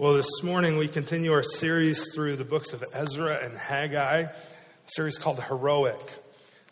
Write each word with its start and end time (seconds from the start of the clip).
Well, 0.00 0.14
this 0.14 0.42
morning 0.42 0.78
we 0.78 0.88
continue 0.88 1.30
our 1.34 1.42
series 1.42 2.14
through 2.14 2.36
the 2.36 2.44
books 2.46 2.72
of 2.72 2.82
Ezra 2.90 3.44
and 3.44 3.54
Haggai, 3.54 4.20
a 4.20 4.30
series 4.86 5.18
called 5.18 5.44
Heroic, 5.44 6.00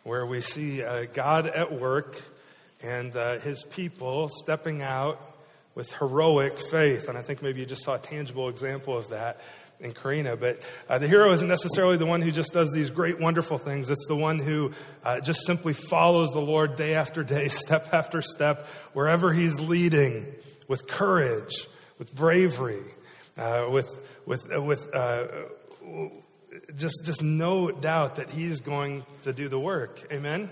where 0.02 0.24
we 0.24 0.40
see 0.40 0.82
uh, 0.82 1.04
God 1.12 1.46
at 1.46 1.70
work 1.70 2.22
and 2.82 3.14
uh, 3.14 3.38
his 3.40 3.64
people 3.64 4.30
stepping 4.30 4.80
out 4.80 5.20
with 5.74 5.92
heroic 5.92 6.58
faith. 6.70 7.06
And 7.06 7.18
I 7.18 7.20
think 7.20 7.42
maybe 7.42 7.60
you 7.60 7.66
just 7.66 7.84
saw 7.84 7.96
a 7.96 7.98
tangible 7.98 8.48
example 8.48 8.96
of 8.96 9.10
that 9.10 9.42
in 9.78 9.92
Karina. 9.92 10.34
But 10.38 10.62
uh, 10.88 10.96
the 10.96 11.06
hero 11.06 11.30
isn't 11.30 11.48
necessarily 11.48 11.98
the 11.98 12.06
one 12.06 12.22
who 12.22 12.30
just 12.30 12.54
does 12.54 12.72
these 12.72 12.88
great, 12.88 13.20
wonderful 13.20 13.58
things. 13.58 13.90
It's 13.90 14.06
the 14.06 14.16
one 14.16 14.38
who 14.38 14.72
uh, 15.04 15.20
just 15.20 15.44
simply 15.44 15.74
follows 15.74 16.30
the 16.30 16.40
Lord 16.40 16.76
day 16.76 16.94
after 16.94 17.22
day, 17.22 17.48
step 17.48 17.90
after 17.92 18.22
step, 18.22 18.66
wherever 18.94 19.34
he's 19.34 19.60
leading, 19.60 20.24
with 20.66 20.86
courage, 20.86 21.66
with 21.98 22.14
bravery 22.14 22.84
uh, 23.38 23.68
with, 23.70 23.88
with, 24.26 24.52
uh, 24.52 24.60
with 24.60 24.92
uh, 24.92 25.26
just, 26.76 27.04
just 27.04 27.22
no 27.22 27.70
doubt 27.70 28.16
that 28.16 28.30
he's 28.30 28.60
going 28.60 29.06
to 29.22 29.32
do 29.32 29.48
the 29.48 29.60
work. 29.60 30.04
Amen? 30.12 30.50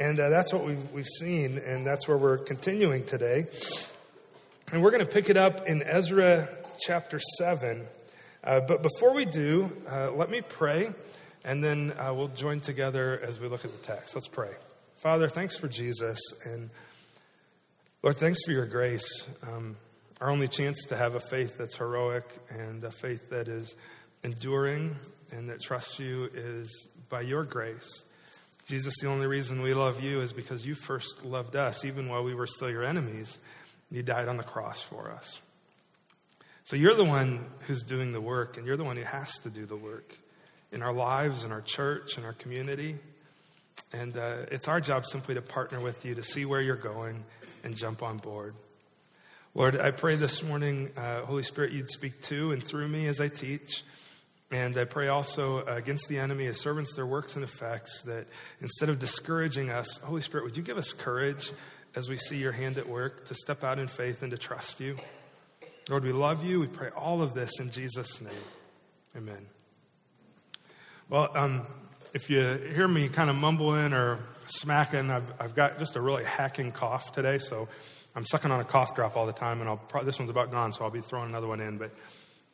And 0.00 0.18
uh, 0.18 0.28
that's 0.28 0.52
what 0.52 0.64
we've, 0.64 0.90
we've 0.90 1.06
seen, 1.06 1.58
and 1.58 1.86
that's 1.86 2.08
where 2.08 2.18
we're 2.18 2.38
continuing 2.38 3.04
today. 3.06 3.46
And 4.72 4.82
we're 4.82 4.90
going 4.90 5.06
to 5.06 5.10
pick 5.10 5.30
it 5.30 5.36
up 5.36 5.66
in 5.68 5.82
Ezra 5.84 6.48
chapter 6.78 7.20
7. 7.38 7.86
Uh, 8.42 8.60
but 8.60 8.82
before 8.82 9.14
we 9.14 9.24
do, 9.24 9.70
let 10.12 10.28
me 10.28 10.40
pray, 10.40 10.90
and 11.44 11.62
then 11.62 11.94
we'll 11.98 12.28
join 12.28 12.60
together 12.60 13.20
as 13.22 13.38
we 13.38 13.46
look 13.46 13.64
at 13.64 13.70
the 13.70 13.86
text. 13.86 14.14
Let's 14.14 14.28
pray. 14.28 14.50
Father, 14.96 15.28
thanks 15.28 15.56
for 15.56 15.68
Jesus, 15.68 16.18
and 16.44 16.68
Lord, 18.02 18.16
thanks 18.18 18.42
for 18.44 18.50
your 18.50 18.66
grace. 18.66 19.26
Um, 19.42 19.76
our 20.20 20.30
only 20.30 20.48
chance 20.48 20.84
to 20.86 20.96
have 20.96 21.14
a 21.14 21.20
faith 21.20 21.58
that's 21.58 21.76
heroic 21.76 22.24
and 22.48 22.82
a 22.84 22.90
faith 22.90 23.30
that 23.30 23.48
is 23.48 23.74
enduring 24.22 24.96
and 25.30 25.50
that 25.50 25.60
trusts 25.60 25.98
you 25.98 26.30
is 26.34 26.88
by 27.08 27.20
your 27.20 27.44
grace. 27.44 28.04
Jesus, 28.66 28.94
the 29.00 29.08
only 29.08 29.26
reason 29.26 29.62
we 29.62 29.74
love 29.74 30.02
you 30.02 30.20
is 30.20 30.32
because 30.32 30.66
you 30.66 30.74
first 30.74 31.24
loved 31.24 31.54
us, 31.54 31.84
even 31.84 32.08
while 32.08 32.24
we 32.24 32.34
were 32.34 32.46
still 32.46 32.70
your 32.70 32.82
enemies. 32.82 33.38
You 33.90 34.02
died 34.02 34.28
on 34.28 34.36
the 34.36 34.42
cross 34.42 34.80
for 34.80 35.10
us. 35.12 35.40
So 36.64 36.74
you're 36.74 36.96
the 36.96 37.04
one 37.04 37.46
who's 37.68 37.84
doing 37.84 38.10
the 38.10 38.20
work, 38.20 38.56
and 38.56 38.66
you're 38.66 38.76
the 38.76 38.84
one 38.84 38.96
who 38.96 39.04
has 39.04 39.38
to 39.40 39.50
do 39.50 39.66
the 39.66 39.76
work 39.76 40.16
in 40.72 40.82
our 40.82 40.92
lives, 40.92 41.44
in 41.44 41.52
our 41.52 41.60
church, 41.60 42.18
in 42.18 42.24
our 42.24 42.32
community. 42.32 42.96
And 43.92 44.16
uh, 44.16 44.46
it's 44.50 44.66
our 44.66 44.80
job 44.80 45.06
simply 45.06 45.36
to 45.36 45.42
partner 45.42 45.78
with 45.78 46.04
you 46.04 46.16
to 46.16 46.22
see 46.24 46.44
where 46.44 46.60
you're 46.60 46.74
going 46.74 47.24
and 47.62 47.76
jump 47.76 48.02
on 48.02 48.16
board. 48.16 48.54
Lord, 49.56 49.80
I 49.80 49.90
pray 49.90 50.16
this 50.16 50.42
morning, 50.42 50.90
uh, 50.98 51.22
Holy 51.22 51.42
Spirit, 51.42 51.72
you'd 51.72 51.88
speak 51.88 52.20
to 52.24 52.52
and 52.52 52.62
through 52.62 52.88
me 52.88 53.06
as 53.06 53.22
I 53.22 53.28
teach. 53.28 53.84
And 54.50 54.76
I 54.76 54.84
pray 54.84 55.08
also 55.08 55.64
against 55.64 56.10
the 56.10 56.18
enemy 56.18 56.44
as 56.44 56.60
servants, 56.60 56.92
their 56.94 57.06
works 57.06 57.36
and 57.36 57.42
effects, 57.42 58.02
that 58.02 58.26
instead 58.60 58.90
of 58.90 58.98
discouraging 58.98 59.70
us, 59.70 59.96
Holy 59.96 60.20
Spirit, 60.20 60.44
would 60.44 60.58
you 60.58 60.62
give 60.62 60.76
us 60.76 60.92
courage 60.92 61.52
as 61.94 62.06
we 62.06 62.18
see 62.18 62.36
your 62.36 62.52
hand 62.52 62.76
at 62.76 62.86
work 62.86 63.28
to 63.28 63.34
step 63.34 63.64
out 63.64 63.78
in 63.78 63.88
faith 63.88 64.20
and 64.20 64.30
to 64.30 64.36
trust 64.36 64.78
you? 64.78 64.94
Lord, 65.88 66.04
we 66.04 66.12
love 66.12 66.44
you. 66.44 66.60
We 66.60 66.66
pray 66.66 66.90
all 66.90 67.22
of 67.22 67.32
this 67.32 67.58
in 67.58 67.70
Jesus' 67.70 68.20
name. 68.20 68.34
Amen. 69.16 69.46
Well, 71.08 71.30
um, 71.34 71.66
if 72.12 72.28
you 72.28 72.42
hear 72.74 72.86
me 72.86 73.08
kind 73.08 73.30
of 73.30 73.36
mumbling 73.36 73.94
or 73.94 74.18
smacking, 74.48 75.10
I've, 75.10 75.32
I've 75.40 75.54
got 75.54 75.78
just 75.78 75.96
a 75.96 76.00
really 76.02 76.24
hacking 76.24 76.72
cough 76.72 77.12
today, 77.12 77.38
so 77.38 77.68
I'm 78.16 78.24
sucking 78.24 78.50
on 78.50 78.60
a 78.60 78.64
cough 78.64 78.94
drop 78.94 79.14
all 79.14 79.26
the 79.26 79.34
time, 79.34 79.60
and 79.60 79.68
I'll 79.68 79.76
pro- 79.76 80.02
this 80.02 80.18
one's 80.18 80.30
about 80.30 80.50
gone, 80.50 80.72
so 80.72 80.84
I'll 80.84 80.90
be 80.90 81.02
throwing 81.02 81.28
another 81.28 81.46
one 81.46 81.60
in. 81.60 81.76
But 81.76 81.90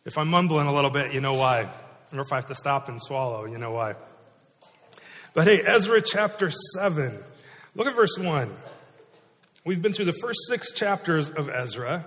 if 0.05 0.19
I'm 0.19 0.27
mumbling 0.27 0.67
a 0.67 0.75
little 0.75 0.91
bit, 0.91 1.15
you 1.15 1.21
know 1.21 1.35
why. 1.35 1.71
Or 2.13 2.21
if 2.21 2.33
I 2.33 2.37
have 2.37 2.47
to 2.47 2.57
stop 2.57 2.89
and 2.89 3.01
swallow, 3.01 3.45
you 3.45 3.59
know 3.59 3.71
why. 3.71 3.95
But 5.35 5.47
hey, 5.47 5.63
Ezra 5.65 6.03
chapter 6.03 6.51
7. 6.51 7.17
Look 7.77 7.87
at 7.87 7.95
verse 7.95 8.19
1. 8.19 8.53
We've 9.65 9.81
been 9.81 9.93
through 9.93 10.07
the 10.07 10.19
first 10.21 10.41
six 10.49 10.73
chapters 10.73 11.31
of 11.31 11.49
Ezra, 11.49 12.07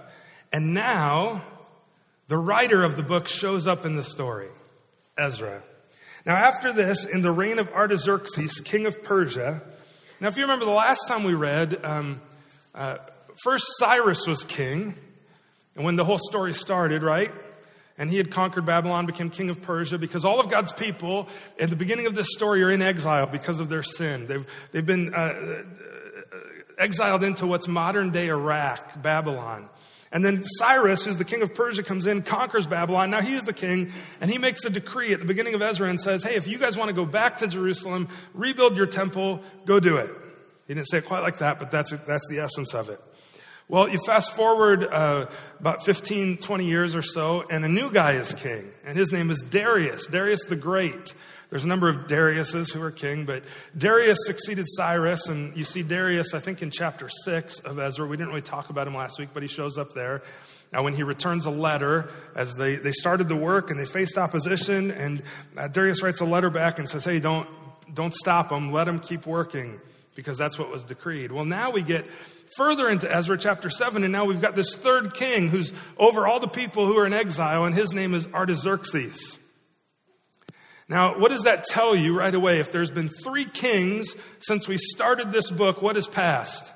and 0.52 0.74
now 0.74 1.42
the 2.28 2.38
writer 2.38 2.84
of 2.84 2.98
the 2.98 3.04
book 3.04 3.26
shows 3.26 3.68
up 3.68 3.86
in 3.86 3.96
the 3.96 4.04
story 4.04 4.50
Ezra. 5.18 5.64
Now, 6.26 6.36
after 6.36 6.74
this, 6.74 7.06
in 7.06 7.22
the 7.22 7.32
reign 7.32 7.60
of 7.60 7.72
Artaxerxes, 7.72 8.60
king 8.60 8.86
of 8.86 9.02
Persia, 9.02 9.62
now 10.20 10.28
if 10.28 10.36
you 10.36 10.42
remember 10.44 10.66
the 10.66 10.72
last 10.72 11.08
time 11.08 11.24
we 11.24 11.36
read, 11.36 11.86
um, 11.86 12.20
uh, 12.74 12.98
first 13.44 13.66
Cyrus 13.78 14.28
was 14.28 14.44
king, 14.44 14.96
and 15.76 15.84
when 15.84 15.96
the 15.96 16.06
whole 16.06 16.18
story 16.18 16.54
started, 16.54 17.04
right? 17.04 17.32
And 17.98 18.10
he 18.10 18.18
had 18.18 18.30
conquered 18.30 18.66
Babylon, 18.66 19.06
became 19.06 19.30
king 19.30 19.50
of 19.50 19.62
Persia, 19.62 19.98
because 19.98 20.26
all 20.26 20.40
of 20.40 20.50
God's 20.50 20.74
people 20.74 21.30
at 21.60 21.70
the 21.70 21.76
beginning 21.76 22.08
of 22.08 22.16
this 22.16 22.28
story 22.32 22.62
are 22.64 22.70
in 22.70 22.82
exile 22.82 23.26
because 23.26 23.60
of 23.60 23.70
their 23.70 23.84
sin. 23.84 24.28
They've, 24.28 24.46
they've 24.72 24.86
been 24.86 25.14
uh, 25.14 25.18
uh 25.18 25.64
exiled 26.78 27.24
into 27.24 27.48
what's 27.48 27.70
modern 27.70 28.12
day 28.12 28.28
Iraq, 28.28 29.02
Babylon. 29.02 29.70
And 30.12 30.24
then 30.24 30.44
Cyrus, 30.44 31.06
who's 31.06 31.18
the 31.18 31.26
king 31.26 31.42
of 31.42 31.54
Persia, 31.54 31.84
comes 31.84 32.06
in, 32.06 32.22
conquers 32.22 32.68
Babylon. 32.68 33.12
Now 33.12 33.22
he's 33.22 33.44
the 33.44 33.54
king, 33.54 33.92
and 34.22 34.32
he 34.32 34.38
makes 34.38 34.64
a 34.64 34.70
decree 34.70 35.14
at 35.14 35.20
the 35.20 35.26
beginning 35.26 35.56
of 35.56 35.62
Ezra 35.62 35.90
and 35.90 36.00
says, 36.00 36.24
Hey, 36.24 36.36
if 36.36 36.48
you 36.48 36.58
guys 36.58 36.78
want 36.78 36.90
to 36.90 36.94
go 36.94 37.06
back 37.06 37.38
to 37.38 37.48
Jerusalem, 37.48 38.08
rebuild 38.34 38.78
your 38.78 38.86
temple, 38.86 39.44
go 39.66 39.80
do 39.80 39.98
it. 39.98 40.10
He 40.68 40.74
didn't 40.74 40.88
say 40.88 41.00
it 41.00 41.06
quite 41.06 41.22
like 41.22 41.38
that, 41.38 41.60
but 41.60 41.72
that's, 41.72 41.92
that's 41.92 42.28
the 42.30 42.40
essence 42.40 42.74
of 42.74 42.90
it. 42.90 43.00
Well, 43.68 43.90
you 43.90 43.98
fast 44.06 44.34
forward 44.34 44.84
uh, 44.84 45.26
about 45.60 45.84
15, 45.84 46.38
20 46.38 46.66
years 46.66 46.96
or 46.96 47.02
so, 47.02 47.44
and 47.50 47.66
a 47.66 47.70
new 47.70 47.92
guy 47.92 48.14
is 48.14 48.32
king, 48.34 48.72
and 48.84 48.96
his 48.96 49.12
name 49.12 49.32
is 49.32 49.42
Darius, 49.42 50.06
Darius 50.06 50.44
the 50.46 50.56
Great. 50.56 51.16
There's 51.50 51.64
a 51.64 51.68
number 51.68 51.88
of 51.90 52.08
Dariuses 52.08 52.72
who 52.72 52.82
are 52.82 52.92
king, 52.92 53.26
but 53.26 53.44
Darius 53.76 54.20
succeeded 54.26 54.66
Cyrus, 54.68 55.28
and 55.28 55.56
you 55.58 55.64
see 55.64 55.82
Darius, 55.82 56.34
I 56.34 56.40
think, 56.40 56.62
in 56.62 56.70
chapter 56.70 57.10
6 57.10 57.60
of 57.60 57.80
Ezra. 57.80 58.06
We 58.06 58.18
didn't 58.18 58.30
really 58.30 58.42
talk 58.42 58.70
about 58.70 58.88
him 58.88 58.96
last 58.96 59.18
week, 59.20 59.30
but 59.34 59.42
he 59.42 59.50
shows 59.50 59.78
up 59.78 59.94
there. 59.94 60.22
Now, 60.72 60.84
when 60.84 60.94
he 60.94 61.04
returns 61.04 61.46
a 61.46 61.52
letter, 61.52 62.10
as 62.36 62.54
they, 62.56 62.76
they 62.76 62.92
started 62.92 63.30
the 63.30 63.36
work 63.36 63.72
and 63.72 63.80
they 63.80 63.86
faced 63.86 64.18
opposition, 64.18 64.92
and 64.92 65.24
uh, 65.58 65.70
Darius 65.70 66.04
writes 66.04 66.20
a 66.20 66.26
letter 66.26 66.50
back 66.50 66.78
and 66.78 66.90
says, 66.90 67.06
Hey, 67.06 67.20
don't, 67.20 67.50
don't 67.94 68.14
stop 68.14 68.50
them, 68.50 68.72
let 68.72 68.84
them 68.84 69.00
keep 69.00 69.26
working, 69.26 69.80
because 70.16 70.38
that's 70.38 70.58
what 70.58 70.72
was 70.72 70.84
decreed. 70.84 71.32
Well, 71.32 71.46
now 71.46 71.70
we 71.70 71.82
get 71.82 72.06
further 72.58 72.90
into 72.90 73.14
Ezra 73.14 73.38
chapter 73.38 73.70
7, 73.70 74.04
and 74.04 74.12
now 74.12 74.26
we've 74.26 74.42
got 74.42 74.56
this 74.56 74.74
third 74.74 75.14
king 75.14 75.50
who's 75.50 75.72
over 75.98 76.26
all 76.26 76.40
the 76.40 76.48
people 76.48 76.88
who 76.88 76.98
are 76.98 77.06
in 77.06 77.14
exile, 77.14 77.66
and 77.66 77.76
his 77.76 77.94
name 77.94 78.14
is 78.14 78.26
Artaxerxes. 78.34 79.38
Now, 80.88 81.20
what 81.20 81.32
does 81.32 81.44
that 81.44 81.66
tell 81.66 81.96
you 81.96 82.18
right 82.18 82.34
away? 82.34 82.60
If 82.60 82.72
there's 82.72 82.92
been 82.92 83.10
three 83.10 83.46
kings 83.46 84.16
since 84.40 84.68
we 84.68 84.78
started 84.78 85.32
this 85.32 85.52
book, 85.52 85.82
what 85.82 85.96
has 85.96 86.08
passed? 86.08 86.72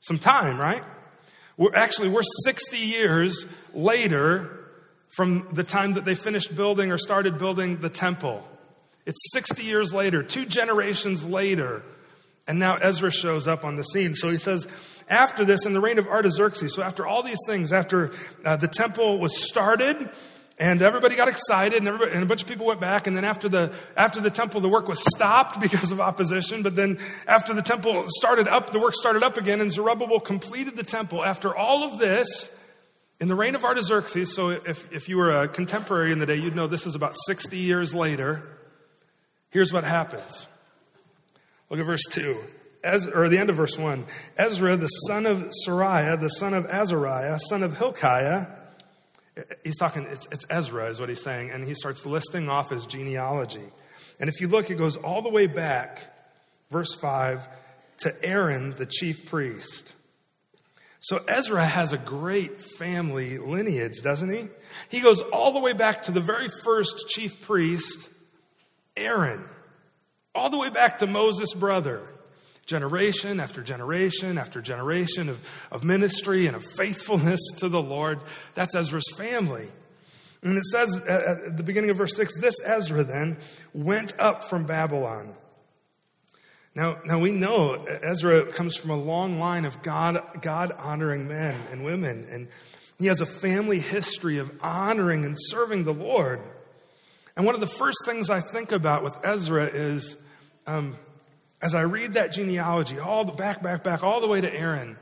Some 0.00 0.18
time, 0.18 0.60
right? 0.60 0.82
We're 1.56 1.74
actually, 1.74 2.08
we're 2.08 2.22
60 2.44 2.76
years 2.76 3.46
later 3.72 4.66
from 5.08 5.48
the 5.52 5.64
time 5.64 5.94
that 5.94 6.04
they 6.04 6.14
finished 6.14 6.54
building 6.54 6.92
or 6.92 6.98
started 6.98 7.38
building 7.38 7.78
the 7.78 7.88
temple. 7.88 8.46
It's 9.06 9.32
60 9.32 9.62
years 9.62 9.92
later, 9.94 10.22
two 10.22 10.44
generations 10.44 11.24
later 11.24 11.82
and 12.48 12.58
now 12.58 12.76
Ezra 12.76 13.10
shows 13.10 13.46
up 13.46 13.64
on 13.64 13.76
the 13.76 13.84
scene. 13.84 14.14
So 14.14 14.30
he 14.30 14.38
says, 14.38 14.66
after 15.08 15.44
this, 15.44 15.66
in 15.66 15.74
the 15.74 15.80
reign 15.80 15.98
of 15.98 16.08
Artaxerxes, 16.08 16.74
so 16.74 16.82
after 16.82 17.06
all 17.06 17.22
these 17.22 17.38
things, 17.46 17.72
after 17.72 18.10
uh, 18.44 18.56
the 18.56 18.68
temple 18.68 19.18
was 19.18 19.46
started, 19.46 20.08
and 20.58 20.82
everybody 20.82 21.14
got 21.14 21.28
excited, 21.28 21.86
and, 21.86 21.88
and, 21.88 22.22
a 22.22 22.26
bunch 22.26 22.42
of 22.42 22.48
people 22.48 22.66
went 22.66 22.80
back. 22.80 23.06
And 23.06 23.16
then 23.16 23.24
after 23.24 23.48
the 23.48 23.72
after 23.96 24.20
the 24.20 24.30
temple, 24.30 24.60
the 24.60 24.68
work 24.68 24.88
was 24.88 24.98
stopped 25.14 25.60
because 25.66 25.92
of 25.92 26.00
opposition. 26.00 26.62
But 26.62 26.74
then 26.74 26.98
after 27.28 27.54
the 27.54 27.62
temple 27.62 28.06
started 28.08 28.48
up, 28.48 28.70
the 28.70 28.80
work 28.80 28.94
started 28.94 29.22
up 29.22 29.36
again, 29.36 29.60
and 29.60 29.72
Zerubbabel 29.72 30.18
completed 30.18 30.74
the 30.74 30.82
temple. 30.82 31.24
After 31.24 31.54
all 31.54 31.84
of 31.84 32.00
this, 32.00 32.50
in 33.20 33.28
the 33.28 33.36
reign 33.36 33.54
of 33.54 33.64
Artaxerxes, 33.64 34.34
so 34.34 34.48
if 34.48 34.92
if 34.92 35.08
you 35.08 35.18
were 35.18 35.30
a 35.30 35.48
contemporary 35.48 36.10
in 36.12 36.18
the 36.18 36.26
day, 36.26 36.36
you'd 36.36 36.56
know 36.56 36.66
this 36.66 36.86
is 36.86 36.96
about 36.96 37.14
sixty 37.26 37.58
years 37.58 37.94
later. 37.94 38.42
Here's 39.50 39.72
what 39.72 39.84
happens. 39.84 40.48
Look 41.70 41.80
at 41.80 41.86
verse 41.86 42.04
2, 42.10 42.36
Ezra, 42.82 43.12
or 43.12 43.28
the 43.28 43.38
end 43.38 43.50
of 43.50 43.56
verse 43.56 43.76
1. 43.76 44.06
Ezra, 44.38 44.76
the 44.76 44.88
son 44.88 45.26
of 45.26 45.50
Seraiah, 45.66 46.18
the 46.18 46.30
son 46.30 46.54
of 46.54 46.64
Azariah, 46.66 47.38
son 47.38 47.62
of 47.62 47.76
Hilkiah, 47.76 48.46
he's 49.64 49.76
talking, 49.76 50.04
it's, 50.04 50.26
it's 50.32 50.46
Ezra, 50.48 50.88
is 50.88 50.98
what 50.98 51.10
he's 51.10 51.22
saying, 51.22 51.50
and 51.50 51.62
he 51.64 51.74
starts 51.74 52.06
listing 52.06 52.48
off 52.48 52.70
his 52.70 52.86
genealogy. 52.86 53.64
And 54.18 54.28
if 54.28 54.40
you 54.40 54.48
look, 54.48 54.70
it 54.70 54.78
goes 54.78 54.96
all 54.96 55.20
the 55.20 55.28
way 55.28 55.46
back, 55.46 56.00
verse 56.70 56.94
5, 56.94 57.46
to 57.98 58.24
Aaron, 58.24 58.70
the 58.70 58.86
chief 58.86 59.26
priest. 59.26 59.94
So 61.00 61.22
Ezra 61.28 61.64
has 61.64 61.92
a 61.92 61.98
great 61.98 62.62
family 62.62 63.38
lineage, 63.38 64.00
doesn't 64.02 64.30
he? 64.30 64.48
He 64.88 65.00
goes 65.00 65.20
all 65.20 65.52
the 65.52 65.60
way 65.60 65.74
back 65.74 66.04
to 66.04 66.12
the 66.12 66.20
very 66.20 66.48
first 66.64 67.08
chief 67.08 67.42
priest, 67.42 68.08
Aaron 68.96 69.44
all 70.38 70.50
the 70.50 70.58
way 70.58 70.70
back 70.70 70.98
to 70.98 71.06
Moses' 71.06 71.52
brother. 71.54 72.02
Generation 72.66 73.40
after 73.40 73.62
generation 73.62 74.36
after 74.36 74.60
generation 74.60 75.28
of, 75.28 75.40
of 75.72 75.84
ministry 75.84 76.46
and 76.46 76.54
of 76.54 76.64
faithfulness 76.76 77.40
to 77.56 77.68
the 77.68 77.82
Lord. 77.82 78.20
That's 78.54 78.74
Ezra's 78.74 79.10
family. 79.16 79.66
And 80.42 80.56
it 80.56 80.64
says 80.64 80.94
at 80.96 81.56
the 81.56 81.62
beginning 81.62 81.90
of 81.90 81.96
verse 81.96 82.14
6 82.14 82.40
this 82.40 82.60
Ezra 82.64 83.04
then 83.04 83.38
went 83.72 84.14
up 84.18 84.44
from 84.44 84.64
Babylon. 84.64 85.34
Now, 86.74 86.98
now 87.04 87.18
we 87.18 87.32
know 87.32 87.72
Ezra 87.74 88.46
comes 88.52 88.76
from 88.76 88.90
a 88.90 88.96
long 88.96 89.40
line 89.40 89.64
of 89.64 89.82
God, 89.82 90.20
God 90.42 90.70
honoring 90.70 91.26
men 91.26 91.56
and 91.72 91.84
women, 91.84 92.28
and 92.30 92.48
he 92.98 93.06
has 93.06 93.20
a 93.20 93.26
family 93.26 93.80
history 93.80 94.38
of 94.38 94.52
honoring 94.60 95.24
and 95.24 95.36
serving 95.38 95.84
the 95.84 95.94
Lord. 95.94 96.40
And 97.36 97.46
one 97.46 97.54
of 97.54 97.60
the 97.60 97.66
first 97.66 97.98
things 98.04 98.30
I 98.30 98.40
think 98.40 98.72
about 98.72 99.02
with 99.02 99.16
Ezra 99.24 99.66
is 99.66 100.16
um, 100.68 100.96
as 101.62 101.74
I 101.74 101.80
read 101.80 102.12
that 102.12 102.32
genealogy, 102.32 102.98
all 102.98 103.24
the 103.24 103.32
back, 103.32 103.62
back, 103.62 103.82
back, 103.82 104.04
all 104.04 104.20
the 104.20 104.28
way 104.28 104.40
to 104.42 104.54
Aaron, 104.54 104.98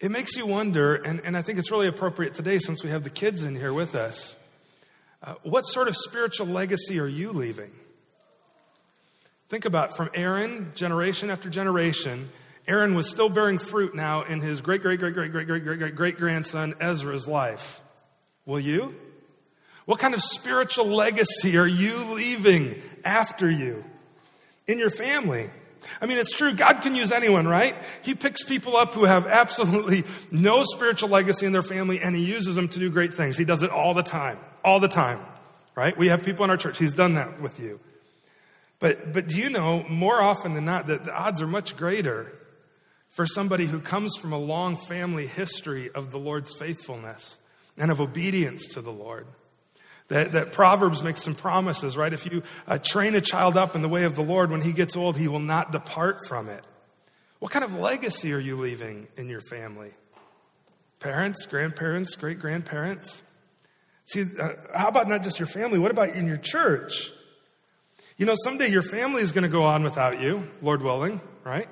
it 0.00 0.10
makes 0.10 0.36
you 0.36 0.44
wonder, 0.44 0.96
and, 0.96 1.20
and 1.20 1.36
I 1.36 1.42
think 1.42 1.60
it's 1.60 1.70
really 1.70 1.86
appropriate 1.86 2.34
today 2.34 2.58
since 2.58 2.82
we 2.82 2.90
have 2.90 3.04
the 3.04 3.10
kids 3.10 3.44
in 3.44 3.54
here 3.54 3.72
with 3.72 3.94
us. 3.94 4.34
Uh, 5.22 5.34
what 5.44 5.62
sort 5.62 5.86
of 5.86 5.96
spiritual 5.96 6.48
legacy 6.48 6.98
are 6.98 7.06
you 7.06 7.30
leaving? 7.30 7.70
Think 9.48 9.64
about 9.64 9.96
from 9.96 10.10
Aaron, 10.14 10.72
generation 10.74 11.30
after 11.30 11.48
generation, 11.48 12.28
Aaron 12.66 12.96
was 12.96 13.08
still 13.08 13.28
bearing 13.28 13.58
fruit 13.58 13.94
now 13.94 14.22
in 14.22 14.40
his 14.40 14.60
great, 14.60 14.82
great, 14.82 14.98
great, 14.98 15.14
great, 15.14 15.30
great, 15.30 15.46
great, 15.46 15.62
great, 15.62 15.78
great, 15.78 15.94
great 15.94 16.16
grandson 16.16 16.74
Ezra's 16.80 17.28
life. 17.28 17.80
Will 18.44 18.58
you? 18.58 18.96
What 19.84 20.00
kind 20.00 20.14
of 20.14 20.22
spiritual 20.22 20.86
legacy 20.86 21.56
are 21.56 21.66
you 21.66 21.96
leaving 22.14 22.82
after 23.04 23.48
you? 23.48 23.84
In 24.66 24.78
your 24.78 24.90
family. 24.90 25.50
I 26.00 26.06
mean, 26.06 26.18
it's 26.18 26.32
true. 26.32 26.52
God 26.54 26.82
can 26.82 26.94
use 26.94 27.12
anyone, 27.12 27.46
right? 27.46 27.74
He 28.02 28.14
picks 28.14 28.42
people 28.42 28.76
up 28.76 28.94
who 28.94 29.04
have 29.04 29.26
absolutely 29.26 30.04
no 30.30 30.64
spiritual 30.64 31.10
legacy 31.10 31.46
in 31.46 31.52
their 31.52 31.62
family 31.62 32.00
and 32.00 32.14
he 32.14 32.24
uses 32.24 32.54
them 32.54 32.68
to 32.68 32.78
do 32.78 32.90
great 32.90 33.14
things. 33.14 33.36
He 33.36 33.44
does 33.44 33.62
it 33.62 33.70
all 33.70 33.94
the 33.94 34.02
time, 34.02 34.38
all 34.64 34.80
the 34.80 34.88
time, 34.88 35.20
right? 35.74 35.96
We 35.96 36.08
have 36.08 36.24
people 36.24 36.44
in 36.44 36.50
our 36.50 36.56
church. 36.56 36.78
He's 36.78 36.94
done 36.94 37.14
that 37.14 37.40
with 37.40 37.60
you. 37.60 37.80
But, 38.78 39.12
but 39.12 39.28
do 39.28 39.38
you 39.38 39.48
know 39.48 39.84
more 39.88 40.20
often 40.20 40.54
than 40.54 40.64
not 40.64 40.88
that 40.88 41.04
the 41.04 41.14
odds 41.14 41.40
are 41.40 41.46
much 41.46 41.76
greater 41.76 42.32
for 43.08 43.24
somebody 43.24 43.64
who 43.64 43.80
comes 43.80 44.16
from 44.16 44.32
a 44.32 44.38
long 44.38 44.76
family 44.76 45.26
history 45.26 45.90
of 45.94 46.10
the 46.10 46.18
Lord's 46.18 46.54
faithfulness 46.58 47.38
and 47.78 47.90
of 47.90 48.00
obedience 48.00 48.66
to 48.68 48.82
the 48.82 48.92
Lord? 48.92 49.26
That, 50.08 50.32
that 50.32 50.52
Proverbs 50.52 51.02
makes 51.02 51.22
some 51.22 51.34
promises, 51.34 51.96
right? 51.96 52.12
If 52.12 52.30
you 52.30 52.42
uh, 52.68 52.78
train 52.78 53.14
a 53.16 53.20
child 53.20 53.56
up 53.56 53.74
in 53.74 53.82
the 53.82 53.88
way 53.88 54.04
of 54.04 54.14
the 54.14 54.22
Lord, 54.22 54.50
when 54.52 54.62
he 54.62 54.72
gets 54.72 54.96
old, 54.96 55.16
he 55.16 55.26
will 55.26 55.40
not 55.40 55.72
depart 55.72 56.26
from 56.28 56.48
it. 56.48 56.64
What 57.40 57.50
kind 57.50 57.64
of 57.64 57.74
legacy 57.74 58.32
are 58.32 58.38
you 58.38 58.56
leaving 58.56 59.08
in 59.16 59.28
your 59.28 59.40
family? 59.40 59.90
Parents, 61.00 61.44
grandparents, 61.44 62.14
great 62.14 62.38
grandparents? 62.38 63.22
See, 64.06 64.24
uh, 64.40 64.52
how 64.74 64.88
about 64.88 65.08
not 65.08 65.24
just 65.24 65.40
your 65.40 65.48
family? 65.48 65.78
What 65.78 65.90
about 65.90 66.10
in 66.10 66.26
your 66.26 66.36
church? 66.36 67.10
You 68.16 68.24
know, 68.24 68.34
someday 68.44 68.68
your 68.68 68.82
family 68.82 69.22
is 69.22 69.32
going 69.32 69.42
to 69.42 69.48
go 69.48 69.64
on 69.64 69.82
without 69.82 70.20
you, 70.20 70.48
Lord 70.62 70.82
willing, 70.82 71.20
right? 71.44 71.68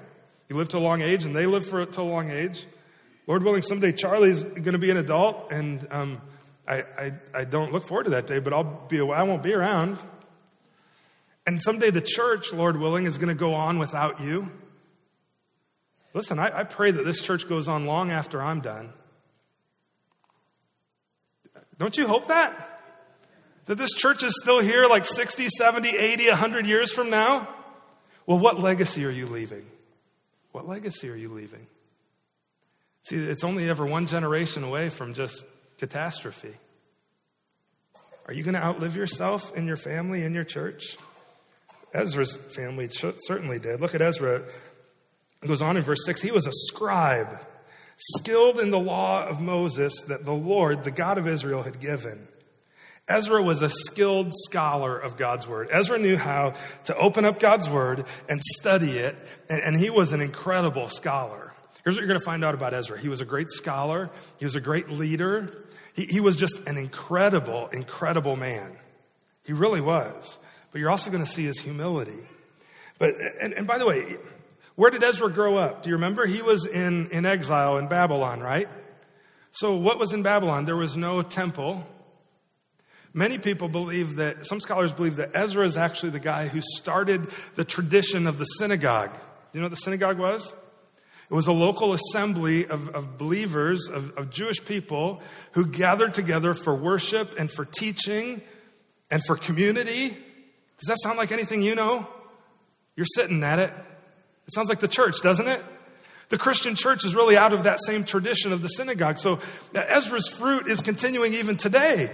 You 0.49 0.57
live 0.57 0.69
to 0.71 0.79
a 0.79 0.81
long 0.81 1.01
age 1.01 1.25
and 1.25 1.35
they 1.35 1.47
live 1.47 1.65
for 1.65 1.87
to 1.87 2.01
a 2.01 2.03
long 2.03 2.31
age. 2.31 2.67
Lord 3.27 3.43
willing, 3.45 3.63
someday 3.63 3.93
Charlie's 3.93 4.43
going 4.43 4.73
to 4.73 4.79
be 4.79 4.91
an 4.91 4.99
adult 4.99 5.51
and 5.51 5.87
um, 5.91 6.21
I, 6.67 6.83
I, 6.99 7.13
I 7.35 7.45
don't 7.45 7.73
look 7.73 7.87
forward 7.87 8.05
to 8.05 8.11
that 8.11 8.27
day, 8.27 8.39
but 8.39 8.53
I'll 8.53 8.87
be, 8.89 9.01
I 9.01 9.23
won't 9.23 9.43
be 9.43 9.55
around. 9.55 9.99
And 11.47 11.63
someday 11.63 11.91
the 11.91 12.01
church, 12.01 12.53
Lord 12.53 12.79
willing, 12.79 13.05
is 13.05 13.19
going 13.19 13.29
to 13.29 13.35
go 13.35 13.55
on 13.55 13.79
without 13.79 14.21
you. 14.21 14.51
Listen, 16.15 16.39
I, 16.39 16.61
I 16.61 16.65
pray 16.65 16.91
that 16.91 17.05
this 17.05 17.23
church 17.23 17.49
goes 17.49 17.69
on 17.69 17.85
long 17.85 18.11
after 18.11 18.41
I'm 18.41 18.61
done. 18.61 18.93
Don't 21.79 21.97
you 21.97 22.07
hope 22.07 22.29
that? 22.29 22.71
That 23.67 23.79
this 23.79 23.93
church 23.93 24.23
is 24.23 24.33
still 24.43 24.61
here 24.61 24.87
like 24.87 25.05
60, 25.05 25.49
70, 25.49 25.97
80, 25.97 26.29
100 26.29 26.67
years 26.67 26.93
from 26.93 27.11
now? 27.11 27.49
Well, 28.27 28.39
what 28.39 28.59
legacy 28.59 29.05
are 29.05 29.11
you 29.11 29.27
leaving? 29.27 29.67
What 30.53 30.69
legacy 30.69 31.11
are 31.11 31.17
you 31.17 31.31
leaving? 31.31 31.67
See, 33.03 33.17
it's 33.17 33.45
only 33.45 33.69
ever 33.69 33.85
one 33.85 34.07
generation 34.07 34.65
away 34.65 34.89
from 34.89 35.13
just 35.13 35.45
catastrophe. 35.79 36.55
Are 38.27 38.33
you 38.33 38.43
going 38.43 38.55
to 38.55 38.63
outlive 38.63 38.97
yourself 38.97 39.55
in 39.57 39.67
your 39.67 39.77
family, 39.77 40.23
in 40.23 40.35
your 40.35 40.45
church? 40.45 40.97
Ezra's 41.93 42.37
family 42.37 42.89
certainly 42.91 43.59
did. 43.59 43.81
Look 43.81 43.95
at 43.95 44.03
Ezra. 44.03 44.43
It 45.43 45.47
goes 45.47 45.63
on 45.63 45.77
in 45.77 45.83
verse 45.83 46.05
6 46.07 46.23
he 46.23 46.33
was 46.33 46.47
a 46.47 46.53
scribe, 46.53 47.39
skilled 47.97 48.59
in 48.59 48.71
the 48.71 48.79
law 48.79 49.27
of 49.27 49.41
Moses 49.41 49.93
that 50.09 50.25
the 50.25 50.33
Lord, 50.33 50.85
the 50.85 50.91
God 50.91 51.19
of 51.19 51.29
Israel, 51.29 51.63
had 51.63 51.81
given. 51.81 52.29
Ezra 53.07 53.43
was 53.43 53.61
a 53.61 53.69
skilled 53.69 54.33
scholar 54.47 54.99
of 54.99 55.19
God's 55.19 55.47
word. 55.47 55.69
Ezra 55.71 55.99
knew 55.99 56.17
how 56.17 56.55
to 56.85 56.97
open 56.97 57.27
up 57.27 57.39
God's 57.39 57.69
word 57.69 58.07
and 58.31 58.43
study 58.43 58.93
it, 58.93 59.15
and, 59.51 59.63
and 59.63 59.77
he 59.77 59.91
was 59.91 60.15
an 60.15 60.23
incredible 60.23 60.89
scholar. 60.89 61.44
Here's 61.83 61.97
what 61.97 62.01
you're 62.01 62.09
going 62.09 62.21
to 62.21 62.25
find 62.25 62.45
out 62.45 62.55
about 62.55 62.73
Ezra. 62.73 62.99
He 62.99 63.09
was 63.09 63.21
a 63.21 63.25
great 63.25 63.51
scholar. 63.51 64.11
He 64.39 64.45
was 64.45 64.57
a 64.57 64.61
great 64.61 64.89
leader. 64.89 65.67
He, 65.95 66.05
he 66.05 66.21
was 66.21 66.37
just 66.37 66.67
an 66.67 66.77
incredible, 66.77 67.69
incredible 67.69 68.37
man. 68.37 68.73
He 69.45 69.53
really 69.53 69.81
was. 69.81 70.39
But 70.73 70.81
you're 70.81 70.91
also 70.91 71.11
going 71.11 71.25
to 71.25 71.31
see 71.31 71.45
his 71.45 71.59
humility. 71.59 72.27
But, 72.99 73.15
and, 73.41 73.53
and 73.53 73.67
by 73.67 73.79
the 73.79 73.87
way, 73.87 74.17
where 74.77 74.91
did 74.91 75.03
Ezra 75.03 75.31
grow 75.31 75.57
up? 75.57 75.83
Do 75.83 75.91
you 75.91 75.97
remember? 75.97 76.27
He 76.27 76.43
was 76.43 76.67
in, 76.67 77.09
in 77.11 77.27
exile 77.27 77.77
in 77.79 77.89
Babylon, 77.89 78.41
right? 78.41 78.69
So, 79.53 79.77
what 79.77 80.01
was 80.01 80.13
in 80.13 80.23
Babylon? 80.23 80.65
There 80.65 80.77
was 80.77 80.97
no 80.97 81.23
temple. 81.23 81.87
Many 83.13 83.39
people 83.39 83.69
believe 83.69 84.17
that, 84.17 84.47
some 84.47 84.59
scholars 84.59 84.93
believe 84.93 85.17
that 85.17 85.31
Ezra 85.35 85.65
is 85.65 85.77
actually 85.77 86.11
the 86.11 86.19
guy 86.19 86.49
who 86.49 86.61
started 86.61 87.29
the 87.55 87.65
tradition 87.65 88.27
of 88.27 88.39
the 88.39 88.45
synagogue. 88.45 89.13
Do 89.13 89.21
you 89.53 89.61
know 89.61 89.67
what 89.67 89.71
the 89.71 89.77
synagogue 89.77 90.19
was? 90.19 90.53
It 91.35 91.37
was 91.37 91.49
a 91.49 91.53
local 91.53 91.95
assembly 91.95 92.65
of, 92.69 92.91
of 92.91 93.19
believers, 93.19 93.89
of, 93.89 94.17
of 94.17 94.31
Jewish 94.31 94.65
people, 94.65 95.21
who 95.51 95.67
gathered 95.67 96.15
together 96.15 96.55
for 96.55 96.77
worship 96.77 97.35
and 97.37 97.51
for 97.51 97.65
teaching 97.65 98.41
and 99.11 99.21
for 99.25 99.37
community. 99.37 100.11
Does 100.11 100.87
that 100.87 100.99
sound 101.03 101.19
like 101.19 101.33
anything 101.33 101.61
you 101.61 101.75
know? 101.75 102.07
You're 102.95 103.05
sitting 103.17 103.43
at 103.43 103.59
it. 103.59 103.71
It 104.47 104.55
sounds 104.55 104.69
like 104.69 104.79
the 104.79 104.87
church, 104.87 105.17
doesn't 105.25 105.49
it? 105.49 105.61
The 106.29 106.39
Christian 106.39 106.77
church 106.77 107.05
is 107.05 107.17
really 107.17 107.37
out 107.37 107.53
of 107.53 107.65
that 107.65 107.81
same 107.85 108.05
tradition 108.05 108.53
of 108.53 108.63
the 108.63 108.69
synagogue. 108.69 109.19
So 109.19 109.41
Ezra's 109.75 110.29
fruit 110.29 110.69
is 110.69 110.83
continuing 110.83 111.35
even 111.35 111.57
today. 111.57 112.13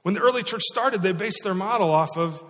When 0.00 0.14
the 0.14 0.20
early 0.20 0.44
church 0.44 0.62
started, 0.62 1.02
they 1.02 1.12
based 1.12 1.42
their 1.44 1.52
model 1.52 1.90
off 1.90 2.16
of 2.16 2.42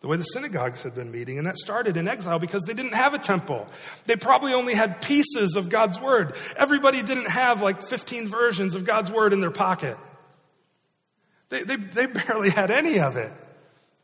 the 0.00 0.08
way 0.08 0.16
the 0.16 0.24
synagogues 0.24 0.82
had 0.82 0.94
been 0.94 1.10
meeting. 1.10 1.38
And 1.38 1.46
that 1.46 1.56
started 1.58 1.96
in 1.96 2.06
exile 2.06 2.38
because 2.38 2.62
they 2.64 2.74
didn't 2.74 2.94
have 2.94 3.14
a 3.14 3.18
temple. 3.18 3.66
They 4.04 4.16
probably 4.16 4.52
only 4.52 4.74
had 4.74 5.00
pieces 5.00 5.56
of 5.56 5.68
God's 5.68 5.98
word. 5.98 6.36
Everybody 6.56 7.02
didn't 7.02 7.30
have 7.30 7.62
like 7.62 7.82
15 7.82 8.28
versions 8.28 8.74
of 8.74 8.84
God's 8.84 9.10
word 9.10 9.32
in 9.32 9.40
their 9.40 9.50
pocket. 9.50 9.96
They, 11.48 11.62
they, 11.62 11.76
they 11.76 12.06
barely 12.06 12.50
had 12.50 12.70
any 12.70 13.00
of 13.00 13.16
it, 13.16 13.32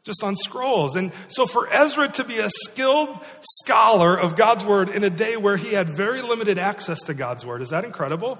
just 0.02 0.22
on 0.22 0.36
scrolls. 0.36 0.96
And 0.96 1.12
so 1.28 1.46
for 1.46 1.70
Ezra 1.72 2.08
to 2.12 2.24
be 2.24 2.38
a 2.38 2.48
skilled 2.68 3.18
scholar 3.40 4.18
of 4.18 4.36
God's 4.36 4.64
word 4.64 4.88
in 4.88 5.04
a 5.04 5.10
day 5.10 5.36
where 5.36 5.56
he 5.56 5.74
had 5.74 5.88
very 5.88 6.22
limited 6.22 6.56
access 6.58 7.00
to 7.02 7.14
God's 7.14 7.44
word, 7.44 7.60
is 7.62 7.70
that 7.70 7.84
incredible? 7.84 8.38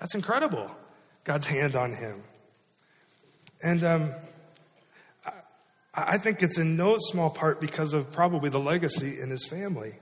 That's 0.00 0.14
incredible. 0.14 0.70
God's 1.24 1.46
hand 1.46 1.76
on 1.76 1.92
him. 1.92 2.22
And, 3.62 3.84
um, 3.84 4.12
I 5.94 6.16
think 6.18 6.42
it's 6.42 6.58
in 6.58 6.76
no 6.76 6.96
small 6.98 7.30
part 7.30 7.60
because 7.60 7.92
of 7.92 8.10
probably 8.10 8.48
the 8.48 8.60
legacy 8.60 9.20
in 9.20 9.28
his 9.28 9.46
family. 9.46 9.94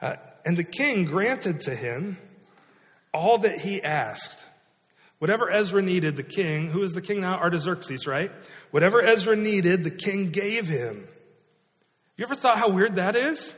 Uh, 0.00 0.16
and 0.44 0.56
the 0.56 0.64
king 0.64 1.04
granted 1.04 1.60
to 1.62 1.74
him 1.74 2.18
all 3.14 3.38
that 3.38 3.60
he 3.60 3.82
asked. 3.82 4.36
Whatever 5.20 5.48
Ezra 5.48 5.80
needed, 5.80 6.16
the 6.16 6.24
king, 6.24 6.68
who 6.68 6.82
is 6.82 6.92
the 6.92 7.00
king 7.00 7.20
now? 7.20 7.38
Artaxerxes, 7.38 8.08
right? 8.08 8.32
Whatever 8.72 9.00
Ezra 9.00 9.36
needed, 9.36 9.84
the 9.84 9.90
king 9.90 10.30
gave 10.30 10.66
him. 10.66 11.06
You 12.16 12.24
ever 12.24 12.34
thought 12.34 12.58
how 12.58 12.70
weird 12.70 12.96
that 12.96 13.14
is? 13.14 13.54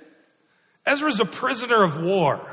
Ezra's 0.85 1.21
a 1.21 1.25
prisoner 1.25 1.83
of 1.83 1.97
war. 1.97 2.47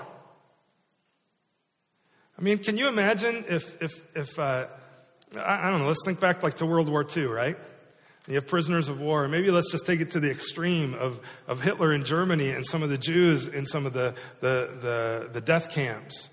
I 2.39 2.41
mean, 2.41 2.59
can 2.59 2.77
you 2.77 2.87
imagine 2.87 3.43
if, 3.49 3.81
if, 3.81 3.91
if 4.15 4.39
uh, 4.39 4.67
I, 5.35 5.67
I 5.67 5.71
don't 5.71 5.81
know, 5.81 5.87
let's 5.87 6.05
think 6.05 6.21
back 6.21 6.41
like 6.41 6.55
to 6.57 6.65
World 6.65 6.87
War 6.87 7.05
II, 7.05 7.25
right? 7.25 7.57
You 8.27 8.35
have 8.35 8.47
prisoners 8.47 8.87
of 8.87 9.01
war. 9.01 9.27
Maybe 9.27 9.49
let's 9.49 9.71
just 9.71 9.85
take 9.85 9.99
it 9.99 10.11
to 10.11 10.19
the 10.19 10.29
extreme 10.29 10.93
of, 10.93 11.19
of 11.47 11.61
Hitler 11.61 11.91
in 11.91 12.03
Germany 12.03 12.51
and 12.51 12.65
some 12.65 12.83
of 12.83 12.89
the 12.89 12.97
Jews 12.97 13.47
in 13.47 13.65
some 13.65 13.85
of 13.85 13.93
the, 13.93 14.13
the, 14.41 14.69
the, 14.81 15.29
the 15.33 15.41
death 15.41 15.71
camps. 15.71 16.29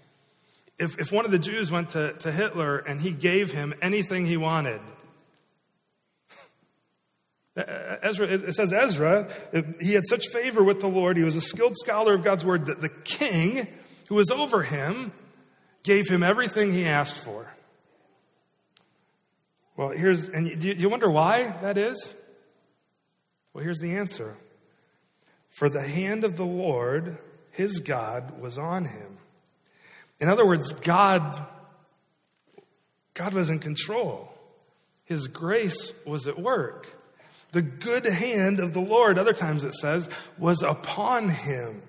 If, 0.79 0.99
if 1.01 1.11
one 1.11 1.25
of 1.25 1.31
the 1.31 1.39
Jews 1.39 1.71
went 1.71 1.91
to, 1.91 2.13
to 2.13 2.31
Hitler 2.31 2.79
and 2.79 3.01
he 3.01 3.11
gave 3.11 3.53
him 3.53 3.75
anything 3.81 4.27
he 4.27 4.37
wanted, 4.37 4.81
Ezra, 8.03 8.27
it 8.27 8.55
says 8.55 8.73
Ezra, 8.73 9.29
he 9.81 9.95
had 9.95 10.07
such 10.07 10.29
favor 10.29 10.63
with 10.63 10.81
the 10.81 10.89
Lord. 10.89 11.17
He 11.17 11.25
was 11.25 11.37
a 11.37 11.41
skilled 11.41 11.77
scholar 11.79 12.15
of 12.15 12.23
God's 12.23 12.45
word 12.45 12.67
that 12.67 12.81
the 12.81 12.91
king 12.91 13.67
who 14.09 14.15
was 14.15 14.31
over 14.31 14.63
him 14.63 15.13
gave 15.83 16.07
him 16.09 16.23
everything 16.23 16.71
he 16.71 16.85
asked 16.85 17.25
for. 17.25 17.53
Well, 19.79 19.91
here's, 19.91 20.29
and 20.29 20.59
do 20.59 20.73
you 20.73 20.89
wonder 20.89 21.09
why 21.09 21.57
that 21.63 21.79
is? 21.79 22.13
Well, 23.55 23.63
here's 23.63 23.79
the 23.79 23.95
answer. 23.95 24.37
For 25.51 25.69
the 25.69 25.83
hand 25.83 26.25
of 26.25 26.37
the 26.37 26.45
Lord, 26.45 27.17
his 27.53 27.79
God, 27.79 28.41
was 28.41 28.59
on 28.59 28.87
him. 28.87 29.19
In 30.19 30.29
other 30.29 30.45
words, 30.45 30.73
God, 30.73 31.47
God 33.15 33.35
was 33.35 33.51
in 33.51 33.61
control. 33.61 34.35
His 35.05 35.29
grace 35.29 35.93
was 36.05 36.27
at 36.27 36.41
work. 36.41 36.89
The 37.53 37.63
good 37.63 38.05
hand 38.05 38.59
of 38.59 38.73
the 38.73 38.81
Lord, 38.81 39.17
other 39.17 39.33
times 39.33 39.63
it 39.63 39.75
says, 39.75 40.09
was 40.39 40.61
upon 40.61 41.29
him. 41.29 41.83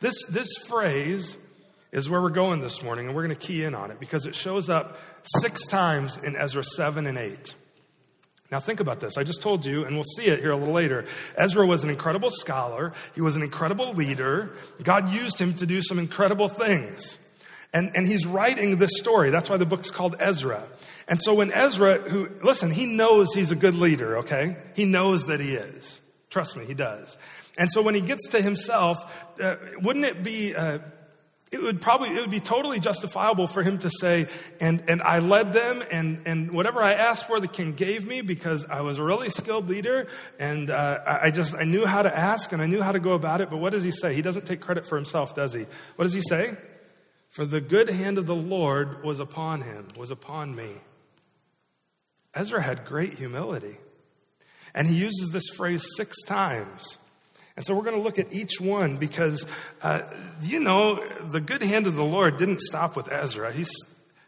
This, 0.00 0.24
this 0.28 0.48
phrase 0.66 1.36
is 1.96 2.10
where 2.10 2.20
we're 2.20 2.28
going 2.28 2.60
this 2.60 2.82
morning, 2.82 3.06
and 3.06 3.16
we're 3.16 3.26
going 3.26 3.34
to 3.34 3.46
key 3.46 3.64
in 3.64 3.74
on 3.74 3.90
it 3.90 3.98
because 3.98 4.26
it 4.26 4.34
shows 4.34 4.68
up 4.68 4.98
six 5.40 5.66
times 5.66 6.18
in 6.18 6.36
Ezra 6.36 6.62
7 6.62 7.06
and 7.06 7.16
8. 7.16 7.54
Now, 8.52 8.60
think 8.60 8.80
about 8.80 9.00
this. 9.00 9.16
I 9.16 9.24
just 9.24 9.40
told 9.40 9.64
you, 9.64 9.86
and 9.86 9.96
we'll 9.96 10.04
see 10.04 10.26
it 10.26 10.40
here 10.40 10.50
a 10.50 10.56
little 10.56 10.74
later. 10.74 11.06
Ezra 11.38 11.66
was 11.66 11.84
an 11.84 11.90
incredible 11.90 12.28
scholar, 12.30 12.92
he 13.14 13.22
was 13.22 13.34
an 13.34 13.42
incredible 13.42 13.94
leader. 13.94 14.50
God 14.82 15.08
used 15.08 15.38
him 15.38 15.54
to 15.54 15.64
do 15.64 15.80
some 15.80 15.98
incredible 15.98 16.50
things. 16.50 17.16
And, 17.72 17.90
and 17.94 18.06
he's 18.06 18.26
writing 18.26 18.76
this 18.76 18.92
story. 18.98 19.30
That's 19.30 19.48
why 19.48 19.56
the 19.56 19.66
book's 19.66 19.90
called 19.90 20.16
Ezra. 20.20 20.64
And 21.08 21.20
so 21.20 21.32
when 21.32 21.50
Ezra, 21.50 21.96
who, 21.98 22.28
listen, 22.42 22.70
he 22.70 22.84
knows 22.84 23.32
he's 23.32 23.52
a 23.52 23.56
good 23.56 23.74
leader, 23.74 24.18
okay? 24.18 24.56
He 24.74 24.84
knows 24.84 25.26
that 25.26 25.40
he 25.40 25.54
is. 25.54 26.00
Trust 26.28 26.58
me, 26.58 26.66
he 26.66 26.74
does. 26.74 27.16
And 27.58 27.70
so 27.72 27.80
when 27.80 27.94
he 27.94 28.02
gets 28.02 28.28
to 28.28 28.42
himself, 28.42 28.98
uh, 29.40 29.56
wouldn't 29.80 30.04
it 30.04 30.22
be 30.22 30.54
uh, 30.54 30.78
it 31.52 31.62
would 31.62 31.80
probably 31.80 32.08
it 32.10 32.20
would 32.20 32.30
be 32.30 32.40
totally 32.40 32.80
justifiable 32.80 33.46
for 33.46 33.62
him 33.62 33.78
to 33.78 33.88
say 33.88 34.26
and 34.60 34.82
and 34.88 35.00
i 35.02 35.20
led 35.20 35.52
them 35.52 35.82
and 35.92 36.26
and 36.26 36.50
whatever 36.50 36.82
i 36.82 36.92
asked 36.92 37.26
for 37.26 37.38
the 37.38 37.48
king 37.48 37.72
gave 37.72 38.06
me 38.06 38.20
because 38.20 38.64
i 38.66 38.80
was 38.80 38.98
a 38.98 39.04
really 39.04 39.30
skilled 39.30 39.68
leader 39.68 40.08
and 40.38 40.70
uh, 40.70 40.98
i 41.06 41.30
just 41.30 41.54
i 41.54 41.62
knew 41.62 41.86
how 41.86 42.02
to 42.02 42.16
ask 42.16 42.52
and 42.52 42.60
i 42.60 42.66
knew 42.66 42.82
how 42.82 42.92
to 42.92 43.00
go 43.00 43.12
about 43.12 43.40
it. 43.40 43.50
But 43.50 43.58
what 43.58 43.72
does 43.72 43.82
he 43.82 43.90
say? 43.90 44.14
He 44.14 44.22
doesn't 44.22 44.46
take 44.46 44.60
credit 44.60 44.86
for 44.86 44.96
himself 44.96 45.34
does 45.34 45.52
he? 45.52 45.66
What 45.96 46.04
does 46.04 46.12
he 46.12 46.22
say? 46.22 46.56
For 47.28 47.44
the 47.44 47.60
good 47.60 47.88
hand 47.88 48.18
of 48.18 48.26
the 48.26 48.34
lord 48.34 49.04
was 49.04 49.20
upon 49.20 49.62
him 49.62 49.88
was 49.96 50.10
upon 50.10 50.54
me. 50.54 50.70
Ezra 52.34 52.62
had 52.62 52.84
great 52.84 53.14
humility. 53.14 53.76
And 54.74 54.86
he 54.86 54.94
uses 54.94 55.30
this 55.30 55.48
phrase 55.56 55.84
six 55.96 56.22
times 56.24 56.98
and 57.56 57.64
so 57.64 57.74
we're 57.74 57.84
going 57.84 57.96
to 57.96 58.02
look 58.02 58.18
at 58.18 58.32
each 58.32 58.60
one 58.60 58.98
because, 58.98 59.46
uh, 59.82 60.02
you 60.42 60.60
know, 60.60 61.02
the 61.30 61.40
good 61.40 61.62
hand 61.62 61.86
of 61.86 61.96
the 61.96 62.04
Lord 62.04 62.36
didn't 62.36 62.60
stop 62.60 62.96
with 62.96 63.10
Ezra. 63.10 63.50
He's, 63.50 63.72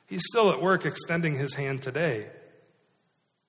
he's 0.07 0.25
still 0.27 0.51
at 0.51 0.63
work 0.63 0.87
extending 0.87 1.35
his 1.35 1.55
hand 1.55 1.83
today. 1.83 2.31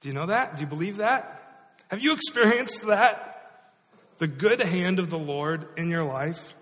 Do 0.01 0.09
you 0.09 0.13
know 0.13 0.25
that? 0.25 0.55
Do 0.55 0.62
you 0.62 0.67
believe 0.67 0.98
that? 0.98 1.69
Have 1.89 2.01
you 2.01 2.12
experienced 2.13 2.88
that? 2.88 3.25
The 4.17 4.27
good 4.27 4.59
hand 4.59 5.00
of 5.00 5.09
the 5.09 5.17
Lord 5.17 5.65
in 5.77 5.89
your 5.89 6.03
life? 6.03 6.55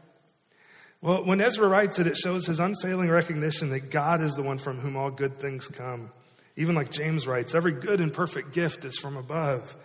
Well, 1.02 1.26
when 1.26 1.42
Ezra 1.42 1.68
writes 1.68 1.98
it, 1.98 2.06
it 2.06 2.18
shows 2.18 2.46
his 2.46 2.60
unfailing 2.60 3.10
recognition 3.10 3.70
that 3.70 3.90
God 3.90 4.22
is 4.22 4.36
the 4.36 4.44
one 4.44 4.60
from 4.60 4.80
whom 4.80 4.96
all 4.96 5.10
good 5.10 5.40
things 5.40 5.68
come. 5.68 6.12
Even 6.56 6.76
like 6.76 6.92
James 6.92 7.26
writes, 7.26 7.56
every 7.56 7.72
good 7.72 8.00
and 8.00 8.14
perfect 8.14 8.54
gift 8.54 8.86
is 8.86 8.98
from 8.98 9.18
above. 9.18 9.76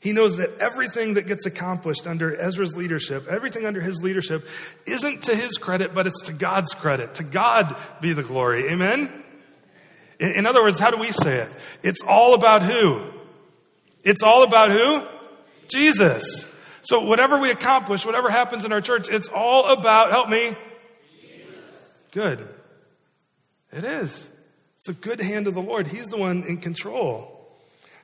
He 0.00 0.12
knows 0.12 0.38
that 0.38 0.58
everything 0.60 1.14
that 1.14 1.26
gets 1.26 1.44
accomplished 1.44 2.06
under 2.06 2.34
Ezra's 2.34 2.74
leadership, 2.74 3.26
everything 3.28 3.66
under 3.66 3.82
his 3.82 4.00
leadership, 4.02 4.46
isn't 4.86 5.24
to 5.24 5.36
his 5.36 5.58
credit, 5.58 5.94
but 5.94 6.06
it's 6.06 6.22
to 6.22 6.32
God's 6.32 6.72
credit. 6.72 7.16
To 7.16 7.22
God 7.22 7.76
be 8.00 8.14
the 8.14 8.22
glory. 8.22 8.70
Amen? 8.70 9.10
In 10.18 10.46
other 10.46 10.62
words, 10.62 10.78
how 10.78 10.90
do 10.90 10.96
we 10.96 11.12
say 11.12 11.40
it? 11.40 11.50
It's 11.82 12.02
all 12.06 12.32
about 12.32 12.62
who? 12.62 13.02
It's 14.02 14.22
all 14.22 14.42
about 14.42 14.70
who? 14.70 15.02
Jesus. 15.68 16.46
So 16.82 17.04
whatever 17.04 17.38
we 17.38 17.50
accomplish, 17.50 18.06
whatever 18.06 18.30
happens 18.30 18.64
in 18.64 18.72
our 18.72 18.80
church, 18.80 19.08
it's 19.10 19.28
all 19.28 19.66
about, 19.66 20.10
help 20.10 20.30
me. 20.30 20.54
Jesus. 21.20 21.48
Good. 22.10 22.48
It 23.70 23.84
is. 23.84 24.28
It's 24.76 24.86
the 24.86 24.94
good 24.94 25.20
hand 25.20 25.46
of 25.46 25.54
the 25.54 25.60
Lord. 25.60 25.88
He's 25.88 26.06
the 26.06 26.16
one 26.16 26.44
in 26.44 26.56
control. 26.56 27.39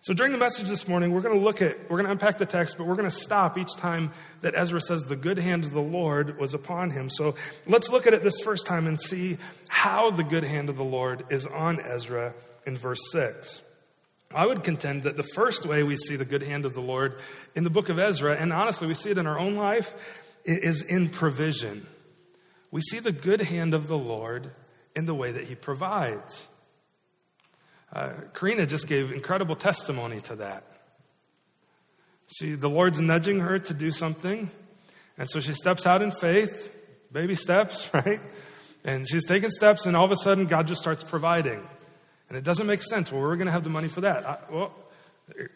So 0.07 0.15
during 0.15 0.31
the 0.31 0.39
message 0.39 0.69
this 0.69 0.87
morning, 0.87 1.11
we're 1.11 1.21
going 1.21 1.37
to 1.37 1.45
look 1.45 1.61
at, 1.61 1.91
we're 1.91 1.97
going 1.97 2.05
to 2.05 2.13
unpack 2.13 2.39
the 2.39 2.47
text, 2.47 2.79
but 2.79 2.87
we're 2.87 2.95
going 2.95 3.11
to 3.11 3.17
stop 3.17 3.59
each 3.59 3.75
time 3.75 4.13
that 4.41 4.55
Ezra 4.55 4.81
says 4.81 5.03
the 5.03 5.17
good 5.17 5.37
hand 5.37 5.65
of 5.65 5.73
the 5.73 5.83
Lord 5.83 6.39
was 6.39 6.55
upon 6.55 6.91
him. 6.91 7.11
So 7.11 7.35
let's 7.67 7.89
look 7.89 8.07
at 8.07 8.15
it 8.15 8.23
this 8.23 8.39
first 8.39 8.67
time 8.67 8.87
and 8.87 9.01
see 9.01 9.37
how 9.67 10.13
the 10.13 10.23
good 10.23 10.45
hand 10.45 10.69
of 10.69 10.77
the 10.77 10.85
Lord 10.85 11.25
is 11.31 11.45
on 11.45 11.81
Ezra 11.81 12.35
in 12.65 12.79
verse 12.79 13.01
6. 13.11 13.63
I 14.33 14.47
would 14.47 14.63
contend 14.63 15.03
that 15.03 15.17
the 15.17 15.25
first 15.25 15.67
way 15.67 15.83
we 15.83 15.97
see 15.97 16.15
the 16.15 16.25
good 16.25 16.45
hand 16.45 16.67
of 16.67 16.75
the 16.75 16.81
Lord 16.81 17.19
in 17.57 17.65
the 17.65 17.71
book 17.71 17.89
of 17.89 17.99
Ezra, 17.99 18.37
and 18.37 18.53
honestly, 18.53 18.87
we 18.87 18.95
see 18.95 19.11
it 19.11 19.19
in 19.19 19.27
our 19.27 19.41
own 19.41 19.57
life, 19.57 19.93
is 20.45 20.83
in 20.83 21.09
provision. 21.09 21.85
We 22.71 22.81
see 22.81 23.01
the 23.01 23.11
good 23.11 23.41
hand 23.41 23.75
of 23.75 23.89
the 23.89 23.99
Lord 23.99 24.53
in 24.95 25.07
the 25.07 25.17
way 25.17 25.33
that 25.33 25.47
he 25.47 25.57
provides. 25.57 26.47
Uh, 27.93 28.13
Karina 28.35 28.67
just 28.67 28.87
gave 28.87 29.13
incredible 29.13 29.55
testimony 29.55 30.21
to 30.23 30.37
that. 30.37 30.65
She, 32.27 32.53
the 32.53 32.69
Lord's 32.69 33.01
nudging 33.01 33.41
her 33.41 33.59
to 33.59 33.75
do 33.75 33.93
something, 33.93 34.51
and 35.17 35.31
so 35.31 35.41
she 35.41 35.53
steps 35.53 35.87
out 35.87 36.03
in 36.03 36.11
faith, 36.11 36.71
baby 37.13 37.35
steps, 37.37 37.89
right? 37.95 38.21
And 38.85 39.09
she's 39.09 39.25
taking 39.25 39.51
steps, 39.51 39.87
and 39.87 39.97
all 39.97 40.05
of 40.05 40.13
a 40.13 40.17
sudden, 40.17 40.47
God 40.47 40.67
just 40.67 40.81
starts 40.81 41.05
providing. 41.05 41.67
And 42.29 42.37
it 42.37 42.45
doesn't 42.45 42.67
make 42.67 42.83
sense. 42.83 43.13
Well, 43.13 43.23
we're 43.23 43.37
going 43.37 43.47
to 43.47 43.53
have 43.53 43.65
the 43.65 43.71
money 43.71 43.89
for 43.89 44.01
that. 44.03 44.27
I, 44.27 44.39
well, 44.51 44.73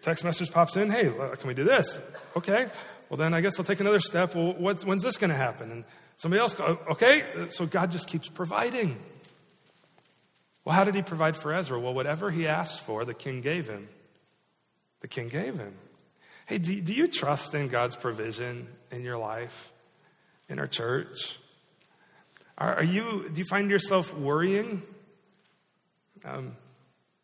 text 0.03 0.25
message 0.25 0.51
pops 0.51 0.77
in. 0.77 0.91
Hey, 0.91 1.05
can 1.05 1.49
we 1.49 1.55
do 1.55 1.65
this? 1.65 1.99
Okay. 2.37 2.67
Well, 3.09 3.17
then 3.17 3.35
I 3.35 3.41
guess 3.41 3.59
I'll 3.59 3.65
take 3.65 3.81
another 3.81 3.99
step. 3.99 4.35
Well, 4.35 4.53
when's 4.53 5.03
this 5.03 5.17
going 5.17 5.31
to 5.31 5.37
happen? 5.37 5.71
And 5.73 5.85
somebody 6.17 6.41
else, 6.41 6.59
okay. 6.61 7.23
So 7.51 7.67
God 7.67 7.91
just 7.91 8.09
keeps 8.09 8.29
providing. 8.29 9.01
Well, 10.71 10.77
how 10.77 10.85
did 10.85 10.95
he 10.95 11.03
provide 11.03 11.37
for 11.37 11.53
Ezra? 11.53 11.81
Well, 11.81 11.95
whatever 11.95 12.31
he 12.31 12.47
asked 12.47 12.83
for, 12.83 13.05
the 13.05 13.13
king 13.13 13.41
gave 13.41 13.67
him. 13.67 13.89
The 15.01 15.09
king 15.09 15.27
gave 15.27 15.57
him. 15.57 15.75
Hey, 16.47 16.59
do, 16.59 16.81
do 16.81 16.93
you 16.93 17.09
trust 17.09 17.57
in 17.57 17.67
God's 17.67 17.97
provision 17.97 18.69
in 18.93 19.03
your 19.03 19.19
life, 19.19 19.73
in 20.49 20.61
our 20.61 20.69
church? 20.69 21.41
Are, 22.57 22.77
are 22.77 22.85
you, 22.85 23.29
do 23.33 23.41
you 23.41 23.45
find 23.47 23.69
yourself 23.69 24.17
worrying? 24.17 24.83
Um, 26.25 26.57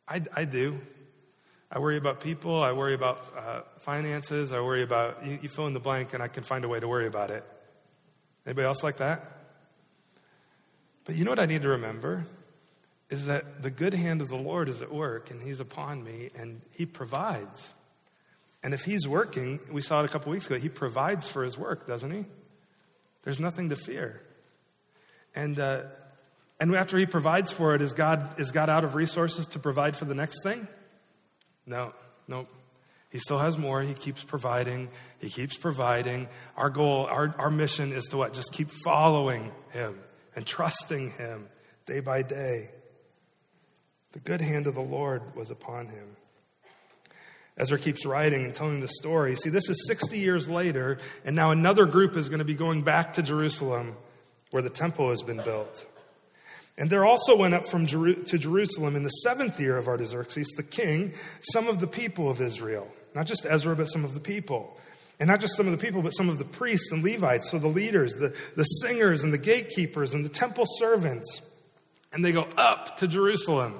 I, 0.09 0.23
I 0.35 0.45
do. 0.45 0.81
I 1.71 1.79
worry 1.79 1.99
about 1.99 2.19
people. 2.19 2.61
I 2.61 2.73
worry 2.73 2.95
about 2.95 3.25
uh, 3.39 3.61
finances. 3.79 4.53
I 4.53 4.59
worry 4.59 4.83
about, 4.83 5.25
you, 5.25 5.39
you 5.43 5.49
fill 5.49 5.69
in 5.69 5.73
the 5.73 5.79
blank, 5.79 6.15
and 6.15 6.21
I 6.21 6.27
can 6.27 6.43
find 6.43 6.65
a 6.65 6.69
way 6.69 6.81
to 6.81 6.89
worry 6.89 7.07
about 7.07 7.31
it. 7.31 7.45
Anybody 8.45 8.67
else 8.67 8.83
like 8.83 8.97
that? 8.97 9.25
But 11.05 11.15
you 11.15 11.25
know 11.25 11.31
what 11.31 11.39
I 11.39 11.47
need 11.47 11.63
to 11.63 11.69
remember? 11.69 12.27
Is 13.09 13.27
that 13.27 13.63
the 13.63 13.71
good 13.71 13.95
hand 13.95 14.21
of 14.21 14.29
the 14.29 14.37
Lord 14.37 14.69
is 14.69 14.83
at 14.83 14.93
work 14.93 15.31
and 15.31 15.43
He's 15.43 15.61
upon 15.61 16.03
me 16.03 16.31
and 16.37 16.61
He 16.73 16.87
provides. 16.87 17.75
And 18.63 18.75
if 18.75 18.85
He's 18.85 19.07
working, 19.07 19.61
we 19.71 19.81
saw 19.81 20.01
it 20.03 20.07
a 20.07 20.09
couple 20.09 20.33
weeks 20.33 20.47
ago, 20.47 20.57
He 20.57 20.69
provides 20.69 21.29
for 21.29 21.45
His 21.45 21.57
work, 21.57 21.87
doesn't 21.87 22.11
He? 22.11 22.25
There's 23.23 23.41
nothing 23.41 23.69
to 23.69 23.77
fear. 23.77 24.23
And, 25.35 25.59
uh, 25.59 25.85
and 26.59 26.75
after 26.75 26.99
He 26.99 27.07
provides 27.07 27.53
for 27.53 27.75
it, 27.75 27.83
is 27.83 27.93
God, 27.93 28.41
is 28.41 28.51
God 28.51 28.69
out 28.69 28.85
of 28.85 28.95
resources 28.95 29.47
to 29.49 29.59
provide 29.59 29.97
for 29.97 30.05
the 30.05 30.15
next 30.15 30.43
thing? 30.43 30.67
No, 31.67 31.93
no. 32.27 32.47
He 33.11 33.19
still 33.19 33.39
has 33.39 33.57
more. 33.57 33.83
He 33.83 33.95
keeps 33.95 34.25
providing. 34.25 34.89
He 35.21 35.31
keeps 35.31 35.57
providing. 35.57 36.29
Our 36.57 36.71
goal, 36.71 37.07
our, 37.07 37.35
our 37.39 37.51
mission 37.51 37.93
is 37.93 38.05
to 38.07 38.17
what? 38.17 38.35
Just 38.35 38.53
keep 38.53 38.71
following 38.85 39.53
Him 39.71 39.99
and 40.35 40.45
trusting 40.45 41.13
Him 41.13 41.49
day 41.87 42.01
by 42.01 42.23
day. 42.23 42.71
The 44.17 44.21
good 44.21 44.41
hand 44.41 44.67
of 44.67 44.75
the 44.75 44.81
Lord 44.81 45.37
was 45.37 45.51
upon 45.51 45.89
him. 45.89 46.17
Ezra 47.59 47.79
keeps 47.79 48.07
writing 48.07 48.47
and 48.47 48.55
telling 48.55 48.81
the 48.81 48.89
story. 48.89 49.37
See, 49.37 49.51
this 49.51 49.69
is 49.69 49.87
60 49.87 50.19
years 50.19 50.49
later, 50.49 50.97
and 51.27 51.37
now 51.37 51.51
another 51.51 51.85
group 51.85 52.17
is 52.17 52.31
going 52.31 52.39
to 52.39 52.45
be 52.47 52.55
going 52.55 52.81
back 52.81 53.13
to 53.15 53.23
Jerusalem 53.23 53.95
where 54.53 54.63
the 54.63 54.71
temple 54.71 55.11
has 55.11 55.21
been 55.21 55.37
built. 55.45 55.85
And 56.79 56.89
there 56.89 57.05
also 57.05 57.37
went 57.37 57.53
up 57.53 57.69
from 57.69 57.85
Jeru- 57.85 58.25
to 58.25 58.39
Jerusalem 58.39 58.97
in 58.97 59.03
the 59.03 59.11
seventh 59.11 59.61
year 59.61 59.77
of 59.77 59.87
Artaxerxes, 59.87 60.49
the 60.57 60.63
king, 60.63 61.13
some 61.53 61.69
of 61.69 61.79
the 61.79 61.87
people 61.87 62.31
of 62.31 62.41
Israel. 62.41 62.89
Not 63.15 63.27
just 63.27 63.45
Ezra, 63.45 63.77
but 63.77 63.85
some 63.85 64.03
of 64.03 64.15
the 64.15 64.21
people. 64.21 64.81
And 65.21 65.29
not 65.29 65.41
just 65.41 65.57
some 65.57 65.67
of 65.67 65.73
the 65.73 65.85
people, 65.85 66.01
but 66.01 66.15
some 66.15 66.31
of 66.31 66.39
the 66.39 66.47
priests 66.47 66.91
and 66.91 67.05
Levites, 67.05 67.51
so 67.51 67.59
the 67.59 67.69
leaders, 67.69 68.15
the, 68.15 68.35
the 68.57 68.65
singers 68.65 69.23
and 69.23 69.31
the 69.31 69.39
gatekeepers 69.39 70.15
and 70.15 70.25
the 70.25 70.31
temple 70.31 70.65
servants. 70.67 71.43
And 72.15 72.25
they 72.25 72.33
go 72.33 72.49
up 72.57 72.97
to 72.97 73.07
Jerusalem 73.07 73.75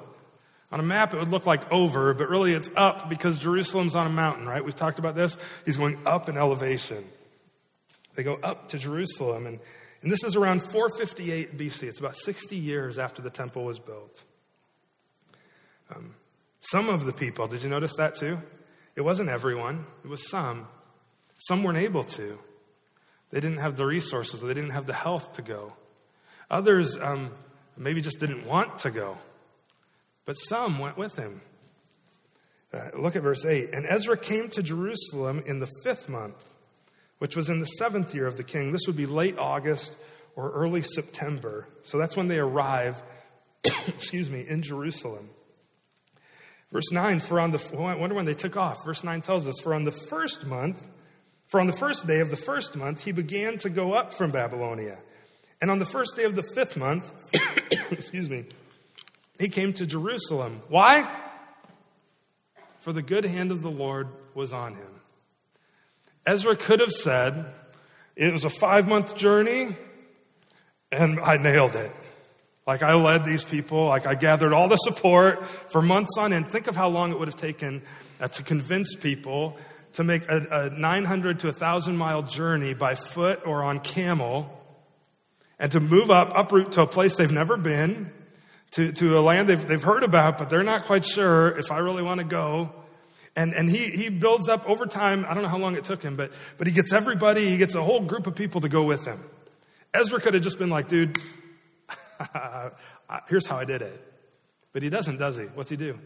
On 0.71 0.79
a 0.79 0.83
map, 0.83 1.13
it 1.13 1.17
would 1.17 1.29
look 1.29 1.45
like 1.45 1.71
over, 1.71 2.13
but 2.13 2.29
really 2.29 2.53
it's 2.53 2.69
up 2.75 3.09
because 3.09 3.39
Jerusalem's 3.39 3.95
on 3.95 4.05
a 4.05 4.09
mountain, 4.09 4.45
right? 4.47 4.63
We've 4.63 4.75
talked 4.75 4.99
about 4.99 5.15
this. 5.15 5.37
He's 5.65 5.77
going 5.77 5.97
up 6.05 6.27
in 6.27 6.37
elevation. 6.37 7.05
They 8.15 8.23
go 8.23 8.35
up 8.43 8.69
to 8.69 8.77
Jerusalem, 8.77 9.45
and, 9.45 9.59
and 10.01 10.11
this 10.11 10.23
is 10.23 10.35
around 10.35 10.61
458 10.61 11.57
BC. 11.57 11.83
It's 11.83 11.99
about 11.99 12.17
60 12.17 12.57
years 12.57 12.97
after 12.97 13.21
the 13.21 13.29
temple 13.29 13.63
was 13.63 13.79
built. 13.79 14.23
Um, 15.95 16.15
some 16.59 16.89
of 16.89 17.05
the 17.05 17.13
people, 17.13 17.47
did 17.47 17.63
you 17.63 17.69
notice 17.69 17.95
that 17.95 18.15
too? 18.15 18.41
It 18.95 19.01
wasn't 19.01 19.29
everyone, 19.29 19.85
it 20.03 20.09
was 20.09 20.27
some. 20.27 20.67
Some 21.37 21.63
weren't 21.63 21.77
able 21.77 22.03
to. 22.03 22.39
They 23.29 23.39
didn't 23.39 23.59
have 23.59 23.77
the 23.77 23.85
resources, 23.85 24.41
they 24.41 24.53
didn't 24.53 24.71
have 24.71 24.85
the 24.85 24.93
health 24.93 25.33
to 25.33 25.41
go. 25.41 25.73
Others 26.49 26.97
um, 26.97 27.31
maybe 27.77 28.01
just 28.01 28.19
didn't 28.19 28.45
want 28.45 28.79
to 28.79 28.91
go. 28.91 29.17
But 30.27 30.33
some 30.33 30.77
went 30.77 30.97
with 30.97 31.15
him. 31.15 31.41
Uh, 32.73 32.89
look 32.99 33.15
at 33.15 33.23
verse 33.23 33.45
8. 33.45 33.69
And 33.73 33.85
Ezra 33.87 34.17
came 34.17 34.49
to 34.49 34.61
Jerusalem 34.61 35.41
in 35.45 35.59
the 35.59 35.69
fifth 35.83 36.09
month, 36.09 36.35
which 37.17 37.35
was 37.35 37.47
in 37.47 37.61
the 37.61 37.65
seventh 37.65 38.13
year 38.13 38.27
of 38.27 38.35
the 38.35 38.43
king. 38.43 38.73
This 38.73 38.85
would 38.87 38.97
be 38.97 39.05
late 39.05 39.39
August 39.39 39.97
or 40.35 40.51
early 40.51 40.81
September. 40.81 41.65
So 41.83 41.97
that's 41.97 42.17
when 42.17 42.27
they 42.27 42.39
arrive, 42.39 43.01
excuse 43.87 44.29
me, 44.29 44.45
in 44.45 44.61
Jerusalem. 44.61 45.29
Verse 46.73 46.91
9, 46.91 47.21
for 47.21 47.39
on 47.39 47.51
the, 47.51 47.65
well, 47.73 47.85
I 47.85 47.95
wonder 47.95 48.13
when 48.13 48.25
they 48.25 48.33
took 48.33 48.57
off. 48.57 48.83
Verse 48.85 49.05
9 49.05 49.21
tells 49.21 49.47
us, 49.47 49.55
for 49.63 49.73
on 49.73 49.85
the 49.85 49.91
first 49.91 50.45
month, 50.45 50.85
for 51.47 51.61
on 51.61 51.67
the 51.67 51.73
first 51.73 52.05
day 52.05 52.19
of 52.19 52.31
the 52.31 52.35
first 52.35 52.75
month, 52.75 53.05
he 53.05 53.13
began 53.13 53.57
to 53.59 53.69
go 53.69 53.93
up 53.93 54.13
from 54.13 54.31
Babylonia. 54.31 54.99
And 55.61 55.71
on 55.71 55.79
the 55.79 55.85
first 55.85 56.17
day 56.17 56.25
of 56.25 56.35
the 56.35 56.43
fifth 56.43 56.75
month, 56.75 57.09
excuse 57.91 58.29
me, 58.29 58.47
he 59.39 59.49
came 59.49 59.73
to 59.73 59.85
Jerusalem. 59.85 60.61
Why? 60.67 61.09
For 62.79 62.93
the 62.93 63.01
good 63.01 63.25
hand 63.25 63.51
of 63.51 63.61
the 63.61 63.71
Lord 63.71 64.07
was 64.33 64.53
on 64.53 64.75
him. 64.75 65.01
Ezra 66.25 66.55
could 66.55 66.79
have 66.79 66.91
said, 66.91 67.45
It 68.15 68.33
was 68.33 68.43
a 68.43 68.49
five 68.49 68.87
month 68.87 69.15
journey, 69.15 69.75
and 70.91 71.19
I 71.19 71.37
nailed 71.37 71.75
it. 71.75 71.91
Like 72.65 72.83
I 72.83 72.95
led 72.95 73.23
these 73.23 73.43
people, 73.43 73.85
like 73.85 74.05
I 74.05 74.15
gathered 74.15 74.51
all 74.51 74.67
the 74.67 74.77
support 74.77 75.45
for 75.45 75.81
months 75.81 76.17
on 76.17 76.33
end. 76.33 76.47
Think 76.49 76.67
of 76.67 76.75
how 76.75 76.89
long 76.89 77.11
it 77.11 77.19
would 77.19 77.29
have 77.29 77.39
taken 77.39 77.81
uh, 78.19 78.27
to 78.27 78.43
convince 78.43 78.93
people 78.93 79.57
to 79.93 80.03
make 80.03 80.29
a, 80.29 80.47
a 80.51 80.69
900 80.69 81.39
to 81.39 81.47
1,000 81.47 81.95
mile 81.95 82.23
journey 82.23 82.73
by 82.73 82.95
foot 82.95 83.47
or 83.47 83.63
on 83.63 83.79
camel 83.79 84.53
and 85.59 85.71
to 85.71 85.79
move 85.79 86.11
up, 86.11 86.33
uproot 86.35 86.73
to 86.73 86.81
a 86.81 86.87
place 86.87 87.15
they've 87.15 87.31
never 87.31 87.57
been 87.57 88.11
to, 88.71 88.91
to 88.91 89.17
a 89.17 89.21
land 89.21 89.47
they've, 89.47 89.67
they've 89.67 89.81
heard 89.81 90.03
about, 90.03 90.37
but 90.37 90.49
they're 90.49 90.63
not 90.63 90.85
quite 90.85 91.05
sure 91.05 91.57
if 91.57 91.71
I 91.71 91.77
really 91.79 92.03
want 92.03 92.19
to 92.19 92.25
go. 92.25 92.71
And, 93.35 93.53
and 93.53 93.69
he, 93.69 93.91
he 93.91 94.09
builds 94.09 94.49
up 94.49 94.67
over 94.67 94.85
time. 94.85 95.25
I 95.27 95.33
don't 95.33 95.43
know 95.43 95.49
how 95.49 95.59
long 95.59 95.75
it 95.75 95.83
took 95.83 96.01
him, 96.01 96.15
but, 96.15 96.31
but 96.57 96.67
he 96.67 96.73
gets 96.73 96.91
everybody, 96.91 97.47
he 97.47 97.57
gets 97.57 97.75
a 97.75 97.83
whole 97.83 98.01
group 98.01 98.27
of 98.27 98.35
people 98.35 98.61
to 98.61 98.69
go 98.69 98.83
with 98.83 99.05
him. 99.05 99.23
Ezra 99.93 100.19
could 100.19 100.33
have 100.33 100.43
just 100.43 100.57
been 100.57 100.69
like, 100.69 100.87
dude, 100.87 101.17
here's 103.29 103.45
how 103.45 103.57
I 103.57 103.65
did 103.65 103.81
it. 103.81 104.03
But 104.73 104.83
he 104.83 104.89
doesn't, 104.89 105.17
does 105.17 105.37
he? 105.37 105.45
What's 105.45 105.69
he 105.69 105.77
do? 105.77 105.99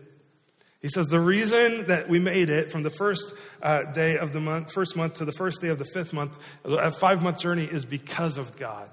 He 0.81 0.89
says, 0.89 1.07
the 1.07 1.19
reason 1.19 1.87
that 1.87 2.09
we 2.09 2.19
made 2.19 2.49
it 2.49 2.71
from 2.71 2.83
the 2.83 2.89
first 2.89 3.33
uh, 3.61 3.83
day 3.91 4.17
of 4.17 4.33
the 4.33 4.39
month, 4.39 4.71
first 4.71 4.95
month 4.95 5.15
to 5.15 5.25
the 5.25 5.31
first 5.31 5.61
day 5.61 5.67
of 5.69 5.77
the 5.77 5.85
fifth 5.85 6.11
month, 6.11 6.39
a 6.65 6.91
five 6.91 7.21
month 7.21 7.39
journey 7.39 7.65
is 7.65 7.85
because 7.85 8.37
of 8.37 8.57
God, 8.57 8.89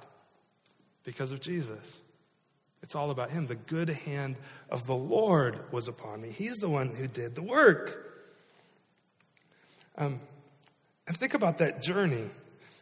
because 1.04 1.32
of 1.32 1.40
Jesus. 1.40 2.00
It's 2.88 2.94
all 2.94 3.10
about 3.10 3.30
him. 3.30 3.46
The 3.46 3.54
good 3.54 3.90
hand 3.90 4.36
of 4.70 4.86
the 4.86 4.94
Lord 4.94 5.60
was 5.70 5.88
upon 5.88 6.22
me. 6.22 6.30
He's 6.30 6.56
the 6.56 6.70
one 6.70 6.88
who 6.88 7.06
did 7.06 7.34
the 7.34 7.42
work. 7.42 8.24
Um, 9.98 10.20
and 11.06 11.14
think 11.14 11.34
about 11.34 11.58
that 11.58 11.82
journey. 11.82 12.30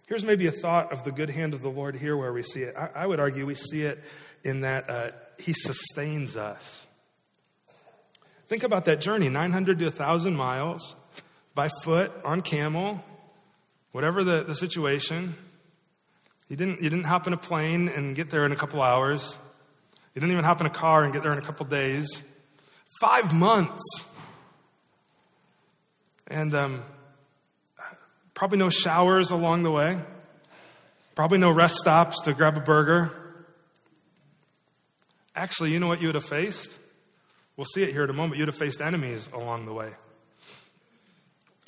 Here's 0.06 0.22
maybe 0.22 0.46
a 0.46 0.52
thought 0.52 0.92
of 0.92 1.02
the 1.02 1.10
good 1.10 1.28
hand 1.28 1.54
of 1.54 1.60
the 1.60 1.70
Lord 1.70 1.96
here 1.96 2.16
where 2.16 2.32
we 2.32 2.44
see 2.44 2.60
it. 2.60 2.76
I, 2.76 2.90
I 2.94 3.06
would 3.06 3.18
argue 3.18 3.46
we 3.46 3.56
see 3.56 3.82
it 3.82 4.00
in 4.44 4.60
that 4.60 4.88
uh, 4.88 5.10
he 5.40 5.52
sustains 5.52 6.36
us. 6.36 6.86
Think 8.46 8.62
about 8.62 8.84
that 8.84 9.00
journey 9.00 9.28
900 9.28 9.80
to 9.80 9.86
1,000 9.86 10.36
miles 10.36 10.94
by 11.56 11.68
foot, 11.82 12.12
on 12.24 12.42
camel, 12.42 13.02
whatever 13.90 14.22
the, 14.22 14.44
the 14.44 14.54
situation. 14.54 15.34
You 16.48 16.54
didn't, 16.54 16.80
you 16.80 16.90
didn't 16.90 17.06
hop 17.06 17.26
in 17.26 17.32
a 17.32 17.36
plane 17.36 17.88
and 17.88 18.14
get 18.14 18.30
there 18.30 18.46
in 18.46 18.52
a 18.52 18.56
couple 18.56 18.80
hours. 18.80 19.36
You 20.16 20.20
didn't 20.20 20.32
even 20.32 20.44
hop 20.46 20.62
in 20.62 20.66
a 20.66 20.70
car 20.70 21.04
and 21.04 21.12
get 21.12 21.22
there 21.22 21.32
in 21.32 21.36
a 21.36 21.42
couple 21.42 21.66
days. 21.66 22.22
Five 23.02 23.34
months. 23.34 23.82
And 26.26 26.54
um, 26.54 26.82
probably 28.32 28.56
no 28.56 28.70
showers 28.70 29.30
along 29.30 29.62
the 29.62 29.70
way. 29.70 30.00
Probably 31.14 31.36
no 31.36 31.50
rest 31.50 31.76
stops 31.76 32.22
to 32.22 32.32
grab 32.32 32.56
a 32.56 32.60
burger. 32.60 33.12
Actually, 35.34 35.72
you 35.72 35.80
know 35.80 35.86
what 35.86 36.00
you 36.00 36.08
would 36.08 36.14
have 36.14 36.24
faced? 36.24 36.78
We'll 37.58 37.66
see 37.66 37.82
it 37.82 37.90
here 37.90 38.04
in 38.04 38.08
a 38.08 38.14
moment. 38.14 38.38
You'd 38.38 38.48
have 38.48 38.56
faced 38.56 38.80
enemies 38.80 39.28
along 39.34 39.66
the 39.66 39.74
way. 39.74 39.90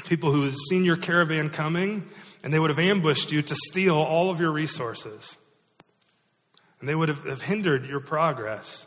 People 0.07 0.33
who 0.33 0.45
had 0.45 0.55
seen 0.71 0.87
your 0.87 0.97
caravan 0.97 1.51
coming 1.51 2.09
and 2.43 2.55
they 2.55 2.59
would 2.59 2.71
have 2.71 2.79
ambushed 2.79 3.31
you 3.31 3.43
to 3.43 3.55
steal 3.55 3.97
all 3.97 4.31
of 4.31 4.41
your 4.41 4.53
resources 4.53 5.37
and 6.81 6.89
they 6.89 6.95
would 6.95 7.09
have, 7.09 7.25
have 7.25 7.43
hindered 7.43 7.87
your 7.87 8.01
progress. 8.01 8.87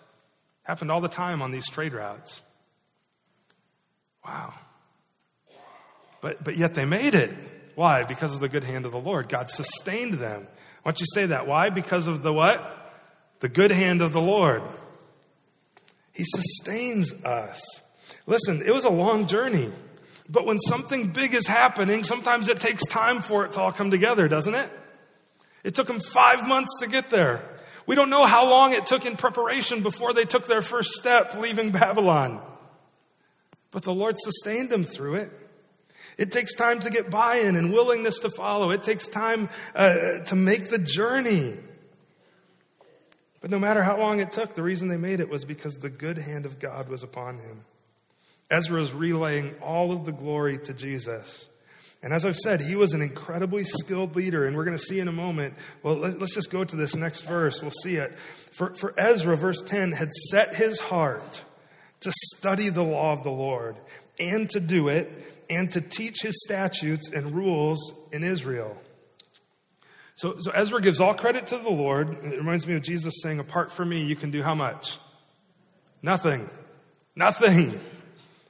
Happened 0.64 0.92
all 0.92 1.02
the 1.02 1.10
time 1.10 1.42
on 1.42 1.52
these 1.52 1.68
trade 1.70 1.94
routes. 1.94 2.42
Wow. 4.26 4.54
But, 6.22 6.44
but 6.44 6.56
yet 6.56 6.76
they 6.76 6.86
made 6.86 7.16
it. 7.16 7.32
Why? 7.76 8.04
Because 8.04 8.36
of 8.36 8.42
the 8.42 8.50
good 8.50 8.64
hand 8.64 8.86
of 8.86 8.92
the 8.92 9.00
Lord. 9.00 9.28
God 9.28 9.50
sustained 9.50 10.16
them. 10.16 10.48
Why 10.84 10.92
don't 10.92 11.00
you 11.00 11.08
say 11.14 11.28
that? 11.28 11.48
Why? 11.48 11.70
Because 11.70 12.08
of 12.08 12.22
the 12.22 12.32
what? 12.32 12.78
The 13.40 13.50
good 13.50 13.72
hand 13.72 14.02
of 14.02 14.14
the 14.14 14.22
Lord. 14.22 14.62
He 16.14 16.24
sustains 16.26 17.14
us. 17.24 17.62
Listen, 18.28 18.62
it 18.62 18.74
was 18.74 18.86
a 18.86 18.90
long 18.90 19.28
journey. 19.28 19.72
But 20.30 20.46
when 20.46 20.60
something 20.60 21.12
big 21.12 21.34
is 21.34 21.48
happening, 21.48 22.04
sometimes 22.04 22.48
it 22.48 22.60
takes 22.60 22.86
time 22.86 23.22
for 23.22 23.46
it 23.46 23.54
to 23.54 23.62
all 23.62 23.72
come 23.72 23.92
together, 23.92 24.28
doesn't 24.28 24.54
it? 24.54 24.70
It 25.64 25.76
took 25.76 25.88
them 25.88 26.00
five 26.00 26.48
months 26.48 26.72
to 26.82 26.88
get 26.88 27.10
there. 27.10 27.51
We 27.86 27.96
don't 27.96 28.10
know 28.10 28.26
how 28.26 28.50
long 28.50 28.74
it 28.74 28.86
took 28.86 29.06
in 29.06 29.18
preparation 29.18 29.82
before 29.82 30.14
they 30.14 30.26
took 30.26 30.48
their 30.48 30.62
first 30.62 30.92
step 30.92 31.36
leaving 31.36 31.72
Babylon. 31.72 32.42
But 33.72 33.84
the 33.84 33.94
Lord 33.94 34.16
sustained 34.20 34.70
them 34.70 34.84
through 34.84 35.16
it. 35.16 35.32
It 36.18 36.32
takes 36.32 36.54
time 36.54 36.80
to 36.82 36.90
get 36.90 37.10
buy 37.10 37.38
in 37.38 37.56
and 37.56 37.72
willingness 37.72 38.20
to 38.20 38.30
follow. 38.30 38.72
It 38.72 38.84
takes 38.84 39.08
time 39.08 39.50
uh, 39.74 40.20
to 40.26 40.36
make 40.36 40.70
the 40.70 40.78
journey. 40.78 41.56
But 43.40 43.50
no 43.50 43.58
matter 43.58 43.82
how 43.82 43.98
long 43.98 44.20
it 44.20 44.32
took, 44.32 44.54
the 44.54 44.62
reason 44.62 44.88
they 44.88 44.98
made 44.98 45.20
it 45.20 45.30
was 45.30 45.46
because 45.46 45.78
the 45.78 45.90
good 45.90 46.18
hand 46.18 46.46
of 46.46 46.60
God 46.60 46.90
was 46.90 47.02
upon 47.02 47.40
him. 47.40 47.66
Ezra 48.52 48.82
is 48.82 48.94
relaying 48.94 49.56
all 49.62 49.92
of 49.92 50.06
the 50.06 50.12
glory 50.12 50.58
to 50.60 50.74
Jesus. 50.74 51.48
And 52.04 52.14
as 52.14 52.26
I've 52.26 52.38
said, 52.38 52.62
he 52.62 52.76
was 52.76 52.94
an 52.94 53.02
incredibly 53.02 53.64
skilled 53.64 54.16
leader, 54.16 54.46
and 54.46 54.56
we're 54.56 54.66
going 54.66 54.78
to 54.78 54.84
see 54.84 55.00
in 55.00 55.08
a 55.08 55.12
moment. 55.12 55.54
Well, 55.84 55.98
let, 55.98 56.22
us 56.22 56.32
just 56.32 56.50
go 56.50 56.64
to 56.64 56.76
this 56.76 56.96
next 56.96 57.22
verse. 57.22 57.62
We'll 57.62 57.72
see 57.84 57.96
it. 57.96 58.18
For, 58.18 58.74
for 58.74 58.94
Ezra, 58.98 59.38
verse 59.38 59.62
10, 59.62 59.92
had 59.92 60.12
set 60.30 60.56
his 60.56 60.80
heart 60.80 61.44
to 62.00 62.12
study 62.36 62.70
the 62.70 62.84
law 62.84 63.14
of 63.14 63.22
the 63.22 63.32
Lord 63.32 63.76
and 64.20 64.50
to 64.50 64.60
do 64.60 64.88
it 64.88 65.12
and 65.50 65.70
to 65.72 65.82
teach 65.82 66.22
his 66.22 66.42
statutes 66.44 67.10
and 67.10 67.36
rules 67.36 67.94
in 68.12 68.24
Israel. 68.24 68.76
So, 70.16 70.36
so 70.40 70.52
Ezra 70.52 70.82
gives 70.82 71.00
all 71.00 71.14
credit 71.14 71.48
to 71.48 71.58
the 71.58 71.70
Lord. 71.70 72.18
It 72.24 72.38
reminds 72.38 72.66
me 72.66 72.76
of 72.76 72.82
Jesus 72.82 73.14
saying, 73.22 73.40
Apart 73.40 73.72
from 73.72 73.90
me, 73.90 74.04
you 74.04 74.16
can 74.16 74.32
do 74.32 74.42
how 74.42 74.56
much? 74.56 74.98
Nothing. 76.02 76.50
Nothing. 77.16 77.80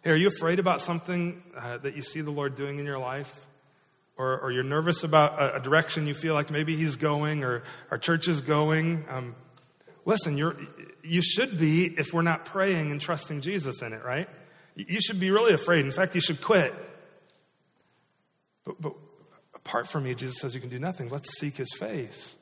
Hey, 0.03 0.09
are 0.09 0.15
you 0.15 0.29
afraid 0.29 0.57
about 0.57 0.81
something 0.81 1.43
uh, 1.55 1.77
that 1.77 1.95
you 1.95 2.01
see 2.01 2.21
the 2.21 2.31
Lord 2.31 2.55
doing 2.55 2.79
in 2.79 2.85
your 2.85 2.97
life? 2.97 3.47
Or, 4.17 4.39
or 4.39 4.51
you're 4.51 4.63
nervous 4.63 5.03
about 5.03 5.39
a, 5.39 5.57
a, 5.57 5.59
direction 5.59 6.07
you 6.07 6.15
feel 6.15 6.33
like 6.33 6.49
maybe 6.49 6.75
He's 6.75 6.95
going 6.95 7.43
or 7.43 7.61
our 7.91 7.99
church 7.99 8.27
is 8.27 8.41
going? 8.41 9.05
Um, 9.09 9.35
listen, 10.05 10.37
you're, 10.37 10.55
you 11.03 11.21
should 11.21 11.57
be 11.57 11.85
if 11.85 12.13
we're 12.13 12.23
not 12.23 12.45
praying 12.45 12.91
and 12.91 12.99
trusting 12.99 13.41
Jesus 13.41 13.83
in 13.83 13.93
it, 13.93 14.03
right? 14.03 14.27
You 14.75 15.01
should 15.01 15.19
be 15.19 15.29
really 15.29 15.53
afraid. 15.53 15.85
In 15.85 15.91
fact, 15.91 16.15
you 16.15 16.21
should 16.21 16.41
quit. 16.41 16.73
But, 18.65 18.81
but 18.81 18.93
apart 19.53 19.87
from 19.87 20.03
me, 20.03 20.15
Jesus 20.15 20.39
says 20.39 20.55
you 20.55 20.61
can 20.61 20.69
do 20.71 20.79
nothing. 20.79 21.09
Let's 21.09 21.39
seek 21.39 21.57
His 21.57 21.71
face. 21.73 22.37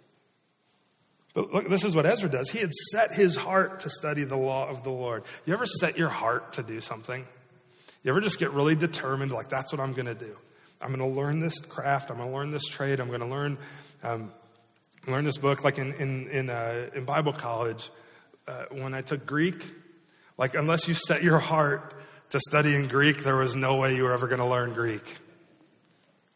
But 1.33 1.53
look, 1.53 1.69
this 1.69 1.83
is 1.83 1.93
what 1.93 2.05
Ezra 2.05 2.29
does. 2.29 2.49
He 2.49 2.59
had 2.59 2.73
set 2.91 3.13
his 3.13 3.35
heart 3.35 3.81
to 3.81 3.89
study 3.89 4.23
the 4.23 4.35
law 4.35 4.67
of 4.67 4.83
the 4.83 4.89
Lord. 4.89 5.23
You 5.45 5.53
ever 5.53 5.65
set 5.65 5.97
your 5.97 6.09
heart 6.09 6.53
to 6.53 6.63
do 6.63 6.81
something? 6.81 7.25
You 8.03 8.11
ever 8.11 8.21
just 8.21 8.39
get 8.39 8.51
really 8.51 8.75
determined, 8.75 9.31
like, 9.31 9.49
that's 9.49 9.73
what 9.73 9.81
I'm 9.81 9.93
going 9.93 10.05
to 10.05 10.15
do? 10.15 10.35
I'm 10.81 10.95
going 10.95 10.99
to 10.99 11.19
learn 11.19 11.39
this 11.41 11.59
craft. 11.59 12.09
I'm 12.09 12.17
going 12.17 12.29
to 12.29 12.35
learn 12.35 12.51
this 12.51 12.65
trade. 12.65 12.99
I'm 12.99 13.09
going 13.09 13.19
to 13.19 13.27
learn, 13.27 13.57
um, 14.03 14.31
learn 15.07 15.25
this 15.25 15.37
book. 15.37 15.63
Like 15.63 15.77
in, 15.77 15.93
in, 15.95 16.27
in, 16.29 16.49
uh, 16.49 16.89
in 16.95 17.03
Bible 17.03 17.33
college, 17.33 17.89
uh, 18.47 18.65
when 18.71 18.93
I 18.93 19.01
took 19.01 19.25
Greek, 19.25 19.63
Like, 20.39 20.55
unless 20.55 20.87
you 20.87 20.93
set 20.93 21.21
your 21.21 21.37
heart 21.37 21.93
to 22.29 22.39
studying 22.39 22.87
Greek, 22.87 23.25
there 23.25 23.35
was 23.35 23.57
no 23.57 23.75
way 23.75 23.97
you 23.97 24.03
were 24.03 24.13
ever 24.13 24.25
going 24.27 24.39
to 24.39 24.45
learn 24.45 24.73
Greek. 24.73 25.17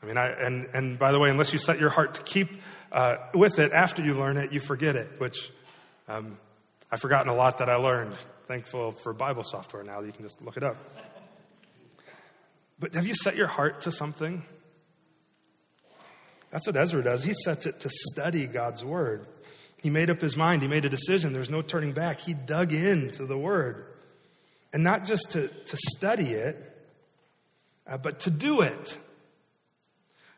I 0.03 0.05
mean, 0.05 0.17
I, 0.17 0.27
and, 0.27 0.67
and 0.73 0.99
by 0.99 1.13
the 1.13 1.19
way, 1.19 1.29
unless 1.29 1.53
you 1.53 1.57
set 1.59 1.79
your 1.79 1.89
heart 1.89 2.15
to 2.15 2.23
keep 2.23 2.49
uh, 2.91 3.15
with 3.33 3.59
it 3.59 3.71
after 3.71 4.01
you 4.03 4.15
learn 4.15 4.35
it, 4.35 4.51
you 4.51 4.59
forget 4.59 4.97
it, 4.97 5.21
which 5.21 5.51
um, 6.09 6.37
I've 6.91 6.99
forgotten 6.99 7.29
a 7.31 7.35
lot 7.35 7.59
that 7.59 7.69
I 7.69 7.75
learned. 7.75 8.13
Thankful 8.45 8.91
for 8.91 9.13
Bible 9.13 9.43
software 9.43 9.83
now, 9.83 10.01
that 10.01 10.07
you 10.07 10.11
can 10.11 10.25
just 10.25 10.41
look 10.41 10.57
it 10.57 10.63
up. 10.63 10.75
But 12.83 12.95
have 12.95 13.07
you 13.07 13.15
set 13.15 13.37
your 13.37 13.47
heart 13.47 13.79
to 13.81 13.93
something? 13.93 14.43
That's 16.51 16.67
what 16.67 16.75
Ezra 16.75 17.01
does. 17.01 17.23
He 17.23 17.33
sets 17.33 17.65
it 17.65 17.79
to 17.79 17.89
study 17.89 18.45
God's 18.45 18.83
word. 18.83 19.25
He 19.81 19.89
made 19.89 20.09
up 20.09 20.19
his 20.19 20.35
mind, 20.35 20.63
he 20.63 20.67
made 20.67 20.83
a 20.83 20.89
decision. 20.89 21.31
There's 21.31 21.49
no 21.49 21.61
turning 21.61 21.93
back. 21.93 22.19
He 22.19 22.33
dug 22.33 22.73
into 22.73 23.25
the 23.25 23.37
word. 23.37 23.85
And 24.73 24.83
not 24.83 25.05
just 25.05 25.31
to, 25.31 25.47
to 25.47 25.77
study 25.95 26.31
it, 26.31 26.57
uh, 27.87 27.99
but 27.99 28.19
to 28.21 28.29
do 28.29 28.59
it. 28.59 28.97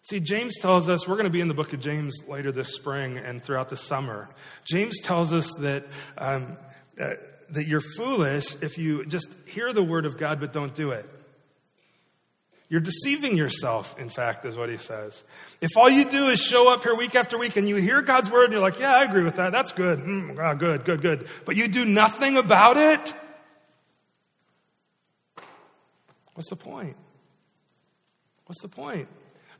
See, 0.03 0.19
James 0.19 0.59
tells 0.59 0.87
us, 0.87 1.07
we're 1.07 1.15
going 1.15 1.23
to 1.23 1.31
be 1.31 1.41
in 1.41 1.47
the 1.47 1.55
book 1.55 1.73
of 1.73 1.79
James 1.79 2.15
later 2.27 2.51
this 2.51 2.75
spring 2.75 3.17
and 3.17 3.41
throughout 3.41 3.69
the 3.69 3.77
summer. 3.77 4.29
James 4.71 4.99
tells 5.01 5.33
us 5.33 5.51
that, 5.61 5.87
um, 6.15 6.57
uh, 7.01 7.15
that 7.49 7.65
you're 7.65 7.81
foolish 7.97 8.55
if 8.61 8.77
you 8.77 9.03
just 9.07 9.29
hear 9.47 9.73
the 9.73 9.83
word 9.83 10.05
of 10.05 10.19
God 10.19 10.39
but 10.39 10.53
don't 10.53 10.75
do 10.75 10.91
it. 10.91 11.09
You're 12.67 12.81
deceiving 12.81 13.37
yourself, 13.37 13.97
in 13.99 14.09
fact, 14.09 14.43
is 14.45 14.57
what 14.57 14.69
he 14.69 14.77
says. 14.77 15.23
If 15.61 15.77
all 15.77 15.89
you 15.89 16.05
do 16.05 16.27
is 16.27 16.41
show 16.41 16.71
up 16.71 16.83
here 16.83 16.95
week 16.95 17.15
after 17.15 17.37
week 17.37 17.57
and 17.57 17.69
you 17.69 17.75
hear 17.75 18.01
God's 18.01 18.31
word 18.31 18.45
and 18.45 18.53
you're 18.53 18.61
like, 18.61 18.79
yeah, 18.79 18.93
I 18.93 19.03
agree 19.03 19.23
with 19.23 19.35
that. 19.35 19.51
That's 19.51 19.71
good. 19.71 19.99
Mm, 19.99 20.39
ah, 20.39 20.55
good, 20.55 20.83
good, 20.83 21.01
good. 21.01 21.27
But 21.45 21.55
you 21.55 21.67
do 21.67 21.85
nothing 21.85 22.37
about 22.37 22.77
it, 22.77 23.13
What's 26.35 26.49
the 26.49 26.57
point? 26.57 26.97
What's 28.45 28.61
the 28.61 28.67
point? 28.67 29.07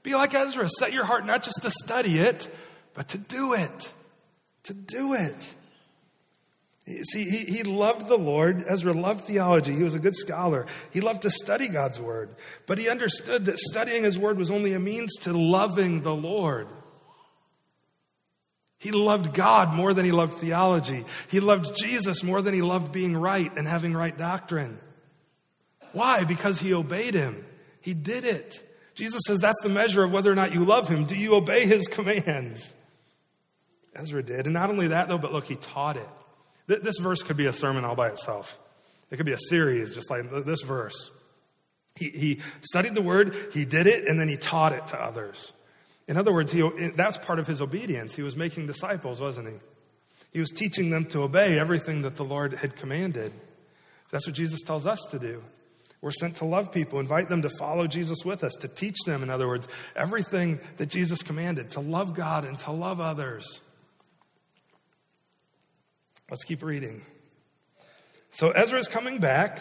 Be 0.03 0.13
like 0.13 0.35
Ezra. 0.35 0.69
Set 0.69 0.93
your 0.93 1.05
heart 1.05 1.25
not 1.25 1.41
just 1.41 1.63
to 1.63 1.71
study 1.71 2.19
it, 2.19 2.53
but 2.93 3.09
to 3.09 3.17
do 3.17 3.53
it. 3.53 3.93
To 4.63 4.73
do 4.73 5.13
it. 5.13 5.55
See, 6.88 7.28
he, 7.28 7.45
he 7.45 7.63
loved 7.63 8.08
the 8.08 8.17
Lord. 8.17 8.63
Ezra 8.67 8.93
loved 8.93 9.26
theology. 9.26 9.74
He 9.74 9.82
was 9.82 9.95
a 9.95 10.00
good 10.00 10.15
scholar. 10.15 10.67
He 10.91 11.02
loved 11.02 11.24
to 11.24 11.32
study 11.32 11.67
God's 11.67 12.00
word. 12.00 12.36
But 12.67 12.78
he 12.78 12.89
understood 12.89 13.45
that 13.45 13.58
studying 13.58 14.04
his 14.04 14.19
word 14.19 14.38
was 14.38 14.52
only 14.52 14.74
a 14.74 14.80
means 14.80 15.15
to 15.21 15.34
loving 15.34 16.02
the 16.02 16.13
Lord. 16.13 16.67
He 18.78 18.91
loved 18.91 19.34
God 19.34 19.74
more 19.74 19.95
than 19.95 20.06
he 20.06 20.12
loved 20.12 20.36
theology. 20.36 21.06
He 21.28 21.39
loved 21.39 21.76
Jesus 21.76 22.24
more 22.24 22.43
than 22.43 22.54
he 22.54 22.62
loved 22.62 22.91
being 22.91 23.17
right 23.17 23.52
and 23.58 23.67
having 23.67 23.95
right 23.95 24.15
doctrine. 24.15 24.80
Why? 25.93 26.24
Because 26.24 26.60
he 26.60 26.71
obeyed 26.74 27.15
him. 27.15 27.43
He 27.82 27.95
did 27.95 28.26
it. 28.26 28.62
Jesus 28.93 29.21
says 29.26 29.39
that's 29.39 29.62
the 29.63 29.69
measure 29.69 30.04
of 30.04 30.12
whether 30.12 30.32
or 30.32 30.36
not 30.36 30.54
you 30.54 30.63
love 30.65 30.88
him. 30.88 31.06
Do 31.06 31.15
you 31.15 31.34
obey 31.34 31.65
his 31.65 31.88
commands? 31.91 32.76
Ezra 33.95 34.21
did. 34.21 34.45
And 34.45 34.54
not 34.54 34.69
only 34.69 34.89
that, 34.89 35.08
though, 35.08 35.17
but 35.17 35.34
look, 35.34 35.45
he 35.45 35.56
taught 35.56 35.98
it. 35.98 36.08
This 36.67 36.97
verse 36.99 37.21
could 37.21 37.38
be 37.38 37.45
a 37.45 37.54
sermon 37.54 37.86
all 37.86 37.95
by 37.95 38.10
itself. 38.10 38.60
It 39.12 39.17
could 39.17 39.25
be 39.25 39.34
a 39.34 39.39
series, 39.49 39.93
just 39.93 40.10
like 40.10 40.30
this 40.45 40.62
verse. 40.62 41.12
He, 41.95 42.10
he 42.10 42.41
studied 42.62 42.95
the 42.95 43.01
word, 43.01 43.36
he 43.54 43.65
did 43.65 43.88
it, 43.88 44.08
and 44.08 44.19
then 44.19 44.28
he 44.28 44.36
taught 44.36 44.73
it 44.73 44.88
to 44.88 45.01
others. 45.01 45.54
In 46.08 46.17
other 46.17 46.34
words, 46.34 46.51
he, 46.51 46.62
that's 46.95 47.17
part 47.17 47.39
of 47.39 47.47
his 47.47 47.62
obedience. 47.62 48.15
He 48.15 48.21
was 48.21 48.36
making 48.36 48.67
disciples, 48.67 49.21
wasn't 49.21 49.49
he? 49.49 49.56
He 50.34 50.39
was 50.39 50.49
teaching 50.49 50.89
them 50.89 51.06
to 51.06 51.21
obey 51.21 51.58
everything 51.58 52.01
that 52.01 52.15
the 52.17 52.25
Lord 52.25 52.54
had 52.54 52.75
commanded. 52.75 53.32
That's 54.12 54.28
what 54.28 54.36
Jesus 54.36 54.62
tells 54.62 54.86
us 54.86 54.99
to 55.12 55.19
do. 55.19 55.41
We're 56.01 56.12
sent 56.12 56.36
to 56.38 56.45
love 56.45 56.71
people, 56.71 56.99
invite 56.99 57.30
them 57.30 57.41
to 57.43 57.49
follow 57.49 57.88
Jesus 57.88 58.23
with 58.25 58.43
us, 58.43 58.54
to 58.60 58.67
teach 58.67 58.97
them, 59.06 59.23
in 59.23 59.30
other 59.30 59.47
words, 59.47 59.67
everything 59.95 60.60
that 60.78 60.88
Jesus 60.88 61.23
commanded, 61.23 61.71
to 61.71 61.80
love 61.80 62.13
God 62.13 62.43
and 62.45 62.60
to 62.60 62.71
love 62.71 62.99
others. 62.99 63.62
Let's 66.29 66.43
keep 66.43 66.63
reading. 66.63 67.05
So 68.31 68.51
Ezra 68.51 68.79
is 68.79 68.88
coming 68.88 69.19
back, 69.19 69.59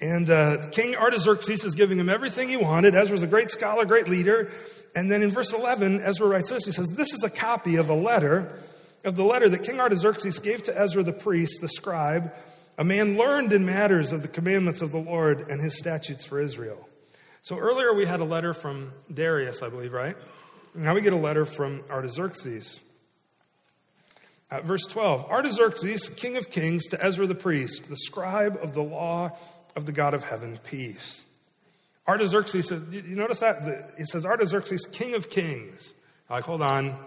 and 0.00 0.30
uh, 0.30 0.68
King 0.70 0.96
Artaxerxes 0.96 1.64
is 1.64 1.74
giving 1.74 1.98
him 1.98 2.08
everything 2.08 2.48
he 2.48 2.56
wanted. 2.56 2.94
Ezra's 2.94 3.22
a 3.22 3.26
great 3.26 3.50
scholar, 3.50 3.84
great 3.84 4.08
leader. 4.08 4.50
And 4.94 5.10
then 5.10 5.22
in 5.22 5.30
verse 5.30 5.52
11, 5.52 6.00
Ezra 6.00 6.26
writes 6.26 6.50
this 6.50 6.64
He 6.64 6.72
says, 6.72 6.88
This 6.88 7.12
is 7.12 7.22
a 7.24 7.30
copy 7.30 7.76
of 7.76 7.88
a 7.88 7.94
letter, 7.94 8.58
of 9.04 9.16
the 9.16 9.24
letter 9.24 9.48
that 9.48 9.62
King 9.62 9.80
Artaxerxes 9.80 10.38
gave 10.38 10.62
to 10.64 10.78
Ezra 10.78 11.02
the 11.02 11.12
priest, 11.12 11.60
the 11.60 11.68
scribe 11.68 12.32
a 12.78 12.84
man 12.84 13.16
learned 13.16 13.52
in 13.52 13.64
matters 13.64 14.12
of 14.12 14.22
the 14.22 14.28
commandments 14.28 14.80
of 14.80 14.92
the 14.92 14.98
Lord 14.98 15.48
and 15.50 15.60
his 15.60 15.76
statutes 15.76 16.24
for 16.24 16.40
Israel. 16.40 16.88
So 17.42 17.58
earlier 17.58 17.92
we 17.92 18.06
had 18.06 18.20
a 18.20 18.24
letter 18.24 18.54
from 18.54 18.92
Darius, 19.12 19.62
I 19.62 19.68
believe, 19.68 19.92
right? 19.92 20.16
Now 20.74 20.94
we 20.94 21.02
get 21.02 21.12
a 21.12 21.16
letter 21.16 21.44
from 21.44 21.84
Artaxerxes. 21.90 22.80
At 24.52 24.64
verse 24.64 24.84
12 24.84 25.30
Artaxerxes, 25.30 26.10
king 26.10 26.36
of 26.36 26.50
kings, 26.50 26.86
to 26.88 27.02
Ezra 27.02 27.26
the 27.26 27.34
priest, 27.34 27.88
the 27.88 27.96
scribe 27.96 28.58
of 28.60 28.74
the 28.74 28.82
law 28.82 29.30
of 29.74 29.86
the 29.86 29.92
God 29.92 30.12
of 30.12 30.24
heaven, 30.24 30.58
peace. 30.62 31.24
Artaxerxes 32.06 32.68
says, 32.68 32.84
you 32.90 33.16
notice 33.16 33.38
that? 33.38 33.62
It 33.96 34.08
says 34.08 34.26
Artaxerxes, 34.26 34.86
king 34.92 35.14
of 35.14 35.30
kings. 35.30 35.94
Like, 36.28 36.44
hold 36.44 36.60
on. 36.60 36.98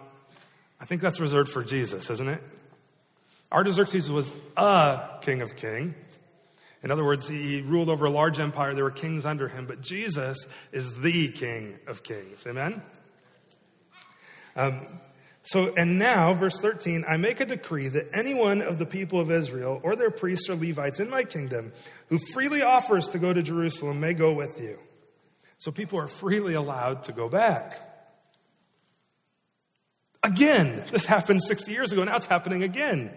I 0.82 0.86
think 0.86 1.02
that's 1.02 1.20
reserved 1.20 1.52
for 1.52 1.64
Jesus, 1.64 2.10
isn't 2.10 2.28
it? 2.28 2.42
Artaxerxes 3.52 4.12
was 4.12 4.34
a 4.58 5.20
king 5.22 5.44
of 5.44 5.56
kings. 5.56 5.96
In 6.82 6.90
other 6.90 7.06
words, 7.06 7.28
he 7.28 7.62
ruled 7.62 7.90
over 7.90 8.06
a 8.06 8.10
large 8.10 8.40
empire. 8.40 8.74
There 8.74 8.84
were 8.84 8.92
kings 8.92 9.24
under 9.24 9.48
him, 9.48 9.68
but 9.68 9.82
Jesus 9.82 10.48
is 10.72 11.00
the 11.00 11.28
king 11.28 11.78
of 11.86 12.02
kings. 12.02 12.46
Amen? 12.48 12.82
Um, 14.56 14.88
so, 15.46 15.72
and 15.76 16.00
now, 16.00 16.34
verse 16.34 16.58
13, 16.60 17.06
I 17.08 17.18
make 17.18 17.40
a 17.40 17.46
decree 17.46 17.88
that 17.90 18.10
anyone 18.16 18.64
of 18.64 18.80
the 18.80 18.86
people 18.88 19.22
of 19.22 19.30
Israel 19.30 19.80
or 19.84 19.96
their 19.96 20.10
priests 20.10 20.50
or 20.50 20.56
Levites 20.56 21.00
in 21.00 21.08
my 21.08 21.24
kingdom 21.24 21.72
who 22.10 22.18
freely 22.18 22.64
offers 22.64 23.10
to 23.10 23.20
go 23.20 23.32
to 23.32 23.44
Jerusalem 23.44 24.00
may 24.00 24.16
go 24.16 24.34
with 24.34 24.60
you. 24.60 24.80
So 25.60 25.72
people 25.72 26.00
are 26.00 26.08
freely 26.08 26.56
allowed 26.56 27.04
to 27.04 27.12
go 27.12 27.30
back. 27.30 27.80
Again, 30.24 30.84
this 30.92 31.06
happened 31.06 31.44
60 31.44 31.72
years 31.72 31.92
ago. 31.92 32.04
Now 32.04 32.16
it's 32.16 32.26
happening 32.26 32.64
again. 32.64 33.16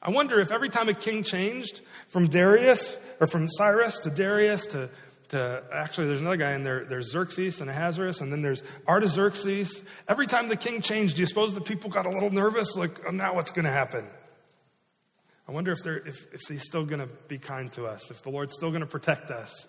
I 0.00 0.10
wonder 0.10 0.40
if 0.40 0.50
every 0.50 0.70
time 0.70 0.88
a 0.88 0.94
king 0.94 1.22
changed 1.22 1.82
from 2.08 2.28
Darius 2.28 2.98
or 3.20 3.26
from 3.26 3.48
Cyrus 3.48 3.98
to 3.98 4.10
Darius 4.10 4.66
to, 4.68 4.88
to 5.30 5.64
actually, 5.72 6.08
there's 6.08 6.20
another 6.20 6.36
guy 6.36 6.52
in 6.52 6.62
there. 6.62 6.84
There's 6.84 7.10
Xerxes 7.10 7.60
and 7.60 7.70
Ahasuerus, 7.70 8.20
and 8.20 8.32
then 8.32 8.42
there's 8.42 8.62
Artaxerxes. 8.86 9.82
Every 10.08 10.26
time 10.26 10.48
the 10.48 10.56
king 10.56 10.80
changed, 10.80 11.16
do 11.16 11.22
you 11.22 11.26
suppose 11.26 11.54
the 11.54 11.60
people 11.60 11.90
got 11.90 12.06
a 12.06 12.10
little 12.10 12.30
nervous? 12.30 12.76
Like, 12.76 13.00
oh, 13.06 13.10
now 13.10 13.34
what's 13.34 13.52
going 13.52 13.64
to 13.64 13.70
happen? 13.70 14.06
I 15.48 15.52
wonder 15.52 15.72
if, 15.72 15.82
they're, 15.82 15.98
if, 15.98 16.32
if 16.32 16.40
he's 16.48 16.62
still 16.62 16.84
going 16.84 17.00
to 17.00 17.08
be 17.28 17.38
kind 17.38 17.70
to 17.72 17.84
us, 17.86 18.10
if 18.10 18.22
the 18.22 18.30
Lord's 18.30 18.54
still 18.54 18.70
going 18.70 18.80
to 18.80 18.86
protect 18.86 19.30
us. 19.30 19.66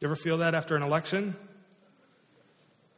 You 0.00 0.08
ever 0.08 0.16
feel 0.16 0.38
that 0.38 0.54
after 0.54 0.76
an 0.76 0.82
election? 0.82 1.34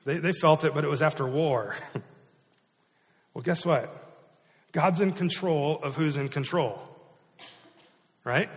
They, 0.04 0.18
they 0.18 0.32
felt 0.32 0.64
it, 0.64 0.74
but 0.74 0.84
it 0.84 0.90
was 0.90 1.02
after 1.02 1.26
war. 1.26 1.76
well, 3.34 3.42
guess 3.42 3.64
what? 3.64 3.94
God's 4.72 5.00
in 5.00 5.12
control 5.12 5.78
of 5.82 5.96
who's 5.96 6.16
in 6.16 6.28
control. 6.28 6.80
Right? 8.24 8.50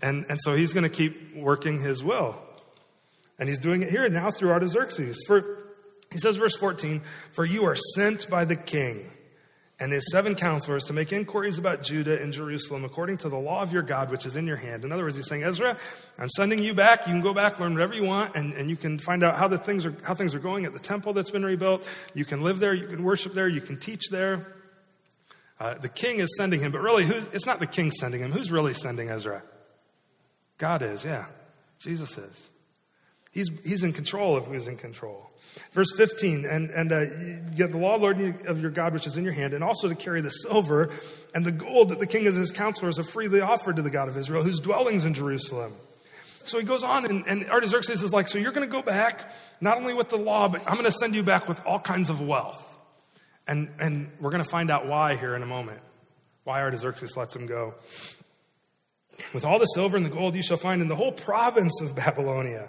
And, 0.00 0.26
and 0.28 0.40
so 0.40 0.54
he's 0.54 0.72
going 0.72 0.84
to 0.84 0.94
keep 0.94 1.36
working 1.36 1.80
his 1.80 2.02
will. 2.02 2.36
And 3.38 3.48
he's 3.48 3.58
doing 3.58 3.82
it 3.82 3.90
here 3.90 4.08
now 4.08 4.30
through 4.30 4.50
Artaxerxes. 4.50 5.24
For, 5.26 5.58
he 6.10 6.18
says, 6.18 6.36
verse 6.36 6.56
14, 6.56 7.02
For 7.32 7.44
you 7.44 7.64
are 7.64 7.76
sent 7.94 8.28
by 8.28 8.44
the 8.44 8.56
king 8.56 9.10
and 9.80 9.92
his 9.92 10.10
seven 10.10 10.34
counselors 10.34 10.84
to 10.84 10.92
make 10.92 11.12
inquiries 11.12 11.56
about 11.56 11.82
Judah 11.82 12.20
and 12.20 12.32
Jerusalem 12.32 12.84
according 12.84 13.18
to 13.18 13.28
the 13.28 13.36
law 13.36 13.62
of 13.62 13.72
your 13.72 13.82
God, 13.82 14.10
which 14.10 14.26
is 14.26 14.34
in 14.34 14.46
your 14.46 14.56
hand. 14.56 14.84
In 14.84 14.90
other 14.90 15.04
words, 15.04 15.16
he's 15.16 15.28
saying, 15.28 15.44
Ezra, 15.44 15.76
I'm 16.18 16.30
sending 16.30 16.60
you 16.60 16.74
back. 16.74 17.06
You 17.06 17.12
can 17.12 17.22
go 17.22 17.32
back, 17.32 17.60
learn 17.60 17.74
whatever 17.74 17.94
you 17.94 18.04
want, 18.04 18.34
and, 18.34 18.54
and 18.54 18.68
you 18.68 18.76
can 18.76 18.98
find 18.98 19.22
out 19.22 19.36
how 19.36 19.46
the 19.46 19.58
things 19.58 19.86
are, 19.86 19.94
how 20.02 20.14
things 20.14 20.34
are 20.34 20.40
going 20.40 20.64
at 20.64 20.72
the 20.72 20.80
temple 20.80 21.12
that's 21.12 21.30
been 21.30 21.44
rebuilt. 21.44 21.84
You 22.12 22.24
can 22.24 22.40
live 22.42 22.58
there. 22.58 22.74
You 22.74 22.88
can 22.88 23.04
worship 23.04 23.34
there. 23.34 23.46
You 23.46 23.60
can 23.60 23.76
teach 23.76 24.08
there. 24.10 24.46
Uh, 25.60 25.74
the 25.74 25.88
king 25.88 26.18
is 26.18 26.36
sending 26.36 26.60
him, 26.60 26.72
but 26.72 26.80
really, 26.80 27.04
it's 27.32 27.46
not 27.46 27.60
the 27.60 27.66
king 27.66 27.90
sending 27.90 28.20
him. 28.20 28.32
Who's 28.32 28.50
really 28.50 28.74
sending 28.74 29.10
Ezra? 29.10 29.42
God 30.58 30.82
is, 30.82 31.04
yeah. 31.04 31.26
Jesus 31.78 32.18
is. 32.18 32.50
He's, 33.30 33.50
he's 33.64 33.82
in 33.82 33.92
control 33.92 34.36
of 34.36 34.46
who's 34.46 34.66
in 34.66 34.76
control. 34.76 35.30
Verse 35.72 35.92
15, 35.96 36.44
and, 36.44 36.70
and 36.70 36.92
uh, 36.92 37.00
you 37.00 37.42
get 37.54 37.70
the 37.70 37.78
law, 37.78 37.96
Lord, 37.96 38.18
of 38.46 38.60
your 38.60 38.70
God, 38.70 38.92
which 38.92 39.06
is 39.06 39.16
in 39.16 39.24
your 39.24 39.32
hand, 39.32 39.54
and 39.54 39.62
also 39.62 39.88
to 39.88 39.94
carry 39.94 40.20
the 40.20 40.30
silver 40.30 40.90
and 41.34 41.44
the 41.44 41.52
gold 41.52 41.90
that 41.90 41.98
the 41.98 42.06
king 42.06 42.26
and 42.26 42.36
his 42.36 42.52
counselors 42.52 42.96
have 42.96 43.08
freely 43.08 43.40
offered 43.40 43.76
to 43.76 43.82
the 43.82 43.90
God 43.90 44.08
of 44.08 44.16
Israel, 44.16 44.42
whose 44.42 44.60
dwellings 44.60 45.04
in 45.04 45.14
Jerusalem. 45.14 45.72
So 46.44 46.58
he 46.58 46.64
goes 46.64 46.82
on, 46.82 47.04
and, 47.04 47.26
and 47.26 47.44
Artaxerxes 47.50 48.02
is 48.02 48.12
like, 48.12 48.28
So 48.28 48.38
you're 48.38 48.52
going 48.52 48.66
to 48.66 48.72
go 48.72 48.82
back, 48.82 49.30
not 49.60 49.76
only 49.76 49.94
with 49.94 50.08
the 50.08 50.16
law, 50.16 50.48
but 50.48 50.62
I'm 50.66 50.74
going 50.74 50.84
to 50.84 50.92
send 50.92 51.14
you 51.14 51.22
back 51.22 51.46
with 51.46 51.64
all 51.66 51.78
kinds 51.78 52.08
of 52.08 52.20
wealth. 52.20 52.64
And, 53.46 53.70
and 53.78 54.10
we're 54.20 54.30
going 54.30 54.42
to 54.42 54.48
find 54.48 54.70
out 54.70 54.86
why 54.86 55.16
here 55.16 55.34
in 55.34 55.42
a 55.42 55.46
moment. 55.46 55.80
Why 56.44 56.62
Artaxerxes 56.62 57.16
lets 57.16 57.36
him 57.36 57.46
go. 57.46 57.74
With 59.32 59.44
all 59.44 59.58
the 59.58 59.66
silver 59.66 59.96
and 59.96 60.06
the 60.06 60.10
gold 60.10 60.34
you 60.36 60.42
shall 60.42 60.56
find 60.56 60.82
in 60.82 60.88
the 60.88 60.96
whole 60.96 61.12
province 61.12 61.80
of 61.80 61.94
Babylonia, 61.94 62.68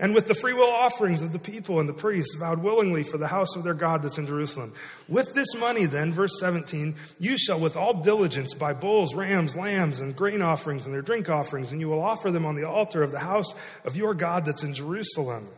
and 0.00 0.14
with 0.14 0.28
the 0.28 0.34
freewill 0.34 0.70
offerings 0.70 1.22
of 1.22 1.32
the 1.32 1.40
people 1.40 1.80
and 1.80 1.88
the 1.88 1.94
priests 1.94 2.36
vowed 2.36 2.62
willingly 2.62 3.02
for 3.02 3.18
the 3.18 3.26
house 3.26 3.56
of 3.56 3.64
their 3.64 3.74
God 3.74 4.02
that's 4.02 4.16
in 4.16 4.26
Jerusalem. 4.26 4.72
With 5.08 5.34
this 5.34 5.56
money, 5.56 5.86
then, 5.86 6.12
verse 6.12 6.38
17, 6.38 6.94
you 7.18 7.36
shall 7.36 7.58
with 7.58 7.76
all 7.76 8.00
diligence 8.00 8.54
buy 8.54 8.74
bulls, 8.74 9.14
rams, 9.14 9.56
lambs, 9.56 9.98
and 9.98 10.14
grain 10.14 10.40
offerings 10.40 10.84
and 10.84 10.94
their 10.94 11.02
drink 11.02 11.28
offerings, 11.28 11.72
and 11.72 11.80
you 11.80 11.88
will 11.88 12.02
offer 12.02 12.30
them 12.30 12.46
on 12.46 12.54
the 12.54 12.68
altar 12.68 13.02
of 13.02 13.10
the 13.10 13.18
house 13.18 13.52
of 13.84 13.96
your 13.96 14.14
God 14.14 14.44
that's 14.44 14.62
in 14.62 14.72
Jerusalem. 14.72 15.48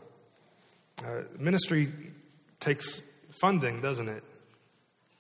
Uh, 1.05 1.22
ministry 1.38 1.92
takes 2.61 3.03
funding, 3.42 3.81
doesn't 3.81 4.09
it? 4.09 4.24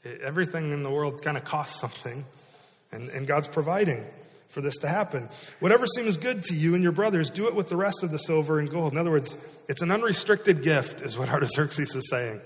it 0.02 0.20
everything 0.22 0.72
in 0.72 0.82
the 0.82 0.90
world 0.90 1.22
kind 1.22 1.36
of 1.36 1.44
costs 1.44 1.78
something, 1.78 2.24
and, 2.90 3.10
and 3.10 3.26
God's 3.26 3.48
providing 3.48 4.06
for 4.50 4.60
this 4.60 4.76
to 4.78 4.88
happen. 4.88 5.28
Whatever 5.60 5.86
seems 5.86 6.16
good 6.16 6.42
to 6.44 6.54
you 6.54 6.74
and 6.74 6.82
your 6.82 6.92
brothers, 6.92 7.30
do 7.30 7.46
it 7.46 7.54
with 7.54 7.68
the 7.68 7.76
rest 7.76 8.02
of 8.02 8.10
the 8.10 8.18
silver 8.18 8.58
and 8.58 8.68
gold. 8.68 8.92
In 8.92 8.98
other 8.98 9.10
words, 9.10 9.36
it's 9.68 9.82
an 9.82 9.90
unrestricted 9.90 10.62
gift, 10.62 11.00
is 11.00 11.16
what 11.16 11.28
Artaxerxes 11.32 11.94
is 11.94 12.08
saying. 12.10 12.40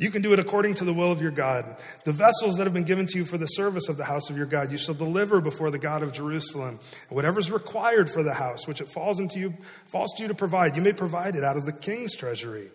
You 0.00 0.12
can 0.12 0.22
do 0.22 0.32
it 0.32 0.38
according 0.38 0.74
to 0.74 0.84
the 0.84 0.94
will 0.94 1.10
of 1.10 1.20
your 1.20 1.32
God. 1.32 1.76
The 2.04 2.12
vessels 2.12 2.56
that 2.56 2.64
have 2.64 2.72
been 2.72 2.84
given 2.84 3.06
to 3.06 3.18
you 3.18 3.24
for 3.24 3.36
the 3.36 3.46
service 3.46 3.88
of 3.88 3.96
the 3.96 4.04
house 4.04 4.30
of 4.30 4.36
your 4.36 4.46
God, 4.46 4.70
you 4.70 4.78
shall 4.78 4.94
deliver 4.94 5.40
before 5.40 5.72
the 5.72 5.78
God 5.78 6.02
of 6.02 6.12
Jerusalem. 6.12 6.78
Whatever 7.08 7.40
is 7.40 7.50
required 7.50 8.08
for 8.08 8.22
the 8.22 8.32
house, 8.32 8.68
which 8.68 8.80
it 8.80 8.88
falls 8.88 9.18
into 9.18 9.40
you, 9.40 9.54
falls 9.88 10.12
to 10.16 10.22
you 10.22 10.28
to 10.28 10.34
provide, 10.34 10.76
you 10.76 10.82
may 10.82 10.92
provide 10.92 11.34
it 11.34 11.42
out 11.42 11.56
of 11.56 11.66
the 11.66 11.72
king's 11.72 12.14
treasury. 12.14 12.70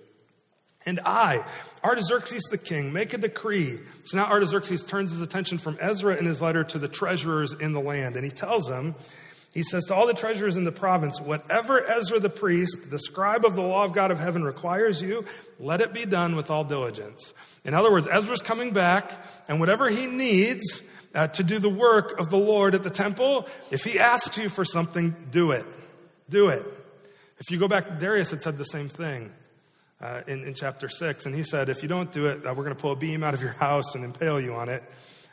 And 0.85 0.99
I, 1.05 1.45
Artaxerxes 1.83 2.43
the 2.43 2.57
king, 2.57 2.91
make 2.91 3.13
a 3.13 3.17
decree. 3.17 3.79
So 4.03 4.17
now 4.17 4.25
Artaxerxes 4.25 4.83
turns 4.83 5.11
his 5.11 5.21
attention 5.21 5.57
from 5.57 5.77
Ezra 5.79 6.17
in 6.17 6.25
his 6.25 6.41
letter 6.41 6.63
to 6.65 6.79
the 6.79 6.87
treasurers 6.87 7.53
in 7.53 7.71
the 7.71 7.79
land. 7.79 8.15
And 8.15 8.25
he 8.25 8.31
tells 8.31 8.67
them, 8.67 8.95
he 9.53 9.63
says 9.63 9.85
to 9.85 9.95
all 9.95 10.07
the 10.07 10.15
treasurers 10.15 10.57
in 10.57 10.63
the 10.63 10.71
province, 10.71 11.21
whatever 11.21 11.85
Ezra 11.87 12.19
the 12.19 12.29
priest, 12.29 12.89
the 12.89 12.97
scribe 12.97 13.45
of 13.45 13.55
the 13.55 13.61
law 13.61 13.85
of 13.85 13.93
God 13.93 14.09
of 14.09 14.19
heaven 14.19 14.43
requires 14.43 15.01
you, 15.01 15.25
let 15.59 15.79
it 15.79 15.93
be 15.93 16.05
done 16.05 16.35
with 16.35 16.49
all 16.49 16.63
diligence. 16.63 17.33
In 17.63 17.75
other 17.75 17.91
words, 17.91 18.07
Ezra's 18.11 18.41
coming 18.41 18.73
back, 18.73 19.11
and 19.47 19.59
whatever 19.59 19.89
he 19.89 20.07
needs 20.07 20.81
uh, 21.13 21.27
to 21.27 21.43
do 21.43 21.59
the 21.59 21.69
work 21.69 22.19
of 22.19 22.29
the 22.29 22.37
Lord 22.37 22.73
at 22.73 22.81
the 22.81 22.89
temple, 22.89 23.47
if 23.69 23.83
he 23.83 23.99
asks 23.99 24.37
you 24.37 24.49
for 24.49 24.65
something, 24.65 25.15
do 25.29 25.51
it. 25.51 25.65
Do 26.29 26.49
it. 26.49 26.65
If 27.37 27.51
you 27.51 27.59
go 27.59 27.67
back, 27.67 27.99
Darius 27.99 28.31
had 28.31 28.41
said 28.41 28.57
the 28.57 28.65
same 28.65 28.89
thing 28.89 29.31
uh, 30.03 30.21
in, 30.27 30.43
in 30.43 30.53
chapter 30.53 30.89
6. 30.89 31.25
And 31.25 31.33
he 31.33 31.43
said, 31.43 31.69
If 31.69 31.81
you 31.81 31.87
don't 31.87 32.11
do 32.11 32.27
it, 32.27 32.45
uh, 32.45 32.53
we're 32.53 32.65
going 32.65 32.75
to 32.75 32.81
pull 32.81 32.91
a 32.91 32.95
beam 32.95 33.23
out 33.23 33.33
of 33.33 33.41
your 33.41 33.53
house 33.59 33.95
and 33.95 34.03
impale 34.03 34.39
you 34.39 34.53
on 34.53 34.69
it. 34.69 34.83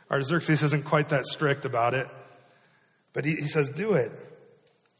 Artaxerxes 0.09 0.63
isn't 0.63 0.85
quite 0.85 1.09
that 1.09 1.25
strict 1.25 1.65
about 1.65 1.93
it, 1.93 2.07
but 3.13 3.25
he, 3.25 3.35
he 3.35 3.47
says, 3.47 3.69
Do 3.69 3.93
it. 3.93 4.11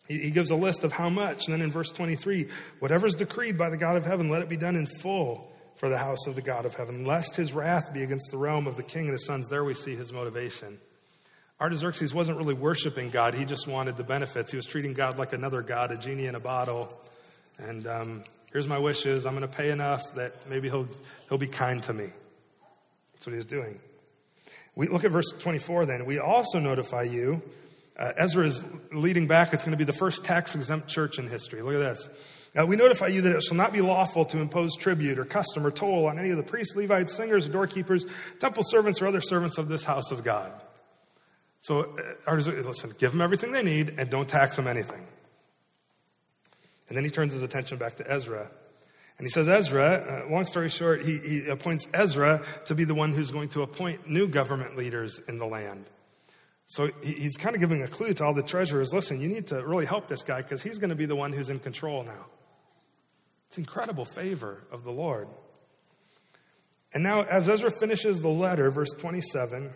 He, 0.07 0.19
he 0.19 0.31
gives 0.31 0.51
a 0.51 0.55
list 0.55 0.83
of 0.83 0.91
how 0.91 1.09
much. 1.09 1.47
And 1.47 1.53
then 1.53 1.61
in 1.61 1.71
verse 1.71 1.89
23, 1.89 2.47
whatever's 2.79 3.15
decreed 3.15 3.57
by 3.57 3.69
the 3.69 3.77
God 3.77 3.95
of 3.95 4.05
heaven, 4.05 4.29
let 4.29 4.41
it 4.41 4.49
be 4.49 4.57
done 4.57 4.75
in 4.75 4.85
full 4.85 5.49
for 5.75 5.87
the 5.89 5.97
house 5.97 6.27
of 6.27 6.35
the 6.35 6.41
God 6.41 6.65
of 6.65 6.75
heaven, 6.75 7.05
lest 7.05 7.35
his 7.35 7.53
wrath 7.53 7.93
be 7.93 8.03
against 8.03 8.29
the 8.29 8.37
realm 8.37 8.67
of 8.67 8.75
the 8.75 8.83
king 8.83 9.05
and 9.05 9.13
his 9.13 9.25
sons. 9.25 9.47
There 9.47 9.63
we 9.63 9.73
see 9.73 9.95
his 9.95 10.11
motivation. 10.11 10.79
Artaxerxes 11.61 12.13
wasn't 12.13 12.37
really 12.37 12.55
worshiping 12.55 13.09
God, 13.09 13.35
he 13.35 13.45
just 13.45 13.67
wanted 13.67 13.95
the 13.95 14.03
benefits. 14.03 14.51
He 14.51 14.57
was 14.57 14.65
treating 14.65 14.93
God 14.93 15.17
like 15.17 15.31
another 15.31 15.61
God, 15.61 15.91
a 15.91 15.97
genie 15.97 16.25
in 16.25 16.35
a 16.35 16.39
bottle. 16.39 16.91
And 17.59 17.85
um, 17.87 18.23
Here's 18.51 18.67
my 18.67 18.79
wishes. 18.79 19.25
I'm 19.25 19.35
going 19.35 19.49
to 19.49 19.55
pay 19.55 19.71
enough 19.71 20.13
that 20.15 20.49
maybe 20.49 20.69
he'll, 20.69 20.87
he'll 21.29 21.37
be 21.37 21.47
kind 21.47 21.81
to 21.83 21.93
me. 21.93 22.09
That's 23.13 23.25
what 23.25 23.35
he's 23.35 23.45
doing. 23.45 23.79
We 24.75 24.87
look 24.87 25.03
at 25.03 25.11
verse 25.11 25.31
24 25.39 25.85
then. 25.85 26.05
We 26.05 26.19
also 26.19 26.59
notify 26.59 27.03
you. 27.03 27.41
Uh, 27.97 28.13
Ezra 28.17 28.45
is 28.45 28.63
leading 28.91 29.27
back. 29.27 29.53
It's 29.53 29.63
going 29.63 29.71
to 29.71 29.77
be 29.77 29.83
the 29.83 29.93
first 29.93 30.23
tax 30.25 30.55
exempt 30.55 30.87
church 30.87 31.19
in 31.19 31.27
history. 31.27 31.61
Look 31.61 31.75
at 31.75 31.79
this. 31.79 32.09
Uh, 32.57 32.65
we 32.65 32.75
notify 32.75 33.07
you 33.07 33.21
that 33.21 33.33
it 33.33 33.43
shall 33.43 33.55
not 33.55 33.71
be 33.71 33.79
lawful 33.79 34.25
to 34.25 34.39
impose 34.39 34.75
tribute 34.75 35.17
or 35.17 35.23
custom 35.23 35.65
or 35.65 35.71
toll 35.71 36.07
on 36.07 36.19
any 36.19 36.31
of 36.31 36.37
the 36.37 36.43
priests, 36.43 36.75
Levites, 36.75 37.13
singers, 37.13 37.47
doorkeepers, 37.47 38.05
temple 38.39 38.63
servants, 38.63 39.01
or 39.01 39.07
other 39.07 39.21
servants 39.21 39.57
of 39.57 39.69
this 39.69 39.85
house 39.85 40.11
of 40.11 40.23
God. 40.23 40.51
So, 41.61 41.95
uh, 42.27 42.33
listen, 42.35 42.93
give 42.97 43.11
them 43.11 43.21
everything 43.21 43.51
they 43.51 43.63
need 43.63 43.95
and 43.97 44.09
don't 44.09 44.27
tax 44.27 44.57
them 44.57 44.67
anything. 44.67 45.05
And 46.91 46.97
then 46.97 47.05
he 47.05 47.09
turns 47.09 47.31
his 47.31 47.41
attention 47.41 47.77
back 47.77 47.95
to 47.95 48.11
Ezra. 48.11 48.51
And 49.17 49.25
he 49.25 49.29
says, 49.29 49.47
Ezra, 49.47 50.25
uh, 50.27 50.29
long 50.29 50.43
story 50.43 50.67
short, 50.67 51.03
he, 51.03 51.19
he 51.19 51.47
appoints 51.47 51.87
Ezra 51.93 52.43
to 52.65 52.75
be 52.75 52.83
the 52.83 52.93
one 52.93 53.13
who's 53.13 53.31
going 53.31 53.47
to 53.49 53.61
appoint 53.61 54.09
new 54.09 54.27
government 54.27 54.75
leaders 54.75 55.17
in 55.25 55.37
the 55.37 55.45
land. 55.45 55.85
So 56.67 56.89
he, 57.01 57.13
he's 57.13 57.37
kind 57.37 57.55
of 57.55 57.61
giving 57.61 57.81
a 57.81 57.87
clue 57.87 58.13
to 58.15 58.25
all 58.25 58.33
the 58.33 58.43
treasurers 58.43 58.91
listen, 58.91 59.21
you 59.21 59.29
need 59.29 59.47
to 59.47 59.65
really 59.65 59.85
help 59.85 60.09
this 60.09 60.23
guy 60.23 60.41
because 60.41 60.61
he's 60.61 60.79
going 60.79 60.89
to 60.89 60.97
be 60.97 61.05
the 61.05 61.15
one 61.15 61.31
who's 61.31 61.47
in 61.47 61.59
control 61.59 62.03
now. 62.03 62.25
It's 63.47 63.57
incredible 63.57 64.03
favor 64.03 64.61
of 64.69 64.83
the 64.83 64.91
Lord. 64.91 65.29
And 66.93 67.03
now, 67.03 67.21
as 67.21 67.47
Ezra 67.47 67.71
finishes 67.71 68.19
the 68.19 68.27
letter, 68.27 68.69
verse 68.69 68.91
27, 68.99 69.71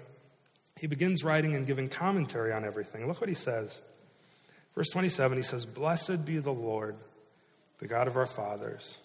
he 0.82 0.88
begins 0.88 1.24
writing 1.24 1.56
and 1.56 1.66
giving 1.66 1.88
commentary 1.88 2.52
on 2.52 2.66
everything. 2.66 3.08
Look 3.08 3.22
what 3.22 3.30
he 3.30 3.36
says. 3.36 3.84
Verse 4.76 4.90
27, 4.90 5.38
he 5.38 5.44
says, 5.44 5.66
Blessed 5.66 6.26
be 6.26 6.38
the 6.40 6.54
Lord, 6.54 6.98
the 7.80 7.88
God 7.88 8.08
of 8.08 8.18
our 8.18 8.26
fathers, 8.26 8.98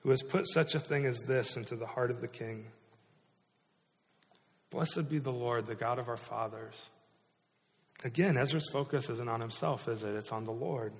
who 0.00 0.10
has 0.10 0.22
put 0.22 0.48
such 0.48 0.74
a 0.74 0.80
thing 0.80 1.04
as 1.04 1.18
this 1.20 1.56
into 1.56 1.74
the 1.74 1.86
heart 1.86 2.10
of 2.10 2.20
the 2.20 2.28
king. 2.28 2.64
Blessed 4.70 5.08
be 5.08 5.18
the 5.18 5.32
Lord, 5.32 5.66
the 5.66 5.74
God 5.74 5.98
of 5.98 6.08
our 6.08 6.16
fathers. 6.16 6.88
Again, 8.04 8.36
Ezra's 8.36 8.68
focus 8.72 9.10
isn't 9.10 9.28
on 9.28 9.40
himself, 9.40 9.88
is 9.88 10.04
it? 10.04 10.14
It's 10.14 10.30
on 10.30 10.44
the 10.44 10.52
Lord. 10.52 10.92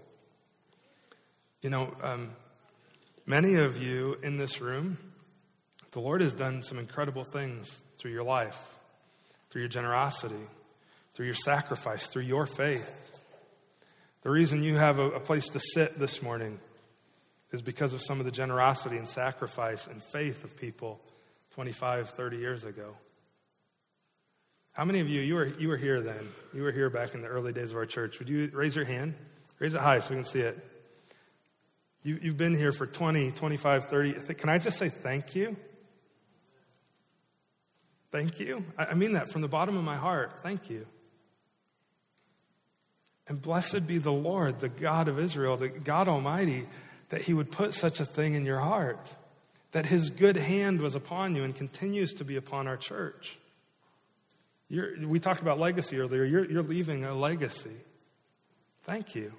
You 1.62 1.70
know, 1.70 1.94
um, 2.02 2.30
many 3.26 3.54
of 3.54 3.80
you 3.80 4.18
in 4.22 4.36
this 4.36 4.60
room, 4.60 4.98
the 5.92 6.00
Lord 6.00 6.20
has 6.20 6.34
done 6.34 6.62
some 6.62 6.78
incredible 6.78 7.24
things 7.24 7.82
through 7.98 8.10
your 8.10 8.24
life, 8.24 8.78
through 9.50 9.62
your 9.62 9.68
generosity, 9.68 10.34
through 11.14 11.26
your 11.26 11.34
sacrifice, 11.34 12.08
through 12.08 12.22
your 12.22 12.46
faith. 12.46 13.07
The 14.28 14.34
reason 14.34 14.62
you 14.62 14.76
have 14.76 14.98
a, 14.98 15.12
a 15.12 15.20
place 15.20 15.48
to 15.48 15.58
sit 15.58 15.98
this 15.98 16.20
morning 16.20 16.60
is 17.50 17.62
because 17.62 17.94
of 17.94 18.02
some 18.02 18.18
of 18.18 18.26
the 18.26 18.30
generosity 18.30 18.98
and 18.98 19.08
sacrifice 19.08 19.86
and 19.86 20.02
faith 20.02 20.44
of 20.44 20.54
people 20.54 21.00
25, 21.52 22.10
30 22.10 22.36
years 22.36 22.64
ago. 22.64 22.94
How 24.72 24.84
many 24.84 25.00
of 25.00 25.08
you, 25.08 25.22
you 25.22 25.34
were, 25.34 25.46
you 25.58 25.68
were 25.68 25.78
here 25.78 26.02
then? 26.02 26.28
You 26.52 26.62
were 26.62 26.72
here 26.72 26.90
back 26.90 27.14
in 27.14 27.22
the 27.22 27.28
early 27.28 27.54
days 27.54 27.70
of 27.70 27.78
our 27.78 27.86
church. 27.86 28.18
Would 28.18 28.28
you 28.28 28.50
raise 28.52 28.76
your 28.76 28.84
hand? 28.84 29.14
Raise 29.60 29.72
it 29.72 29.80
high 29.80 30.00
so 30.00 30.10
we 30.10 30.16
can 30.16 30.26
see 30.26 30.40
it. 30.40 30.62
You, 32.02 32.18
you've 32.20 32.36
been 32.36 32.54
here 32.54 32.72
for 32.72 32.86
20, 32.86 33.30
25, 33.30 33.86
30. 33.86 34.34
Can 34.34 34.50
I 34.50 34.58
just 34.58 34.76
say 34.76 34.90
thank 34.90 35.34
you? 35.34 35.56
Thank 38.10 38.40
you. 38.40 38.62
I 38.76 38.92
mean 38.92 39.12
that 39.14 39.30
from 39.30 39.40
the 39.40 39.48
bottom 39.48 39.78
of 39.78 39.84
my 39.84 39.96
heart. 39.96 40.42
Thank 40.42 40.68
you. 40.68 40.84
And 43.28 43.40
blessed 43.40 43.86
be 43.86 43.98
the 43.98 44.12
Lord, 44.12 44.60
the 44.60 44.70
God 44.70 45.06
of 45.06 45.18
Israel, 45.18 45.56
the 45.56 45.68
God 45.68 46.08
Almighty, 46.08 46.66
that 47.10 47.22
He 47.22 47.34
would 47.34 47.52
put 47.52 47.74
such 47.74 48.00
a 48.00 48.04
thing 48.04 48.34
in 48.34 48.44
your 48.44 48.58
heart, 48.58 49.14
that 49.72 49.86
His 49.86 50.10
good 50.10 50.36
hand 50.36 50.80
was 50.80 50.94
upon 50.94 51.34
you 51.34 51.44
and 51.44 51.54
continues 51.54 52.14
to 52.14 52.24
be 52.24 52.36
upon 52.36 52.66
our 52.66 52.78
church. 52.78 53.38
You're, 54.70 55.06
we 55.06 55.20
talked 55.20 55.40
about 55.40 55.58
legacy 55.58 55.98
earlier. 55.98 56.24
You're, 56.24 56.50
you're 56.50 56.62
leaving 56.62 57.04
a 57.04 57.14
legacy. 57.14 57.76
Thank 58.84 59.14
you. 59.14 59.32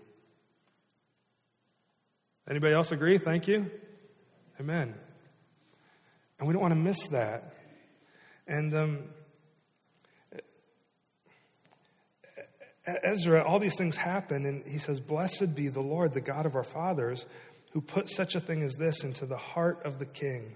Anybody 2.48 2.74
else 2.74 2.92
agree? 2.92 3.18
Thank 3.18 3.48
you. 3.48 3.70
Amen. 4.60 4.94
And 6.38 6.48
we 6.48 6.54
don't 6.54 6.62
want 6.62 6.74
to 6.74 6.80
miss 6.80 7.08
that. 7.10 7.56
And 8.48 8.74
um, 8.74 9.04
Ezra, 13.04 13.44
all 13.44 13.60
these 13.60 13.78
things 13.78 13.96
happen, 13.96 14.46
and 14.46 14.64
he 14.68 14.78
says, 14.78 15.00
Blessed 15.00 15.56
be 15.56 15.68
the 15.68 15.82
Lord, 15.82 16.14
the 16.14 16.22
God 16.22 16.46
of 16.46 16.56
our 16.56 16.64
fathers, 16.64 17.26
who 17.72 17.82
put 17.82 18.10
such 18.10 18.36
a 18.36 18.40
thing 18.40 18.64
as 18.64 18.76
this 18.76 19.04
into 19.04 19.26
the 19.26 19.38
heart 19.38 19.86
of 19.86 20.00
the 20.00 20.06
king. 20.06 20.56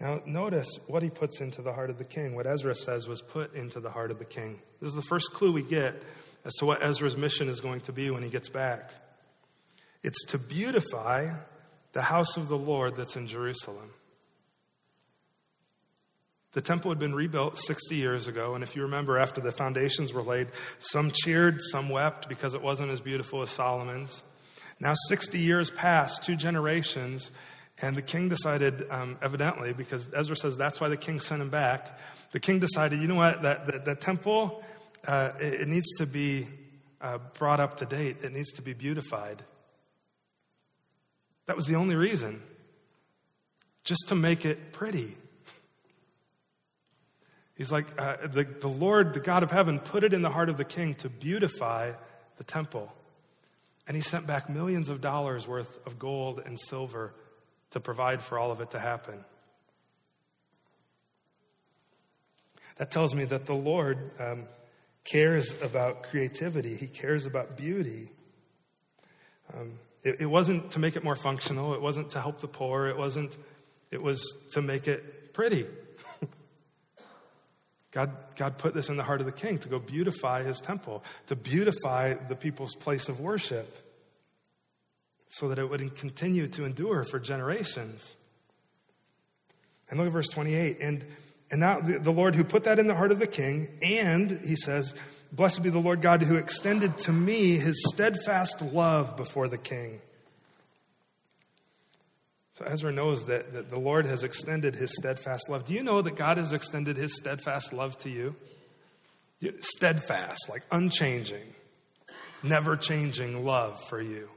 Now, 0.00 0.20
notice 0.26 0.68
what 0.86 1.02
he 1.02 1.10
puts 1.10 1.40
into 1.40 1.62
the 1.62 1.72
heart 1.72 1.90
of 1.90 1.98
the 1.98 2.04
king. 2.04 2.34
What 2.34 2.46
Ezra 2.46 2.74
says 2.74 3.06
was 3.06 3.22
put 3.22 3.54
into 3.54 3.80
the 3.80 3.90
heart 3.90 4.10
of 4.10 4.18
the 4.18 4.24
king. 4.24 4.58
This 4.80 4.88
is 4.88 4.96
the 4.96 5.02
first 5.02 5.32
clue 5.32 5.52
we 5.52 5.62
get 5.62 6.02
as 6.44 6.52
to 6.54 6.66
what 6.66 6.82
Ezra's 6.82 7.16
mission 7.16 7.48
is 7.48 7.60
going 7.60 7.80
to 7.82 7.92
be 7.92 8.10
when 8.10 8.22
he 8.22 8.28
gets 8.28 8.48
back. 8.48 8.90
It's 10.02 10.24
to 10.26 10.38
beautify 10.38 11.30
the 11.92 12.02
house 12.02 12.36
of 12.36 12.48
the 12.48 12.58
Lord 12.58 12.96
that's 12.96 13.16
in 13.16 13.26
Jerusalem. 13.26 13.90
The 16.54 16.62
temple 16.62 16.92
had 16.92 17.00
been 17.00 17.14
rebuilt 17.14 17.58
60 17.58 17.96
years 17.96 18.28
ago, 18.28 18.54
and 18.54 18.62
if 18.62 18.76
you 18.76 18.82
remember, 18.82 19.18
after 19.18 19.40
the 19.40 19.50
foundations 19.50 20.12
were 20.12 20.22
laid, 20.22 20.48
some 20.78 21.10
cheered, 21.10 21.60
some 21.60 21.88
wept 21.88 22.28
because 22.28 22.54
it 22.54 22.62
wasn't 22.62 22.90
as 22.90 23.00
beautiful 23.00 23.42
as 23.42 23.50
Solomon's. 23.50 24.22
Now, 24.78 24.94
60 25.08 25.38
years 25.38 25.72
passed, 25.72 26.22
two 26.22 26.36
generations, 26.36 27.32
and 27.82 27.96
the 27.96 28.02
king 28.02 28.28
decided, 28.28 28.86
um, 28.88 29.18
evidently, 29.20 29.72
because 29.72 30.08
Ezra 30.14 30.36
says 30.36 30.56
that's 30.56 30.80
why 30.80 30.88
the 30.88 30.96
king 30.96 31.18
sent 31.18 31.42
him 31.42 31.50
back, 31.50 31.98
the 32.30 32.38
king 32.38 32.60
decided, 32.60 33.00
you 33.00 33.08
know 33.08 33.16
what, 33.16 33.42
that, 33.42 33.66
that, 33.66 33.84
that 33.84 34.00
temple, 34.00 34.62
uh, 35.08 35.32
it, 35.40 35.62
it, 35.62 35.68
needs 35.68 35.92
to 35.94 36.06
be 36.06 36.46
uh, 37.00 37.18
brought 37.36 37.58
up 37.58 37.78
to 37.78 37.86
date. 37.86 38.18
It 38.22 38.32
needs 38.32 38.52
to 38.52 38.62
be 38.62 38.74
beautified. 38.74 39.42
That 41.46 41.56
was 41.56 41.66
the 41.66 41.74
only 41.74 41.96
reason, 41.96 42.40
just 43.82 44.08
to 44.08 44.14
make 44.14 44.46
it 44.46 44.72
pretty. 44.72 45.16
He's 47.56 47.70
like, 47.70 47.86
uh, 47.98 48.16
the, 48.26 48.44
the 48.44 48.68
Lord, 48.68 49.14
the 49.14 49.20
God 49.20 49.42
of 49.42 49.50
heaven, 49.50 49.78
put 49.78 50.02
it 50.02 50.12
in 50.12 50.22
the 50.22 50.30
heart 50.30 50.48
of 50.48 50.56
the 50.56 50.64
king 50.64 50.94
to 50.96 51.08
beautify 51.08 51.92
the 52.36 52.44
temple. 52.44 52.92
And 53.86 53.96
he 53.96 54.02
sent 54.02 54.26
back 54.26 54.48
millions 54.50 54.88
of 54.88 55.00
dollars 55.00 55.46
worth 55.46 55.78
of 55.86 55.98
gold 55.98 56.42
and 56.44 56.58
silver 56.58 57.14
to 57.70 57.80
provide 57.80 58.22
for 58.22 58.38
all 58.38 58.50
of 58.50 58.60
it 58.60 58.70
to 58.70 58.78
happen. 58.78 59.24
That 62.76 62.90
tells 62.90 63.14
me 63.14 63.24
that 63.26 63.46
the 63.46 63.54
Lord 63.54 64.10
um, 64.18 64.46
cares 65.04 65.54
about 65.62 66.04
creativity, 66.04 66.74
He 66.74 66.88
cares 66.88 67.24
about 67.26 67.56
beauty. 67.56 68.08
Um, 69.52 69.78
it, 70.02 70.22
it 70.22 70.26
wasn't 70.26 70.72
to 70.72 70.80
make 70.80 70.96
it 70.96 71.04
more 71.04 71.14
functional, 71.14 71.74
it 71.74 71.80
wasn't 71.80 72.10
to 72.10 72.20
help 72.20 72.40
the 72.40 72.48
poor, 72.48 72.88
it 72.88 72.96
wasn't, 72.96 73.36
it 73.92 74.02
was 74.02 74.34
to 74.52 74.62
make 74.62 74.88
it 74.88 75.32
pretty. 75.32 75.66
God, 77.94 78.10
God 78.34 78.58
put 78.58 78.74
this 78.74 78.88
in 78.88 78.96
the 78.96 79.04
heart 79.04 79.20
of 79.20 79.26
the 79.26 79.32
king 79.32 79.56
to 79.58 79.68
go 79.68 79.78
beautify 79.78 80.42
his 80.42 80.60
temple, 80.60 81.04
to 81.28 81.36
beautify 81.36 82.14
the 82.14 82.34
people's 82.34 82.74
place 82.74 83.08
of 83.08 83.20
worship, 83.20 83.78
so 85.28 85.48
that 85.48 85.60
it 85.60 85.70
would 85.70 85.94
continue 85.94 86.48
to 86.48 86.64
endure 86.64 87.04
for 87.04 87.20
generations. 87.20 88.16
And 89.88 89.98
look 89.98 90.08
at 90.08 90.12
verse 90.12 90.28
28. 90.28 90.78
And, 90.80 91.04
and 91.52 91.60
now 91.60 91.80
the, 91.80 92.00
the 92.00 92.10
Lord 92.10 92.34
who 92.34 92.42
put 92.42 92.64
that 92.64 92.80
in 92.80 92.88
the 92.88 92.96
heart 92.96 93.12
of 93.12 93.20
the 93.20 93.28
king, 93.28 93.68
and 93.80 94.40
he 94.44 94.56
says, 94.56 94.92
Blessed 95.30 95.62
be 95.62 95.70
the 95.70 95.78
Lord 95.78 96.00
God 96.00 96.22
who 96.22 96.34
extended 96.34 96.98
to 96.98 97.12
me 97.12 97.58
his 97.58 97.80
steadfast 97.92 98.60
love 98.60 99.16
before 99.16 99.46
the 99.46 99.58
king. 99.58 100.00
So 102.54 102.64
Ezra 102.64 102.92
knows 102.92 103.24
that, 103.26 103.52
that 103.52 103.68
the 103.68 103.78
Lord 103.78 104.06
has 104.06 104.22
extended 104.22 104.76
his 104.76 104.94
steadfast 104.96 105.48
love. 105.48 105.64
Do 105.64 105.74
you 105.74 105.82
know 105.82 106.02
that 106.02 106.14
God 106.14 106.36
has 106.36 106.52
extended 106.52 106.96
his 106.96 107.16
steadfast 107.16 107.72
love 107.72 107.98
to 107.98 108.10
you? 108.10 108.36
Steadfast, 109.58 110.48
like 110.48 110.62
unchanging, 110.70 111.52
never 112.42 112.76
changing 112.76 113.44
love 113.44 113.82
for 113.88 114.00
you, 114.00 114.30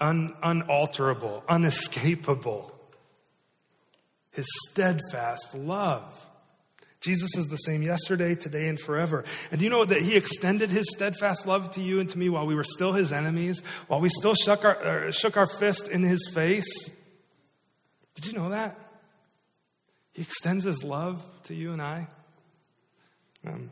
Un, 0.00 0.34
unalterable, 0.42 1.42
unescapable. 1.48 2.72
His 4.32 4.46
steadfast 4.68 5.54
love. 5.54 6.04
Jesus 7.00 7.36
is 7.36 7.46
the 7.46 7.56
same 7.56 7.82
yesterday, 7.82 8.34
today, 8.34 8.68
and 8.68 8.78
forever. 8.78 9.24
And 9.50 9.60
do 9.60 9.64
you 9.64 9.70
know 9.70 9.84
that 9.84 10.02
He 10.02 10.16
extended 10.16 10.70
His 10.70 10.90
steadfast 10.90 11.46
love 11.46 11.70
to 11.72 11.80
you 11.80 12.00
and 12.00 12.08
to 12.10 12.18
me 12.18 12.28
while 12.28 12.46
we 12.46 12.54
were 12.54 12.64
still 12.64 12.92
His 12.92 13.12
enemies, 13.12 13.62
while 13.86 14.00
we 14.00 14.08
still 14.08 14.34
shook 14.34 14.64
our, 14.64 15.10
shook 15.12 15.36
our 15.36 15.46
fist 15.46 15.88
in 15.88 16.02
His 16.02 16.28
face? 16.34 16.90
Did 18.18 18.32
you 18.32 18.38
know 18.38 18.48
that? 18.48 18.76
He 20.12 20.22
extends 20.22 20.64
his 20.64 20.82
love 20.82 21.24
to 21.44 21.54
you 21.54 21.72
and 21.72 21.80
I. 21.80 22.08
Um, 23.46 23.70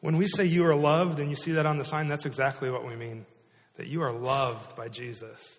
when 0.00 0.16
we 0.16 0.26
say 0.28 0.46
you 0.46 0.64
are 0.64 0.74
loved 0.74 1.18
and 1.18 1.28
you 1.28 1.36
see 1.36 1.52
that 1.52 1.66
on 1.66 1.76
the 1.76 1.84
sign, 1.84 2.08
that's 2.08 2.24
exactly 2.24 2.70
what 2.70 2.86
we 2.86 2.96
mean 2.96 3.26
that 3.76 3.86
you 3.88 4.00
are 4.00 4.12
loved 4.12 4.74
by 4.76 4.88
Jesus. 4.88 5.58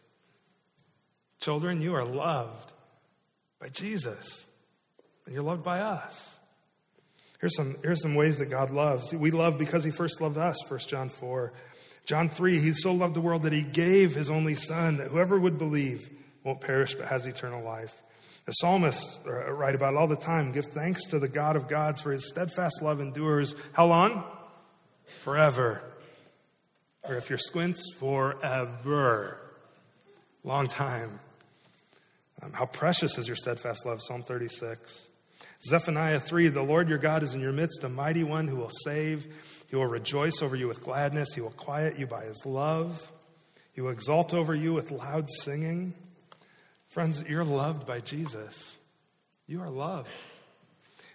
Children, 1.41 1.79
you 1.79 1.93
are 1.93 2.03
loved 2.03 2.73
by 3.59 3.69
Jesus, 3.69 4.47
and 5.27 5.35
you're 5.35 5.43
loved 5.43 5.61
by 5.61 5.81
us. 5.81 6.39
Here's 7.39 7.55
some, 7.55 7.75
here's 7.83 8.01
some 8.01 8.15
ways 8.15 8.39
that 8.39 8.49
God 8.49 8.71
loves. 8.71 9.13
We 9.13 9.29
love 9.29 9.59
because 9.59 9.83
He 9.83 9.91
first 9.91 10.19
loved 10.19 10.37
us, 10.39 10.57
1 10.67 10.79
John 10.87 11.09
4. 11.09 11.53
John 12.05 12.29
3, 12.29 12.57
He 12.57 12.73
so 12.73 12.93
loved 12.93 13.13
the 13.13 13.21
world 13.21 13.43
that 13.43 13.53
He 13.53 13.61
gave 13.61 14.15
His 14.15 14.31
only 14.31 14.55
Son, 14.55 14.97
that 14.97 15.09
whoever 15.09 15.39
would 15.39 15.59
believe 15.59 16.09
won't 16.43 16.61
perish 16.61 16.95
but 16.95 17.09
has 17.09 17.27
eternal 17.27 17.63
life. 17.63 18.01
The 18.47 18.53
psalmists 18.53 19.19
write 19.25 19.75
about 19.75 19.93
it 19.93 19.97
all 19.97 20.07
the 20.07 20.15
time. 20.15 20.53
Give 20.53 20.63
thanks 20.63 21.03
to 21.07 21.19
the 21.19 21.27
God 21.27 21.57
of 21.57 21.67
gods 21.67 22.01
for 22.01 22.13
his 22.13 22.29
steadfast 22.29 22.81
love 22.81 23.01
endures. 23.01 23.55
How 23.73 23.87
long? 23.87 24.23
Forever. 25.03 25.81
Or 27.03 27.15
if 27.15 27.29
you're 27.29 27.37
squints, 27.37 27.93
forever. 27.93 29.37
Long 30.45 30.69
time. 30.69 31.19
Um, 32.41 32.53
how 32.53 32.67
precious 32.67 33.17
is 33.17 33.27
your 33.27 33.35
steadfast 33.35 33.85
love, 33.85 33.99
Psalm 34.01 34.23
36. 34.23 35.09
Zephaniah 35.67 36.21
3 36.21 36.47
The 36.47 36.63
Lord 36.63 36.87
your 36.87 36.99
God 36.99 37.23
is 37.23 37.33
in 37.33 37.41
your 37.41 37.51
midst, 37.51 37.83
a 37.83 37.89
mighty 37.89 38.23
one 38.23 38.47
who 38.47 38.55
will 38.55 38.71
save. 38.85 39.27
He 39.69 39.75
will 39.75 39.87
rejoice 39.87 40.41
over 40.41 40.55
you 40.55 40.69
with 40.69 40.85
gladness. 40.85 41.33
He 41.35 41.41
will 41.41 41.51
quiet 41.51 41.99
you 41.99 42.07
by 42.07 42.23
his 42.23 42.45
love. 42.45 43.11
He 43.73 43.81
will 43.81 43.91
exalt 43.91 44.33
over 44.33 44.55
you 44.55 44.71
with 44.71 44.91
loud 44.91 45.27
singing. 45.41 45.95
Friends, 46.89 47.23
you're 47.27 47.43
loved 47.43 47.85
by 47.85 47.99
Jesus. 47.99 48.77
You 49.47 49.61
are 49.61 49.69
loved. 49.69 50.09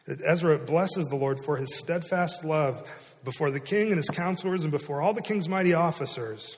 Ezra 0.06 0.58
blesses 0.58 1.06
the 1.06 1.16
Lord 1.16 1.44
for 1.44 1.56
his 1.56 1.74
steadfast 1.76 2.44
love 2.44 2.82
before 3.24 3.50
the 3.50 3.61
king 3.61 3.88
and 3.88 3.96
his 3.96 4.11
counselors 4.11 4.64
and 4.64 4.72
before 4.72 5.00
all 5.00 5.14
the 5.14 5.22
king's 5.22 5.48
mighty 5.48 5.74
officers. 5.74 6.56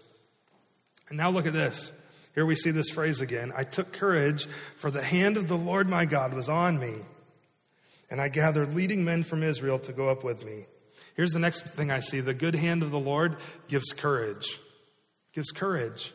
And 1.08 1.18
now 1.18 1.30
look 1.30 1.46
at 1.46 1.52
this. 1.52 1.92
Here 2.34 2.46
we 2.46 2.54
see 2.54 2.70
this 2.70 2.90
phrase 2.90 3.20
again. 3.20 3.52
I 3.54 3.64
took 3.64 3.92
courage, 3.92 4.46
for 4.76 4.90
the 4.90 5.02
hand 5.02 5.36
of 5.36 5.46
the 5.46 5.58
Lord 5.58 5.88
my 5.88 6.04
God 6.04 6.32
was 6.32 6.48
on 6.48 6.78
me. 6.78 6.94
And 8.10 8.20
I 8.20 8.28
gathered 8.28 8.74
leading 8.74 9.04
men 9.04 9.22
from 9.22 9.42
Israel 9.42 9.78
to 9.80 9.92
go 9.92 10.08
up 10.08 10.24
with 10.24 10.44
me. 10.44 10.66
Here's 11.14 11.32
the 11.32 11.38
next 11.38 11.66
thing 11.66 11.90
I 11.90 12.00
see 12.00 12.20
the 12.20 12.34
good 12.34 12.54
hand 12.54 12.82
of 12.82 12.90
the 12.90 12.98
Lord 12.98 13.36
gives 13.68 13.92
courage. 13.92 14.58
Gives 15.32 15.50
courage. 15.50 16.12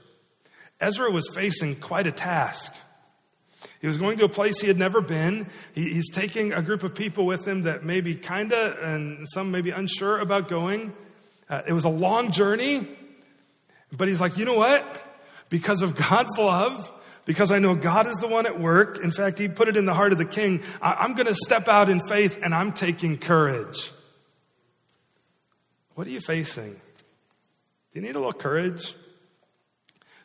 Ezra 0.82 1.12
was 1.12 1.30
facing 1.30 1.76
quite 1.76 2.08
a 2.08 2.12
task. 2.12 2.74
He 3.82 3.88
was 3.88 3.98
going 3.98 4.18
to 4.18 4.26
a 4.26 4.30
place 4.30 4.60
he 4.60 4.68
had 4.68 4.78
never 4.78 5.02
been. 5.02 5.48
He, 5.74 5.94
he's 5.94 6.10
taking 6.10 6.54
a 6.54 6.62
group 6.62 6.84
of 6.84 6.96
people 6.96 7.26
with 7.26 7.48
him 7.48 7.64
that 7.64 7.84
maybe 7.84 8.16
kind 8.16 8.52
of, 8.52 8.78
and 8.82 9.28
some 9.30 9.52
maybe 9.52 9.72
unsure 9.72 10.20
about 10.20 10.48
going. 10.48 10.94
Uh, 11.50 11.62
it 11.68 11.74
was 11.74 11.86
a 11.86 11.90
long 11.90 12.32
journey, 12.32 12.88
but 13.92 14.08
he's 14.08 14.22
like, 14.22 14.38
you 14.38 14.46
know 14.46 14.54
what? 14.56 15.02
Because 15.50 15.82
of 15.82 15.96
God's 15.96 16.38
love, 16.38 16.92
because 17.26 17.52
I 17.52 17.60
know 17.60 17.76
God 17.76 18.08
is 18.08 18.16
the 18.16 18.28
one 18.28 18.46
at 18.46 18.60
work. 18.60 19.04
In 19.04 19.12
fact, 19.12 19.40
he 19.40 19.48
put 19.48 19.68
it 19.68 19.78
in 19.78 19.86
the 19.86 19.94
heart 19.94 20.12
of 20.12 20.18
the 20.18 20.26
king. 20.26 20.62
I, 20.82 20.94
I'm 20.94 21.14
going 21.14 21.28
to 21.28 21.36
step 21.36 21.68
out 21.68 21.90
in 21.90 22.00
faith 22.00 22.40
and 22.42 22.54
I'm 22.54 22.72
taking 22.72 23.18
courage. 23.18 23.92
What 25.96 26.08
are 26.08 26.12
you 26.12 26.22
facing? 26.22 26.74
Do 26.74 26.80
you 28.00 28.02
need 28.02 28.16
a 28.16 28.20
little 28.20 28.32
courage? 28.32 28.96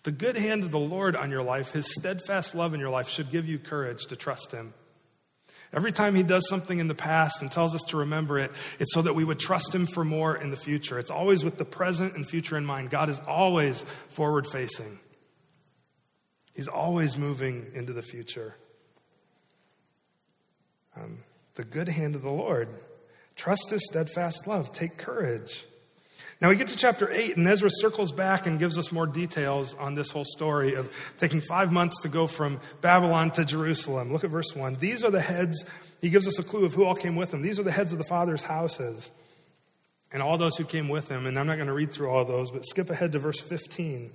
The 0.05 0.13
good 0.13 0.37
hand 0.37 0.65
of 0.65 0.71
the 0.71 0.79
Lord 0.79 1.17
on 1.17 1.31
your 1.31 1.43
life, 1.43 1.73
his 1.73 1.93
steadfast 1.93 2.55
love 2.55 2.75
in 2.75 2.81
your 2.81 2.91
life, 2.91 3.09
should 3.09 3.31
give 3.31 3.49
you 3.49 3.59
courage 3.59 4.07
to 4.07 4.17
trust 4.17 4.53
him. 4.53 4.75
Every 5.73 5.93
time 5.93 6.15
he 6.15 6.23
does 6.23 6.49
something 6.49 6.79
in 6.79 6.89
the 6.89 6.95
past 6.95 7.43
and 7.43 7.51
tells 7.51 7.75
us 7.75 7.83
to 7.89 7.97
remember 7.97 8.39
it, 8.39 8.53
it's 8.79 8.95
so 8.95 9.03
that 9.03 9.15
we 9.15 9.25
would 9.25 9.41
trust 9.41 9.75
him 9.75 9.87
for 9.87 10.05
more 10.05 10.37
in 10.37 10.51
the 10.51 10.57
future. 10.57 10.99
It's 10.99 11.11
always 11.11 11.43
with 11.43 11.57
the 11.57 11.65
present 11.65 12.15
and 12.15 12.25
future 12.25 12.57
in 12.57 12.65
mind. 12.65 12.91
God 12.91 13.09
is 13.09 13.19
always 13.27 13.85
forward 14.11 14.47
facing, 14.47 15.01
he's 16.55 16.69
always 16.69 17.17
moving 17.17 17.73
into 17.75 17.93
the 17.93 18.03
future. 18.03 18.55
Um, 20.97 21.25
the 21.55 21.65
good 21.65 21.89
hand 21.89 22.15
of 22.15 22.23
the 22.23 22.31
Lord. 22.31 22.69
Trust 23.35 23.71
his 23.71 23.85
steadfast 23.91 24.47
love. 24.47 24.71
Take 24.71 24.97
courage. 24.97 25.65
Now 26.45 26.51
we 26.51 26.57
get 26.57 26.69
to 26.69 26.77
chapter 26.77 27.11
8, 27.11 27.39
and 27.39 27.49
Ezra 27.49 27.71
circles 27.73 28.13
back 28.13 28.45
and 28.45 28.59
gives 28.59 28.77
us 28.77 28.93
more 28.93 29.07
details 29.07 29.73
on 29.79 29.95
this 29.95 30.11
whole 30.11 30.27
story 30.27 30.75
of 30.75 30.95
taking 31.17 31.41
five 31.41 31.73
months 31.73 32.03
to 32.03 32.11
go 32.11 32.27
from 32.27 32.61
Babylon 32.83 33.31
to 33.31 33.47
Jerusalem. 33.47 34.13
Look 34.13 34.25
at 34.25 34.31
verse 34.31 34.55
1. 34.55 34.75
These 34.75 35.05
are 35.05 35.11
the 35.11 35.23
heads, 35.23 35.65
he 36.03 36.11
gives 36.11 36.29
us 36.29 36.39
a 36.39 36.43
clue 36.43 36.67
of 36.67 36.75
who 36.75 36.85
all 36.85 36.97
came 36.97 37.17
with 37.17 37.33
him. 37.33 37.41
These 37.41 37.59
are 37.59 37.63
the 37.63 37.73
heads 37.73 37.93
of 37.93 37.99
the 37.99 38.05
father's 38.05 38.43
houses 38.43 39.11
and 40.13 40.23
all 40.23 40.37
those 40.37 40.59
who 40.59 40.65
came 40.65 40.91
with 40.91 41.09
him. 41.09 41.25
And 41.25 41.39
I'm 41.39 41.47
not 41.47 41.55
going 41.55 41.69
to 41.69 41.73
read 41.73 41.93
through 41.93 42.11
all 42.11 42.27
those, 42.27 42.51
but 42.51 42.67
skip 42.67 42.91
ahead 42.91 43.13
to 43.13 43.19
verse 43.19 43.41
15. 43.41 44.13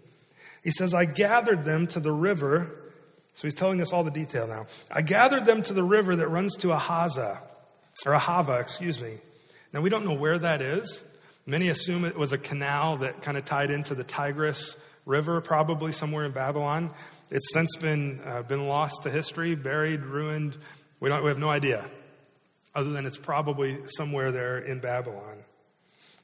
He 0.64 0.70
says, 0.70 0.94
I 0.94 1.06
gathered 1.06 1.64
them 1.64 1.88
to 1.88 2.00
the 2.00 2.12
river. 2.12 2.92
So 3.34 3.48
he's 3.48 3.56
telling 3.56 3.82
us 3.82 3.92
all 3.92 4.04
the 4.04 4.12
detail 4.12 4.46
now. 4.46 4.68
I 4.92 5.02
gathered 5.02 5.46
them 5.46 5.64
to 5.64 5.74
the 5.74 5.84
river 5.84 6.16
that 6.18 6.28
runs 6.28 6.56
to 6.58 6.68
Ahaza, 6.68 7.40
or 8.06 8.12
Ahava, 8.12 8.62
excuse 8.62 9.02
me. 9.02 9.14
Now 9.74 9.82
we 9.82 9.90
don't 9.90 10.06
know 10.06 10.14
where 10.14 10.38
that 10.38 10.62
is. 10.62 11.02
Many 11.50 11.70
assume 11.70 12.06
it 12.06 12.16
was 12.16 12.32
a 12.32 12.38
canal 12.38 12.98
that 12.98 13.24
kind 13.24 13.36
of 13.36 13.44
tied 13.44 13.72
into 13.72 13.96
the 13.96 14.04
Tigris 14.04 14.76
River, 15.08 15.42
probably 15.42 15.92
somewhere 15.92 16.24
in 16.24 16.32
Babylon. 16.32 16.92
It's 17.32 17.52
since 17.52 17.76
been, 17.76 18.22
uh, 18.24 18.44
been 18.44 18.68
lost 18.68 19.02
to 19.02 19.10
history, 19.10 19.56
buried, 19.56 20.02
ruined. 20.02 20.56
We, 21.00 21.10
don't, 21.10 21.24
we 21.24 21.30
have 21.30 21.40
no 21.40 21.50
idea, 21.50 21.90
other 22.76 22.92
than 22.92 23.08
it's 23.08 23.18
probably 23.18 23.80
somewhere 23.88 24.32
there 24.32 24.60
in 24.60 24.80
Babylon. 24.80 25.40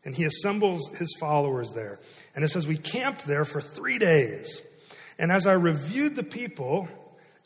And 0.04 0.14
he 0.14 0.26
assembles 0.26 0.88
his 0.96 1.16
followers 1.20 1.72
there. 1.74 2.00
And 2.36 2.46
it 2.46 2.50
says, 2.50 2.68
We 2.68 2.78
camped 2.78 3.26
there 3.26 3.46
for 3.46 3.60
three 3.60 3.98
days. 3.98 4.62
And 5.18 5.32
as 5.32 5.48
I 5.48 5.54
reviewed 5.54 6.16
the 6.16 6.24
people 6.24 6.88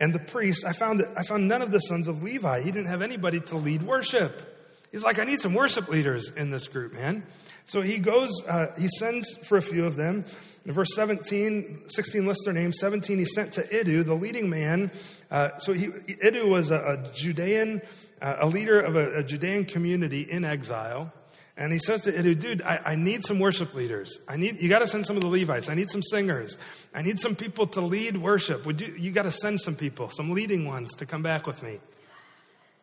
and 0.02 0.14
the 0.14 0.20
priests, 0.20 0.66
I 0.66 0.74
found, 0.74 1.00
that, 1.00 1.18
I 1.18 1.24
found 1.24 1.48
none 1.48 1.62
of 1.62 1.72
the 1.72 1.80
sons 1.80 2.10
of 2.10 2.24
Levi. 2.24 2.60
He 2.60 2.72
didn't 2.72 2.90
have 2.90 3.02
anybody 3.02 3.40
to 3.40 3.56
lead 3.56 3.84
worship. 3.84 4.58
He's 4.92 5.04
like, 5.06 5.18
I 5.18 5.24
need 5.24 5.40
some 5.40 5.54
worship 5.54 5.88
leaders 5.88 6.30
in 6.30 6.50
this 6.50 6.68
group, 6.68 6.94
man. 6.94 7.24
So 7.70 7.82
he 7.82 8.00
goes, 8.00 8.32
uh, 8.48 8.74
he 8.80 8.88
sends 8.88 9.36
for 9.48 9.56
a 9.56 9.62
few 9.62 9.86
of 9.86 9.96
them. 9.96 10.26
In 10.66 10.74
verse 10.74 10.90
17, 10.96 11.84
16 11.88 12.26
lists 12.26 12.44
their 12.44 12.54
names. 12.54 12.80
17, 12.80 13.20
he 13.20 13.26
sent 13.26 13.54
to 13.54 13.80
Iddo, 13.80 14.02
the 14.02 14.16
leading 14.16 14.50
man. 14.50 14.90
Uh, 15.30 15.56
so 15.60 15.74
he, 15.74 15.92
Iddo 16.20 16.48
was 16.48 16.72
a, 16.72 16.78
a 16.78 17.12
Judean, 17.14 17.84
uh, 18.24 18.38
a 18.40 18.48
leader 18.48 18.80
of 18.80 18.96
a, 18.96 19.18
a, 19.18 19.24
Judean 19.24 19.66
community 19.66 20.24
in 20.24 20.46
exile. 20.46 21.14
And 21.58 21.72
he 21.72 21.78
says 21.78 22.02
to 22.02 22.20
Iddo, 22.20 22.34
dude, 22.34 22.64
I, 22.64 22.80
I 22.84 22.96
need 22.96 23.24
some 23.24 23.38
worship 23.38 23.76
leaders. 23.76 24.18
I 24.28 24.36
need, 24.36 24.60
you 24.60 24.68
got 24.68 24.80
to 24.80 24.88
send 24.88 25.06
some 25.06 25.16
of 25.16 25.22
the 25.22 25.30
Levites. 25.30 25.70
I 25.70 25.76
need 25.76 25.92
some 25.92 26.02
singers. 26.02 26.58
I 26.92 27.04
need 27.04 27.20
some 27.20 27.36
people 27.36 27.68
to 27.68 27.82
lead 27.82 28.18
worship. 28.18 28.66
Would 28.66 28.82
you, 28.82 28.96
you 28.98 29.12
got 29.12 29.24
to 29.24 29.32
send 29.32 29.62
some 29.62 29.76
people, 29.76 30.10
some 30.10 30.32
leading 30.32 30.66
ones 30.66 30.90
to 30.96 31.06
come 31.06 31.22
back 31.22 31.46
with 31.46 31.62
me. 31.62 31.80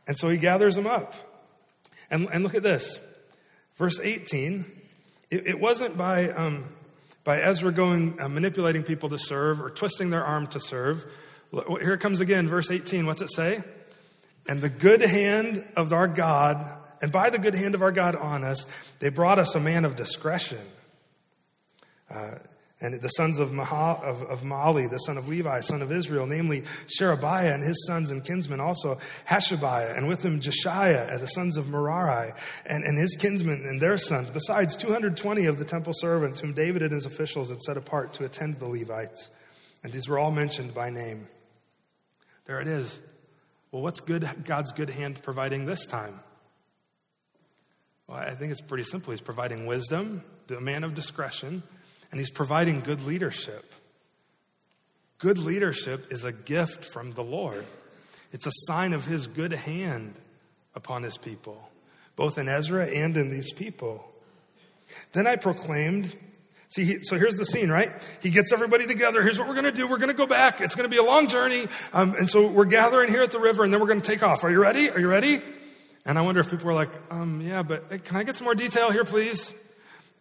And 0.06 0.16
so 0.16 0.28
he 0.28 0.36
gathers 0.36 0.76
them 0.76 0.86
up. 0.86 1.12
And, 2.08 2.28
and 2.32 2.44
look 2.44 2.54
at 2.54 2.62
this. 2.62 3.00
Verse 3.76 4.00
18, 4.00 4.64
it, 5.30 5.46
it 5.46 5.60
wasn't 5.60 5.96
by, 5.96 6.30
um, 6.30 6.64
by 7.24 7.40
Ezra 7.40 7.72
going, 7.72 8.20
uh, 8.20 8.28
manipulating 8.28 8.82
people 8.82 9.08
to 9.10 9.18
serve 9.18 9.60
or 9.60 9.70
twisting 9.70 10.10
their 10.10 10.24
arm 10.24 10.46
to 10.48 10.60
serve. 10.60 11.06
Here 11.80 11.94
it 11.94 12.00
comes 12.00 12.20
again, 12.20 12.48
verse 12.48 12.70
18. 12.70 13.06
What's 13.06 13.22
it 13.22 13.32
say? 13.32 13.62
And 14.48 14.60
the 14.60 14.68
good 14.68 15.02
hand 15.02 15.64
of 15.76 15.92
our 15.92 16.08
God, 16.08 16.64
and 17.02 17.10
by 17.10 17.30
the 17.30 17.38
good 17.38 17.54
hand 17.54 17.74
of 17.74 17.82
our 17.82 17.92
God 17.92 18.14
on 18.14 18.44
us, 18.44 18.66
they 19.00 19.08
brought 19.08 19.38
us 19.38 19.54
a 19.54 19.60
man 19.60 19.84
of 19.84 19.96
discretion. 19.96 20.64
Uh, 22.08 22.36
and 22.80 23.00
the 23.00 23.08
sons 23.08 23.38
of, 23.38 23.52
Maha, 23.52 24.04
of, 24.04 24.22
of 24.22 24.42
the 24.42 24.98
son 24.98 25.16
of 25.16 25.28
Levi, 25.28 25.60
son 25.60 25.80
of 25.80 25.90
Israel, 25.90 26.26
namely 26.26 26.62
Sherebiah 26.86 27.54
and 27.54 27.64
his 27.64 27.86
sons 27.86 28.10
and 28.10 28.22
kinsmen, 28.22 28.60
also 28.60 28.98
Hashabiah, 29.26 29.96
and 29.96 30.08
with 30.08 30.22
him 30.22 30.40
Jeshaiah, 30.40 31.10
and 31.10 31.20
the 31.20 31.26
sons 31.26 31.56
of 31.56 31.68
Merari, 31.68 32.32
and, 32.66 32.84
and 32.84 32.98
his 32.98 33.16
kinsmen 33.18 33.64
and 33.66 33.80
their 33.80 33.96
sons, 33.96 34.28
besides 34.28 34.76
220 34.76 35.46
of 35.46 35.58
the 35.58 35.64
temple 35.64 35.94
servants 35.94 36.40
whom 36.40 36.52
David 36.52 36.82
and 36.82 36.92
his 36.92 37.06
officials 37.06 37.48
had 37.48 37.62
set 37.62 37.78
apart 37.78 38.12
to 38.14 38.26
attend 38.26 38.58
the 38.58 38.68
Levites. 38.68 39.30
And 39.82 39.90
these 39.90 40.08
were 40.08 40.18
all 40.18 40.30
mentioned 40.30 40.74
by 40.74 40.90
name. 40.90 41.28
There 42.44 42.60
it 42.60 42.68
is. 42.68 43.00
Well, 43.72 43.82
what's 43.82 44.00
good, 44.00 44.28
God's 44.44 44.72
good 44.72 44.90
hand 44.90 45.22
providing 45.22 45.64
this 45.64 45.86
time? 45.86 46.20
Well, 48.06 48.18
I 48.18 48.34
think 48.34 48.52
it's 48.52 48.60
pretty 48.60 48.84
simple. 48.84 49.12
He's 49.12 49.20
providing 49.20 49.66
wisdom, 49.66 50.22
the 50.46 50.60
man 50.60 50.84
of 50.84 50.94
discretion, 50.94 51.62
and 52.10 52.20
he's 52.20 52.30
providing 52.30 52.80
good 52.80 53.02
leadership. 53.02 53.74
Good 55.18 55.38
leadership 55.38 56.12
is 56.12 56.24
a 56.24 56.32
gift 56.32 56.84
from 56.84 57.12
the 57.12 57.24
Lord. 57.24 57.64
It's 58.32 58.46
a 58.46 58.52
sign 58.66 58.92
of 58.92 59.04
his 59.04 59.26
good 59.26 59.52
hand 59.52 60.14
upon 60.74 61.02
his 61.02 61.16
people, 61.16 61.70
both 62.16 62.38
in 62.38 62.48
Ezra 62.48 62.86
and 62.86 63.16
in 63.16 63.30
these 63.30 63.52
people. 63.52 64.06
Then 65.12 65.26
I 65.26 65.36
proclaimed, 65.36 66.14
see, 66.68 66.84
he, 66.84 66.98
so 67.02 67.18
here's 67.18 67.34
the 67.34 67.46
scene, 67.46 67.70
right? 67.70 67.90
He 68.22 68.30
gets 68.30 68.52
everybody 68.52 68.86
together. 68.86 69.22
Here's 69.22 69.38
what 69.38 69.48
we're 69.48 69.54
going 69.54 69.64
to 69.64 69.72
do. 69.72 69.86
We're 69.86 69.96
going 69.96 70.08
to 70.08 70.14
go 70.14 70.26
back. 70.26 70.60
It's 70.60 70.74
going 70.74 70.88
to 70.88 70.94
be 70.94 70.98
a 70.98 71.02
long 71.02 71.28
journey. 71.28 71.66
Um, 71.94 72.14
and 72.14 72.28
so 72.28 72.46
we're 72.46 72.66
gathering 72.66 73.08
here 73.08 73.22
at 73.22 73.30
the 73.30 73.40
river 73.40 73.64
and 73.64 73.72
then 73.72 73.80
we're 73.80 73.86
going 73.86 74.02
to 74.02 74.06
take 74.06 74.22
off. 74.22 74.44
Are 74.44 74.50
you 74.50 74.60
ready? 74.60 74.90
Are 74.90 75.00
you 75.00 75.08
ready? 75.08 75.40
And 76.04 76.18
I 76.18 76.20
wonder 76.20 76.40
if 76.40 76.50
people 76.50 76.66
were 76.66 76.74
like, 76.74 76.90
um, 77.10 77.40
yeah, 77.40 77.62
but 77.62 77.86
hey, 77.90 77.98
can 77.98 78.16
I 78.16 78.22
get 78.22 78.36
some 78.36 78.44
more 78.44 78.54
detail 78.54 78.90
here, 78.90 79.04
please? 79.04 79.52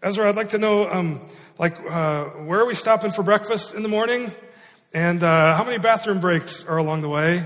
Ezra, 0.05 0.29
I'd 0.29 0.35
like 0.35 0.49
to 0.49 0.59
know, 0.59 0.87
um, 0.87 1.19
like, 1.57 1.79
uh, 1.79 2.25
where 2.25 2.59
are 2.59 2.67
we 2.67 2.75
stopping 2.75 3.09
for 3.09 3.23
breakfast 3.23 3.73
in 3.73 3.81
the 3.81 3.89
morning? 3.89 4.31
And 4.93 5.23
uh, 5.23 5.57
how 5.57 5.63
many 5.63 5.79
bathroom 5.79 6.19
breaks 6.19 6.63
are 6.63 6.77
along 6.77 7.01
the 7.01 7.09
way? 7.09 7.43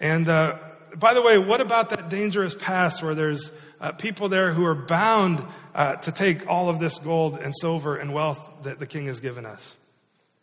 And 0.00 0.28
uh, 0.28 0.58
by 0.96 1.14
the 1.14 1.22
way, 1.22 1.38
what 1.38 1.60
about 1.60 1.90
that 1.90 2.08
dangerous 2.08 2.56
pass 2.56 3.00
where 3.00 3.14
there's 3.14 3.52
uh, 3.80 3.92
people 3.92 4.28
there 4.28 4.52
who 4.52 4.64
are 4.64 4.74
bound 4.74 5.46
uh, 5.72 5.96
to 5.98 6.10
take 6.10 6.48
all 6.48 6.68
of 6.68 6.80
this 6.80 6.98
gold 6.98 7.38
and 7.38 7.54
silver 7.56 7.94
and 7.94 8.12
wealth 8.12 8.40
that 8.64 8.80
the 8.80 8.88
king 8.88 9.06
has 9.06 9.20
given 9.20 9.46
us? 9.46 9.76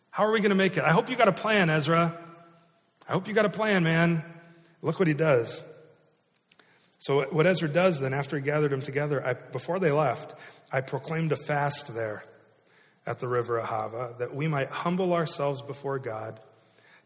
How 0.08 0.24
are 0.24 0.32
we 0.32 0.40
going 0.40 0.48
to 0.48 0.56
make 0.56 0.78
it? 0.78 0.84
I 0.84 0.92
hope 0.92 1.10
you 1.10 1.16
got 1.16 1.28
a 1.28 1.32
plan, 1.32 1.68
Ezra. 1.68 2.18
I 3.06 3.12
hope 3.12 3.28
you 3.28 3.34
got 3.34 3.44
a 3.44 3.50
plan, 3.50 3.82
man. 3.82 4.24
Look 4.80 4.98
what 4.98 5.06
he 5.06 5.12
does. 5.12 5.62
So, 6.98 7.24
what 7.30 7.46
Ezra 7.46 7.68
does 7.68 8.00
then, 8.00 8.14
after 8.14 8.36
he 8.36 8.42
gathered 8.42 8.72
them 8.72 8.82
together, 8.82 9.24
I, 9.24 9.34
before 9.34 9.78
they 9.78 9.92
left, 9.92 10.34
I 10.70 10.80
proclaimed 10.80 11.32
a 11.32 11.36
fast 11.36 11.94
there 11.94 12.24
at 13.06 13.18
the 13.18 13.28
river 13.28 13.58
Ahava 13.58 14.18
that 14.18 14.34
we 14.34 14.46
might 14.48 14.68
humble 14.68 15.14
ourselves 15.14 15.62
before 15.62 15.98
God 15.98 16.40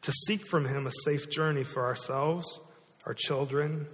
to 0.03 0.13
seek 0.27 0.47
from 0.47 0.65
him 0.65 0.87
a 0.87 0.93
safe 1.05 1.31
journey 1.31 1.63
for 1.63 1.87
ourselves, 1.87 2.59
our 3.07 3.15
children, 3.15 3.87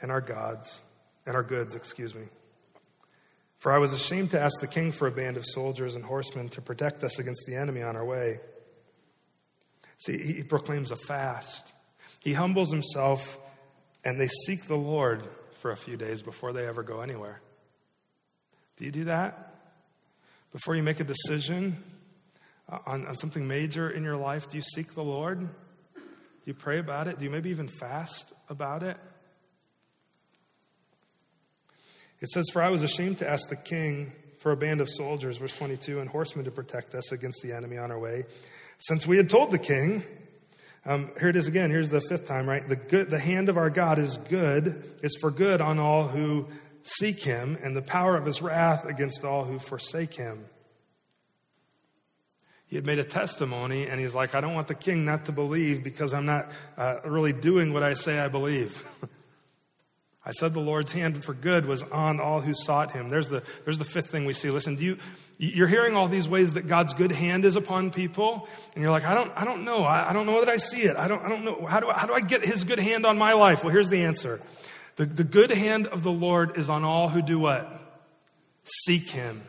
and 0.00 0.12
our 0.12 0.20
gods, 0.20 0.80
and 1.26 1.34
our 1.34 1.42
goods, 1.42 1.74
excuse 1.74 2.14
me. 2.14 2.26
For 3.58 3.72
I 3.72 3.78
was 3.78 3.92
ashamed 3.92 4.30
to 4.30 4.40
ask 4.40 4.60
the 4.60 4.68
king 4.68 4.92
for 4.92 5.08
a 5.08 5.10
band 5.10 5.36
of 5.36 5.44
soldiers 5.44 5.96
and 5.96 6.04
horsemen 6.04 6.48
to 6.50 6.60
protect 6.60 7.02
us 7.02 7.18
against 7.18 7.44
the 7.46 7.56
enemy 7.56 7.82
on 7.82 7.96
our 7.96 8.04
way. 8.04 8.38
See, 9.96 10.16
he 10.16 10.44
proclaims 10.44 10.92
a 10.92 10.96
fast. 10.96 11.72
He 12.20 12.32
humbles 12.32 12.70
himself, 12.70 13.36
and 14.04 14.20
they 14.20 14.28
seek 14.46 14.66
the 14.68 14.76
Lord 14.76 15.26
for 15.54 15.72
a 15.72 15.76
few 15.76 15.96
days 15.96 16.22
before 16.22 16.52
they 16.52 16.68
ever 16.68 16.84
go 16.84 17.00
anywhere. 17.00 17.42
Do 18.78 18.84
you 18.84 18.92
do 18.92 19.04
that? 19.04 19.54
Before 20.52 20.76
you 20.76 20.84
make 20.84 21.00
a 21.00 21.04
decision 21.04 21.82
on, 22.86 23.06
on 23.06 23.16
something 23.16 23.46
major 23.46 23.90
in 23.90 24.04
your 24.04 24.16
life, 24.16 24.48
do 24.48 24.56
you 24.56 24.62
seek 24.62 24.94
the 24.94 25.02
Lord? 25.02 25.40
Do 25.40 26.00
you 26.44 26.54
pray 26.54 26.78
about 26.78 27.08
it? 27.08 27.18
Do 27.18 27.24
you 27.24 27.30
maybe 27.30 27.50
even 27.50 27.66
fast 27.66 28.32
about 28.48 28.84
it? 28.84 28.96
It 32.20 32.30
says, 32.30 32.46
For 32.52 32.62
I 32.62 32.70
was 32.70 32.84
ashamed 32.84 33.18
to 33.18 33.28
ask 33.28 33.48
the 33.48 33.56
king 33.56 34.12
for 34.38 34.52
a 34.52 34.56
band 34.56 34.80
of 34.80 34.88
soldiers, 34.88 35.38
verse 35.38 35.56
22, 35.56 35.98
and 35.98 36.08
horsemen 36.08 36.44
to 36.44 36.52
protect 36.52 36.94
us 36.94 37.10
against 37.10 37.42
the 37.42 37.52
enemy 37.52 37.78
on 37.78 37.90
our 37.90 37.98
way. 37.98 38.24
Since 38.78 39.08
we 39.08 39.16
had 39.16 39.28
told 39.28 39.50
the 39.50 39.58
king, 39.58 40.04
um, 40.86 41.10
here 41.18 41.30
it 41.30 41.36
is 41.36 41.48
again, 41.48 41.70
here's 41.70 41.90
the 41.90 42.00
fifth 42.00 42.26
time, 42.26 42.48
right? 42.48 42.66
The, 42.66 42.76
good, 42.76 43.10
the 43.10 43.18
hand 43.18 43.48
of 43.48 43.56
our 43.56 43.70
God 43.70 43.98
is 43.98 44.16
good, 44.28 44.88
is 45.02 45.16
for 45.20 45.32
good 45.32 45.60
on 45.60 45.80
all 45.80 46.06
who 46.06 46.46
seek 46.82 47.22
him, 47.22 47.58
and 47.62 47.76
the 47.76 47.82
power 47.82 48.16
of 48.16 48.24
his 48.24 48.42
wrath 48.42 48.84
against 48.84 49.24
all 49.24 49.44
who 49.44 49.58
forsake 49.58 50.14
him. 50.14 50.44
He 52.66 52.76
had 52.76 52.84
made 52.84 52.98
a 52.98 53.04
testimony, 53.04 53.86
and 53.86 53.98
he's 53.98 54.14
like, 54.14 54.34
I 54.34 54.42
don't 54.42 54.54
want 54.54 54.68
the 54.68 54.74
king 54.74 55.04
not 55.04 55.24
to 55.24 55.32
believe 55.32 55.82
because 55.82 56.12
I'm 56.12 56.26
not 56.26 56.50
uh, 56.76 56.96
really 57.04 57.32
doing 57.32 57.72
what 57.72 57.82
I 57.82 57.94
say 57.94 58.18
I 58.18 58.28
believe. 58.28 58.86
I 60.28 60.32
said 60.32 60.52
the 60.52 60.60
Lord's 60.60 60.92
hand 60.92 61.24
for 61.24 61.32
good 61.32 61.64
was 61.64 61.82
on 61.84 62.20
all 62.20 62.42
who 62.42 62.52
sought 62.52 62.90
him. 62.90 63.08
There's 63.08 63.28
the, 63.28 63.42
there's 63.64 63.78
the 63.78 63.84
fifth 63.84 64.10
thing 64.10 64.26
we 64.26 64.34
see. 64.34 64.50
Listen, 64.50 64.76
do 64.76 64.84
you, 64.84 64.98
you're 65.38 65.68
hearing 65.68 65.96
all 65.96 66.06
these 66.06 66.28
ways 66.28 66.52
that 66.52 66.66
God's 66.66 66.92
good 66.92 67.12
hand 67.12 67.46
is 67.46 67.56
upon 67.56 67.90
people, 67.90 68.46
and 68.74 68.82
you're 68.82 68.90
like, 68.90 69.06
I 69.06 69.14
don't, 69.14 69.32
I 69.34 69.46
don't 69.46 69.64
know. 69.64 69.84
I, 69.84 70.10
I 70.10 70.12
don't 70.12 70.26
know 70.26 70.40
that 70.44 70.50
I 70.50 70.58
see 70.58 70.82
it. 70.82 70.98
I 70.98 71.08
don't, 71.08 71.24
I 71.24 71.30
don't 71.30 71.44
know. 71.44 71.64
How 71.64 71.80
do, 71.80 71.90
how 71.90 72.06
do 72.06 72.12
I 72.12 72.20
get 72.20 72.44
his 72.44 72.64
good 72.64 72.78
hand 72.78 73.06
on 73.06 73.16
my 73.16 73.32
life? 73.32 73.64
Well, 73.64 73.72
here's 73.72 73.88
the 73.88 74.02
answer. 74.02 74.40
The, 74.98 75.06
the 75.06 75.24
good 75.24 75.52
hand 75.52 75.86
of 75.86 76.02
the 76.02 76.10
Lord 76.10 76.58
is 76.58 76.68
on 76.68 76.82
all 76.82 77.08
who 77.08 77.22
do 77.22 77.38
what? 77.38 77.72
Seek 78.84 79.08
him. 79.08 79.40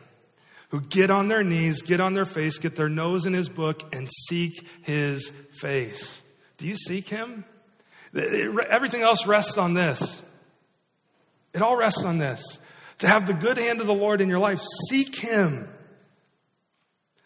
Who 0.68 0.80
get 0.80 1.10
on 1.10 1.26
their 1.26 1.42
knees, 1.42 1.82
get 1.82 1.98
on 2.00 2.14
their 2.14 2.24
face, 2.24 2.58
get 2.58 2.76
their 2.76 2.88
nose 2.88 3.26
in 3.26 3.32
his 3.32 3.48
book, 3.48 3.82
and 3.92 4.08
seek 4.28 4.64
his 4.82 5.32
face. 5.50 6.22
Do 6.56 6.68
you 6.68 6.76
seek 6.76 7.08
him? 7.08 7.44
Everything 8.14 9.02
else 9.02 9.26
rests 9.26 9.58
on 9.58 9.74
this. 9.74 10.22
It 11.52 11.62
all 11.62 11.76
rests 11.76 12.04
on 12.04 12.18
this. 12.18 12.40
To 12.98 13.08
have 13.08 13.26
the 13.26 13.34
good 13.34 13.58
hand 13.58 13.80
of 13.80 13.88
the 13.88 13.94
Lord 13.94 14.20
in 14.20 14.28
your 14.28 14.38
life, 14.38 14.60
seek 14.88 15.16
him. 15.16 15.68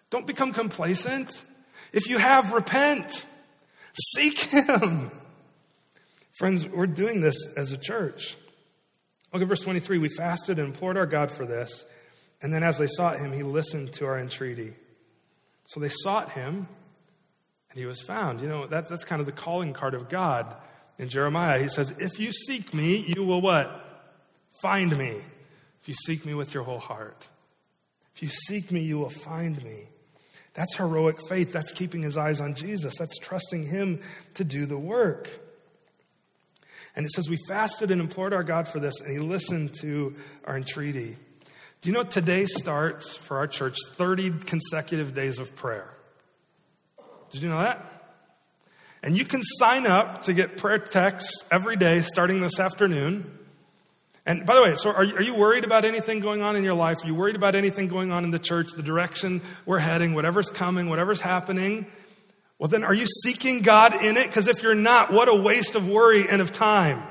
Don't 0.09 0.27
become 0.27 0.53
complacent. 0.53 1.45
If 1.93 2.09
you 2.09 2.17
have, 2.17 2.53
repent. 2.53 3.27
Seek 3.93 4.39
him. 4.39 5.11
Friends, 6.35 6.67
we're 6.67 6.87
doing 6.87 7.21
this 7.21 7.47
as 7.57 7.71
a 7.71 7.79
church. 7.79 8.37
Look 9.33 9.43
at 9.43 9.49
verse 9.49 9.61
23. 9.61 9.99
We 9.99 10.09
fasted 10.09 10.59
and 10.59 10.69
implored 10.69 10.97
our 10.97 11.07
God 11.07 11.31
for 11.31 11.47
this. 11.47 11.85
And 12.43 12.53
then 12.53 12.63
as 12.63 12.77
they 12.77 12.89
sought 12.89 13.19
him, 13.19 13.33
he 13.33 13.43
listened 13.43 13.93
to 13.95 14.07
our 14.07 14.19
entreaty. 14.19 14.75
So 15.67 15.81
they 15.81 15.89
sought 15.89 16.33
him, 16.33 16.69
and 17.71 17.79
he 17.79 17.87
was 17.87 18.03
found. 18.03 18.41
You 18.41 18.49
know, 18.49 18.67
that, 18.67 18.89
that's 18.89 19.05
kind 19.05 19.21
of 19.21 19.27
the 19.27 19.33
calling 19.33 19.73
card 19.73 19.95
of 19.95 20.09
God 20.09 20.57
in 20.99 21.09
Jeremiah. 21.09 21.63
He 21.63 21.69
says, 21.69 21.93
If 21.99 22.19
you 22.19 22.33
seek 22.33 22.75
me, 22.75 22.97
you 22.97 23.25
will 23.25 23.41
what? 23.41 23.81
Find 24.61 24.97
me. 24.97 25.17
If 25.81 25.89
you 25.89 25.95
seek 25.95 26.27
me 26.27 26.35
with 26.35 26.53
your 26.53 26.65
whole 26.65 26.81
heart. 26.81 27.29
If 28.15 28.23
you 28.23 28.29
seek 28.29 28.73
me, 28.73 28.81
you 28.81 28.99
will 28.99 29.11
find 29.11 29.63
me. 29.63 29.89
That's 30.55 30.77
heroic 30.77 31.19
faith. 31.29 31.53
That's 31.53 31.73
keeping 31.73 32.03
his 32.03 32.17
eyes 32.17 32.41
on 32.41 32.55
Jesus. 32.55 32.97
That's 32.99 33.19
trusting 33.19 33.67
him 33.67 34.01
to 34.35 34.45
do 34.45 34.67
the 34.67 34.79
work. 34.79 35.29
And 36.97 37.05
it 37.05 37.13
says, 37.13 37.29
We 37.29 37.39
fasted 37.49 37.91
and 37.91 38.01
implored 38.01 38.33
our 38.33 38.43
God 38.43 38.69
for 38.69 38.81
this, 38.81 39.01
and 39.01 39.11
He 39.11 39.19
listened 39.19 39.75
to 39.81 40.15
our 40.45 40.57
entreaty. 40.57 41.17
Do 41.81 41.91
you 41.91 41.93
know 41.93 42.03
today 42.03 42.47
starts 42.47 43.17
for 43.17 43.37
our 43.39 43.47
church 43.47 43.77
30 43.87 44.31
consecutive 44.47 45.15
days 45.15 45.39
of 45.39 45.55
prayer? 45.55 45.91
Did 47.31 47.43
you 47.43 47.49
know 47.49 47.59
that? 47.59 47.91
And 49.03 49.17
you 49.19 49.27
can 49.27 49.43
sign 49.43 49.87
up 49.87 50.23
to 50.23 50.33
get 50.33 50.57
prayer 50.57 50.79
texts 50.79 51.45
every 51.51 51.77
day 51.77 52.01
starting 52.01 52.41
this 52.41 52.59
afternoon. 52.59 53.39
And 54.25 54.47
by 54.47 54.55
the 54.55 54.63
way, 54.63 54.77
so 54.77 54.91
are 54.91 55.05
you, 55.05 55.17
are 55.17 55.23
you 55.23 55.35
worried 55.35 55.65
about 55.65 55.85
anything 55.85 56.21
going 56.21 56.41
on 56.41 56.57
in 56.57 56.65
your 56.65 56.73
life? 56.73 57.05
Are 57.05 57.07
you 57.07 57.15
worried 57.15 57.37
about 57.37 57.55
anything 57.55 57.89
going 57.89 58.13
on 58.13 58.25
in 58.25 58.31
the 58.31 58.39
church, 58.39 58.69
the 58.75 58.83
direction 58.83 59.43
we're 59.67 59.79
heading, 59.79 60.15
whatever's 60.15 60.49
coming, 60.49 60.89
whatever's 60.89 61.21
happening? 61.21 61.85
Well, 62.59 62.69
then 62.69 62.85
are 62.85 62.95
you 62.95 63.07
seeking 63.07 63.63
God 63.63 64.03
in 64.03 64.17
it? 64.17 64.27
Because 64.27 64.47
if 64.47 64.63
you're 64.63 64.75
not, 64.75 65.13
what 65.13 65.29
a 65.29 65.35
waste 65.35 65.75
of 65.75 65.89
worry 65.89 66.29
and 66.29 66.41
of 66.41 66.53
time. 66.53 67.03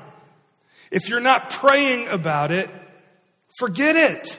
If 0.90 1.08
you're 1.08 1.20
not 1.20 1.50
praying 1.50 2.08
about 2.08 2.50
it, 2.50 2.70
forget 3.58 3.96
it. 3.96 4.38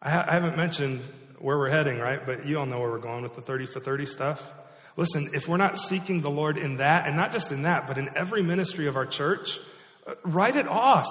I, 0.00 0.10
ha- 0.10 0.24
I 0.28 0.32
haven't 0.32 0.56
mentioned 0.56 1.00
where 1.38 1.58
we're 1.58 1.70
heading, 1.70 1.98
right? 1.98 2.24
But 2.24 2.46
you 2.46 2.58
all 2.58 2.66
know 2.66 2.80
where 2.80 2.90
we're 2.90 2.98
going 2.98 3.22
with 3.22 3.34
the 3.34 3.40
30 3.40 3.66
for 3.66 3.80
30 3.80 4.06
stuff. 4.06 4.50
Listen, 4.96 5.30
if 5.32 5.48
we're 5.48 5.56
not 5.56 5.78
seeking 5.78 6.20
the 6.20 6.30
Lord 6.30 6.58
in 6.58 6.76
that, 6.76 7.06
and 7.06 7.16
not 7.16 7.32
just 7.32 7.50
in 7.50 7.62
that, 7.62 7.86
but 7.86 7.98
in 7.98 8.10
every 8.16 8.42
ministry 8.42 8.86
of 8.86 8.96
our 8.96 9.06
church, 9.06 9.58
uh, 10.06 10.14
write 10.24 10.56
it 10.56 10.68
off. 10.68 11.08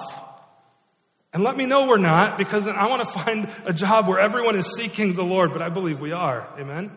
And 1.32 1.42
let 1.42 1.56
me 1.56 1.64
know 1.64 1.86
we're 1.86 1.96
not, 1.96 2.36
because 2.36 2.66
I 2.66 2.86
want 2.88 3.02
to 3.04 3.10
find 3.10 3.48
a 3.64 3.72
job 3.72 4.06
where 4.06 4.18
everyone 4.18 4.54
is 4.54 4.66
seeking 4.76 5.14
the 5.14 5.24
Lord, 5.24 5.52
but 5.52 5.62
I 5.62 5.70
believe 5.70 6.00
we 6.00 6.12
are. 6.12 6.46
Amen? 6.58 6.90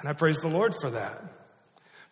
And 0.00 0.08
I 0.08 0.14
praise 0.14 0.40
the 0.40 0.48
Lord 0.48 0.74
for 0.80 0.90
that. 0.90 1.22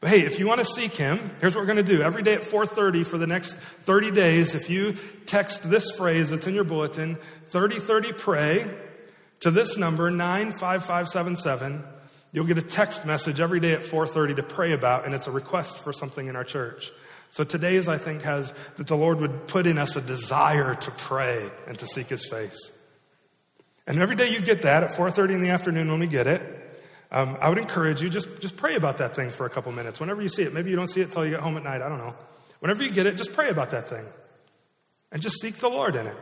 But 0.00 0.10
hey, 0.10 0.20
if 0.20 0.38
you 0.38 0.46
want 0.46 0.58
to 0.58 0.66
seek 0.66 0.92
him, 0.92 1.18
here's 1.40 1.54
what 1.54 1.62
we're 1.62 1.72
going 1.72 1.84
to 1.84 1.96
do. 1.96 2.02
Every 2.02 2.22
day 2.22 2.34
at 2.34 2.42
4:30 2.42 3.06
for 3.06 3.16
the 3.16 3.26
next 3.26 3.56
30 3.84 4.10
days, 4.10 4.54
if 4.54 4.68
you 4.68 4.96
text 5.24 5.70
this 5.70 5.90
phrase 5.92 6.28
that's 6.28 6.46
in 6.46 6.54
your 6.54 6.64
bulletin, 6.64 7.16
3030 7.46 8.12
pray 8.12 8.70
to 9.40 9.50
this 9.50 9.78
number 9.78 10.10
95577, 10.10 11.84
you'll 12.32 12.44
get 12.44 12.58
a 12.58 12.62
text 12.62 13.06
message 13.06 13.40
every 13.40 13.60
day 13.60 13.72
at 13.72 13.82
4:30 13.82 14.36
to 14.36 14.42
pray 14.42 14.72
about 14.72 15.06
and 15.06 15.14
it's 15.14 15.26
a 15.26 15.30
request 15.30 15.78
for 15.78 15.90
something 15.90 16.26
in 16.26 16.36
our 16.36 16.44
church. 16.44 16.92
So 17.34 17.42
today's, 17.42 17.88
I 17.88 17.98
think, 17.98 18.22
has 18.22 18.54
that 18.76 18.86
the 18.86 18.96
Lord 18.96 19.18
would 19.18 19.48
put 19.48 19.66
in 19.66 19.76
us 19.76 19.96
a 19.96 20.00
desire 20.00 20.76
to 20.76 20.90
pray 20.92 21.50
and 21.66 21.76
to 21.80 21.86
seek 21.88 22.06
His 22.06 22.24
face. 22.24 22.70
And 23.88 23.98
every 23.98 24.14
day 24.14 24.30
you 24.30 24.40
get 24.40 24.62
that 24.62 24.84
at 24.84 24.92
4:30 24.92 25.34
in 25.34 25.40
the 25.40 25.50
afternoon 25.50 25.90
when 25.90 25.98
we 25.98 26.06
get 26.06 26.28
it. 26.28 26.40
Um, 27.10 27.36
I 27.40 27.48
would 27.48 27.58
encourage 27.58 28.00
you 28.00 28.08
just 28.08 28.40
just 28.40 28.56
pray 28.56 28.76
about 28.76 28.98
that 28.98 29.16
thing 29.16 29.30
for 29.30 29.46
a 29.46 29.50
couple 29.50 29.72
minutes. 29.72 29.98
Whenever 29.98 30.22
you 30.22 30.28
see 30.28 30.44
it, 30.44 30.54
maybe 30.54 30.70
you 30.70 30.76
don't 30.76 30.86
see 30.86 31.00
it 31.00 31.10
till 31.10 31.24
you 31.24 31.32
get 31.32 31.40
home 31.40 31.56
at 31.56 31.64
night. 31.64 31.82
I 31.82 31.88
don't 31.88 31.98
know. 31.98 32.14
Whenever 32.60 32.84
you 32.84 32.92
get 32.92 33.06
it, 33.06 33.16
just 33.16 33.32
pray 33.32 33.48
about 33.48 33.70
that 33.70 33.88
thing, 33.88 34.06
and 35.10 35.20
just 35.20 35.40
seek 35.40 35.56
the 35.56 35.68
Lord 35.68 35.96
in 35.96 36.06
it. 36.06 36.16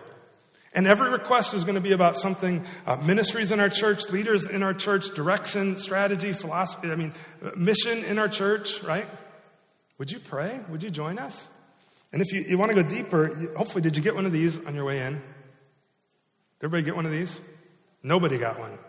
And 0.72 0.86
every 0.86 1.10
request 1.10 1.52
is 1.52 1.64
going 1.64 1.74
to 1.74 1.82
be 1.82 1.92
about 1.92 2.16
something 2.16 2.64
uh, 2.86 2.96
ministries 2.96 3.50
in 3.50 3.60
our 3.60 3.68
church, 3.68 4.08
leaders 4.08 4.46
in 4.46 4.62
our 4.62 4.72
church, 4.72 5.14
direction, 5.14 5.76
strategy, 5.76 6.32
philosophy, 6.32 6.90
I 6.90 6.96
mean, 6.96 7.12
uh, 7.44 7.50
mission 7.54 8.02
in 8.02 8.18
our 8.18 8.28
church, 8.28 8.82
right? 8.82 9.06
Would 10.02 10.10
you 10.10 10.18
pray? 10.18 10.58
Would 10.68 10.82
you 10.82 10.90
join 10.90 11.16
us? 11.20 11.48
And 12.12 12.20
if 12.20 12.32
you, 12.32 12.40
you 12.40 12.58
want 12.58 12.72
to 12.72 12.82
go 12.82 12.88
deeper, 12.88 13.36
hopefully, 13.56 13.82
did 13.82 13.96
you 13.96 14.02
get 14.02 14.16
one 14.16 14.26
of 14.26 14.32
these 14.32 14.58
on 14.66 14.74
your 14.74 14.84
way 14.84 15.00
in? 15.00 15.12
Did 15.12 15.22
everybody 16.60 16.82
get 16.82 16.96
one 16.96 17.06
of 17.06 17.12
these? 17.12 17.40
Nobody 18.02 18.36
got 18.36 18.58
one. 18.58 18.80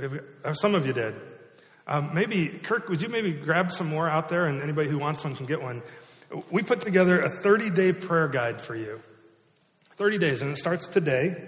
Have, 0.00 0.20
uh, 0.44 0.54
some 0.54 0.76
of 0.76 0.86
you 0.86 0.92
did. 0.92 1.16
Um, 1.88 2.14
maybe, 2.14 2.46
Kirk, 2.46 2.88
would 2.88 3.02
you 3.02 3.08
maybe 3.08 3.32
grab 3.32 3.72
some 3.72 3.88
more 3.88 4.08
out 4.08 4.28
there 4.28 4.46
and 4.46 4.62
anybody 4.62 4.88
who 4.88 4.98
wants 4.98 5.24
one 5.24 5.34
can 5.34 5.46
get 5.46 5.60
one? 5.60 5.82
We 6.48 6.62
put 6.62 6.80
together 6.80 7.20
a 7.20 7.28
30 7.28 7.70
day 7.70 7.92
prayer 7.92 8.28
guide 8.28 8.60
for 8.60 8.76
you. 8.76 9.02
30 9.96 10.18
days, 10.18 10.42
and 10.42 10.52
it 10.52 10.58
starts 10.58 10.86
today. 10.86 11.42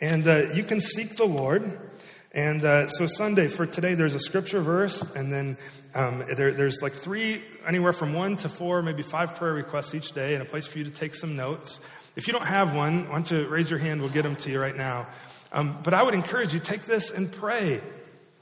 And 0.00 0.26
uh, 0.26 0.52
you 0.52 0.64
can 0.64 0.80
seek 0.80 1.14
the 1.14 1.26
Lord 1.26 1.78
and 2.36 2.62
uh, 2.66 2.88
so 2.88 3.06
Sunday 3.06 3.48
for 3.48 3.64
today, 3.64 3.94
there's 3.94 4.14
a 4.14 4.20
scripture 4.20 4.60
verse, 4.60 5.00
and 5.14 5.32
then 5.32 5.56
um, 5.94 6.22
there, 6.36 6.52
there's 6.52 6.82
like 6.82 6.92
three, 6.92 7.42
anywhere 7.66 7.94
from 7.94 8.12
one 8.12 8.36
to 8.36 8.50
four, 8.50 8.82
maybe 8.82 9.02
five 9.02 9.36
prayer 9.36 9.54
requests 9.54 9.94
each 9.94 10.12
day, 10.12 10.34
and 10.34 10.42
a 10.42 10.44
place 10.44 10.66
for 10.66 10.76
you 10.76 10.84
to 10.84 10.90
take 10.90 11.14
some 11.14 11.34
notes. 11.34 11.80
If 12.14 12.26
you 12.26 12.34
don't 12.34 12.44
have 12.44 12.74
one, 12.74 13.08
why 13.08 13.22
don't 13.22 13.48
raise 13.48 13.70
your 13.70 13.78
hand? 13.78 14.02
We'll 14.02 14.10
get 14.10 14.24
them 14.24 14.36
to 14.36 14.50
you 14.50 14.60
right 14.60 14.76
now. 14.76 15.06
Um, 15.50 15.78
but 15.82 15.94
I 15.94 16.02
would 16.02 16.12
encourage 16.12 16.52
you 16.52 16.60
take 16.60 16.82
this 16.82 17.10
and 17.10 17.32
pray. 17.32 17.80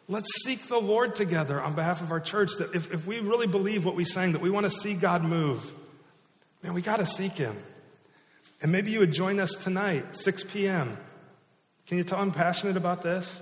Let's 0.08 0.42
seek 0.42 0.66
the 0.66 0.80
Lord 0.80 1.14
together 1.14 1.62
on 1.62 1.74
behalf 1.74 2.02
of 2.02 2.10
our 2.10 2.18
church. 2.18 2.50
That 2.58 2.74
if, 2.74 2.92
if 2.92 3.06
we 3.06 3.20
really 3.20 3.46
believe 3.46 3.84
what 3.84 3.94
we 3.94 4.04
sang, 4.04 4.32
that 4.32 4.42
we 4.42 4.50
want 4.50 4.64
to 4.64 4.70
see 4.70 4.94
God 4.94 5.22
move, 5.22 5.72
man, 6.64 6.74
we 6.74 6.82
got 6.82 6.96
to 6.96 7.06
seek 7.06 7.36
Him. 7.36 7.56
And 8.60 8.72
maybe 8.72 8.90
you 8.90 8.98
would 8.98 9.12
join 9.12 9.38
us 9.38 9.52
tonight, 9.52 10.16
6 10.16 10.46
p.m. 10.52 10.98
Can 11.86 11.98
you 11.98 12.02
tell 12.02 12.18
I'm 12.18 12.32
passionate 12.32 12.76
about 12.76 13.02
this? 13.02 13.40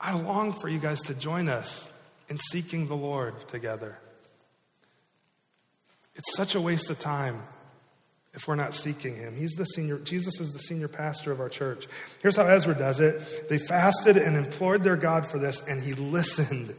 I 0.00 0.14
long 0.14 0.52
for 0.52 0.68
you 0.68 0.78
guys 0.78 1.00
to 1.02 1.14
join 1.14 1.48
us 1.48 1.88
in 2.28 2.38
seeking 2.38 2.86
the 2.86 2.96
Lord 2.96 3.48
together. 3.48 3.98
It's 6.14 6.36
such 6.36 6.54
a 6.54 6.60
waste 6.60 6.90
of 6.90 6.98
time 6.98 7.42
if 8.34 8.46
we're 8.46 8.56
not 8.56 8.74
seeking 8.74 9.16
him. 9.16 9.34
He's 9.36 9.52
the 9.52 9.64
senior, 9.64 9.98
Jesus 9.98 10.40
is 10.40 10.52
the 10.52 10.58
senior 10.58 10.88
pastor 10.88 11.32
of 11.32 11.40
our 11.40 11.48
church. 11.48 11.86
Here's 12.22 12.36
how 12.36 12.46
Ezra 12.46 12.76
does 12.76 13.00
it. 13.00 13.48
They 13.48 13.58
fasted 13.58 14.16
and 14.16 14.36
implored 14.36 14.82
their 14.82 14.96
God 14.96 15.28
for 15.28 15.38
this, 15.38 15.62
and 15.66 15.80
he 15.80 15.94
listened 15.94 16.74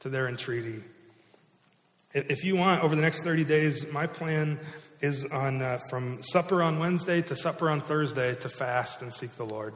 to 0.00 0.08
their 0.08 0.28
entreaty. 0.28 0.82
If 2.14 2.44
you 2.44 2.56
want, 2.56 2.82
over 2.82 2.94
the 2.94 3.02
next 3.02 3.22
30 3.22 3.44
days, 3.44 3.90
my 3.90 4.06
plan 4.06 4.60
is 5.00 5.24
on 5.24 5.62
uh, 5.62 5.78
from 5.88 6.22
supper 6.22 6.62
on 6.62 6.78
Wednesday 6.78 7.22
to 7.22 7.34
supper 7.34 7.70
on 7.70 7.80
Thursday 7.80 8.34
to 8.34 8.48
fast 8.48 9.00
and 9.02 9.12
seek 9.12 9.32
the 9.36 9.46
Lord. 9.46 9.74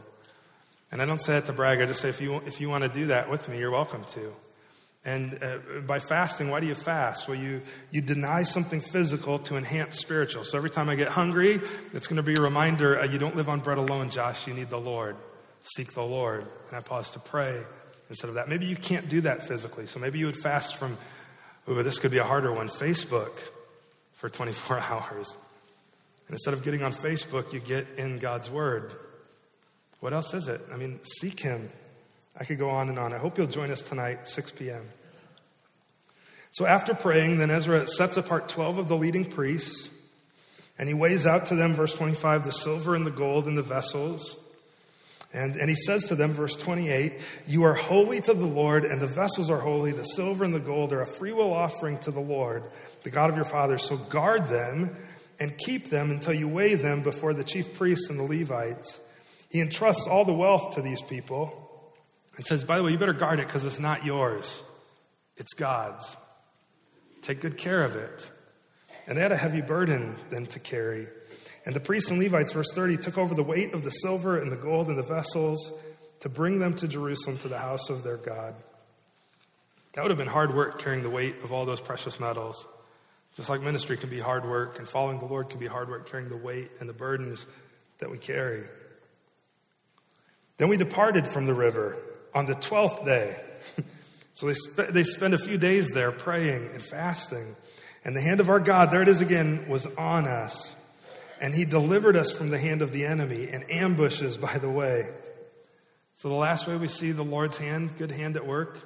And 0.93 1.03
I 1.03 1.07
don't 1.07 1.21
say 1.21 1.35
that 1.35 1.47
to 1.47 1.53
brag. 1.53 1.81
I 1.81 1.87
just 1.87 2.01
say 2.01 2.09
if 2.09 2.21
you, 2.21 2.37
if 2.47 2.61
you 2.61 2.69
want 2.69 2.85
to 2.85 2.91
do 2.91 3.07
that 3.07 3.29
with 3.29 3.49
me, 3.49 3.59
you're 3.59 3.71
welcome 3.71 4.05
to. 4.15 4.33
And 5.05 5.39
uh, 5.43 5.59
by 5.87 6.01
fasting, 6.01 6.51
why 6.51 6.59
do 6.59 6.67
you 6.67 6.75
fast? 6.75 7.29
Well, 7.29 7.39
you, 7.39 7.63
you 7.93 8.01
deny 8.01 8.43
something 8.43 8.81
physical 8.81 9.39
to 9.41 9.57
enhance 9.57 9.99
spiritual. 9.99 10.43
So 10.43 10.59
every 10.59 10.71
time 10.71 10.89
I 10.89 10.97
get 10.97 11.09
hungry, 11.09 11.61
it's 11.93 12.09
going 12.09 12.17
to 12.17 12.25
be 12.25 12.35
a 12.35 12.43
reminder 12.43 12.99
uh, 12.99 13.07
you 13.07 13.19
don't 13.19 13.37
live 13.37 13.49
on 13.49 13.61
bread 13.61 13.79
alone, 13.79 14.11
Josh. 14.11 14.49
You 14.49 14.55
need 14.55 14.69
the 14.69 14.81
Lord. 14.81 15.17
Seek 15.63 15.95
the 15.95 16.03
Lord. 16.03 16.43
And 16.69 16.77
I 16.77 16.81
pause 16.81 17.11
to 17.13 17.21
pray 17.21 17.63
instead 18.09 18.29
of 18.29 18.35
that. 18.35 18.49
Maybe 18.49 18.67
you 18.67 18.75
can't 18.75 19.09
do 19.09 19.21
that 19.23 19.47
physically. 19.47 19.87
So 19.87 20.01
maybe 20.01 20.19
you 20.19 20.27
would 20.27 20.37
fast 20.37 20.75
from, 20.75 20.97
ooh, 21.69 21.83
this 21.85 22.01
could 22.01 22.11
be 22.11 22.19
a 22.19 22.25
harder 22.25 22.53
one, 22.53 22.69
Facebook 22.69 23.39
for 24.15 24.29
24 24.29 24.79
hours. 24.91 25.37
And 26.27 26.35
instead 26.35 26.53
of 26.55 26.65
getting 26.65 26.83
on 26.83 26.93
Facebook, 26.93 27.53
you 27.53 27.61
get 27.61 27.87
in 27.97 28.19
God's 28.19 28.51
Word. 28.51 28.93
What 30.01 30.13
else 30.13 30.35
is 30.35 30.49
it? 30.49 30.61
I 30.73 30.77
mean, 30.77 31.01
seek 31.03 31.41
Him. 31.41 31.71
I 32.39 32.45
could 32.45 32.59
go 32.59 32.71
on 32.71 32.89
and 32.89 32.99
on. 32.99 33.13
I 33.13 33.19
hope 33.19 33.39
you'll 33.39 33.47
join 33.47 33.71
us 33.71 33.81
tonight, 33.81 34.29
6 34.29 34.53
p.m. 34.53 34.87
So 36.51 36.67
after 36.67 36.95
praying, 36.95 37.39
then 37.39 37.51
Ezra 37.51 37.87
sets 37.87 38.17
apart 38.17 38.49
12 38.49 38.79
of 38.79 38.89
the 38.89 38.97
leading 38.97 39.25
priests, 39.25 39.91
and 40.79 40.89
he 40.89 40.95
weighs 40.95 41.27
out 41.27 41.47
to 41.47 41.55
them, 41.55 41.75
verse 41.75 41.95
25, 41.95 42.45
the 42.45 42.53
silver 42.53 42.95
and 42.95 43.07
the 43.07 43.11
gold 43.11 43.47
and 43.47 43.57
the 43.57 43.63
vessels. 43.63 44.37
And, 45.33 45.57
and 45.57 45.69
he 45.69 45.75
says 45.75 46.05
to 46.05 46.15
them, 46.15 46.33
verse 46.33 46.57
28, 46.57 47.13
You 47.47 47.65
are 47.65 47.75
holy 47.75 48.21
to 48.23 48.33
the 48.33 48.47
Lord, 48.47 48.85
and 48.85 49.03
the 49.03 49.07
vessels 49.07 49.51
are 49.51 49.59
holy. 49.59 49.93
The 49.93 50.05
silver 50.05 50.45
and 50.45 50.55
the 50.55 50.61
gold 50.61 50.93
are 50.93 51.03
a 51.03 51.07
freewill 51.07 51.53
offering 51.53 51.99
to 52.01 52.11
the 52.11 52.21
Lord, 52.21 52.63
the 53.03 53.11
God 53.11 53.29
of 53.29 53.37
your 53.37 53.45
fathers. 53.45 53.83
So 53.83 53.97
guard 53.97 54.47
them 54.47 54.97
and 55.39 55.57
keep 55.59 55.91
them 55.91 56.11
until 56.11 56.33
you 56.33 56.49
weigh 56.49 56.75
them 56.75 57.03
before 57.03 57.35
the 57.35 57.45
chief 57.45 57.75
priests 57.75 58.09
and 58.09 58.19
the 58.19 58.25
Levites. 58.25 59.01
He 59.51 59.61
entrusts 59.61 60.07
all 60.07 60.25
the 60.25 60.33
wealth 60.33 60.75
to 60.75 60.83
these 60.83 61.03
people 61.03 61.93
and 62.37 62.47
says, 62.47 62.65
By 62.65 62.77
the 62.77 62.83
way, 62.83 62.93
you 62.93 62.99
better 62.99 63.13
guard 63.13 63.41
it 63.41 63.47
because 63.47 63.65
it's 63.65 63.79
not 63.79 64.05
yours, 64.05 64.63
it's 65.37 65.55
God's. 65.55 66.17
Take 67.23 67.41
good 67.41 67.59
care 67.59 67.83
of 67.83 67.97
it. 67.97 68.31
And 69.07 69.17
they 69.17 69.23
had 69.23 69.33
a 69.33 69.37
heavy 69.37 69.61
burden 69.61 70.17
then 70.31 70.47
to 70.47 70.61
carry. 70.61 71.09
And 71.65 71.75
the 71.75 71.81
priests 71.81 72.11
and 72.11 72.21
Levites, 72.21 72.53
verse 72.53 72.71
30, 72.73 72.99
took 72.99 73.19
over 73.19 73.35
the 73.35 73.43
weight 73.43 73.75
of 73.75 73.83
the 73.83 73.91
silver 73.91 74.39
and 74.39 74.51
the 74.51 74.57
gold 74.57 74.89
and 74.89 74.97
the 74.97 75.03
vessels 75.03 75.73
to 76.21 76.29
bring 76.29 76.61
them 76.61 76.75
to 76.75 76.89
Jerusalem 76.89 77.39
to 77.39 77.49
the 77.49 77.59
house 77.59 77.91
of 77.91 78.05
their 78.05 78.17
God. 78.17 78.55
That 79.95 80.03
would 80.03 80.11
have 80.11 80.19
been 80.19 80.29
hard 80.29 80.55
work 80.55 80.81
carrying 80.81 81.03
the 81.03 81.11
weight 81.11 81.43
of 81.43 81.53
all 81.53 81.65
those 81.65 81.81
precious 81.81 82.21
metals. 82.21 82.67
Just 83.35 83.49
like 83.49 83.61
ministry 83.61 83.97
can 83.97 84.09
be 84.09 84.21
hard 84.21 84.45
work, 84.45 84.79
and 84.79 84.89
following 84.89 85.19
the 85.19 85.27
Lord 85.27 85.49
can 85.49 85.59
be 85.59 85.67
hard 85.67 85.89
work 85.89 86.09
carrying 86.09 86.29
the 86.29 86.37
weight 86.37 86.71
and 86.81 86.89
the 86.89 86.93
burdens 86.93 87.47
that 87.99 88.11
we 88.11 88.19
carry. 88.19 88.63
Then 90.59 90.69
we 90.69 90.77
departed 90.77 91.29
from 91.29 91.47
the 91.47 91.55
river 91.55 91.97
on 92.35 92.47
the 92.47 92.55
12th 92.55 93.05
day. 93.05 93.37
so 94.35 94.47
they, 94.47 94.55
sp- 94.57 94.91
they 94.91 95.05
spend 95.05 95.35
a 95.35 95.39
few 95.39 95.59
days 95.59 95.91
there 95.91 96.13
praying 96.13 96.71
and 96.73 96.83
fasting. 96.83 97.57
And 98.05 98.17
the 98.17 98.21
hand 98.21 98.41
of 98.41 98.49
our 98.49 98.61
God, 98.61 98.91
there 98.91 99.03
it 99.03 99.09
is 99.09 99.21
again, 99.21 99.67
was 99.69 99.87
on 99.99 100.27
us. 100.27 100.75
And 101.41 101.55
he 101.55 101.65
delivered 101.65 102.17
us 102.17 102.31
from 102.31 102.51
the 102.51 102.59
hand 102.59 102.81
of 102.81 102.93
the 102.93 103.05
enemy 103.05 103.49
and 103.53 103.71
ambushes 103.71 104.37
by 104.37 104.57
the 104.59 104.71
way. 104.71 105.03
So 106.15 106.31
the 106.31 106.35
last 106.35 106.67
way 106.67 106.77
we 106.77 106.89
see 106.89 107.13
the 107.13 107.23
Lord's 107.23 107.59
hand, 107.59 107.97
good 107.99 108.11
hand 108.11 108.37
at 108.37 108.47
work, 108.47 108.79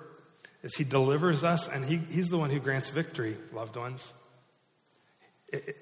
is 0.62 0.74
he 0.74 0.82
delivers 0.84 1.44
us 1.44 1.68
and 1.68 1.84
he, 1.84 1.98
he's 2.10 2.28
the 2.28 2.38
one 2.38 2.50
who 2.50 2.58
grants 2.58 2.88
victory, 2.88 3.36
loved 3.52 3.76
ones. 3.76 4.12
It, 5.52 5.68
it, 5.68 5.76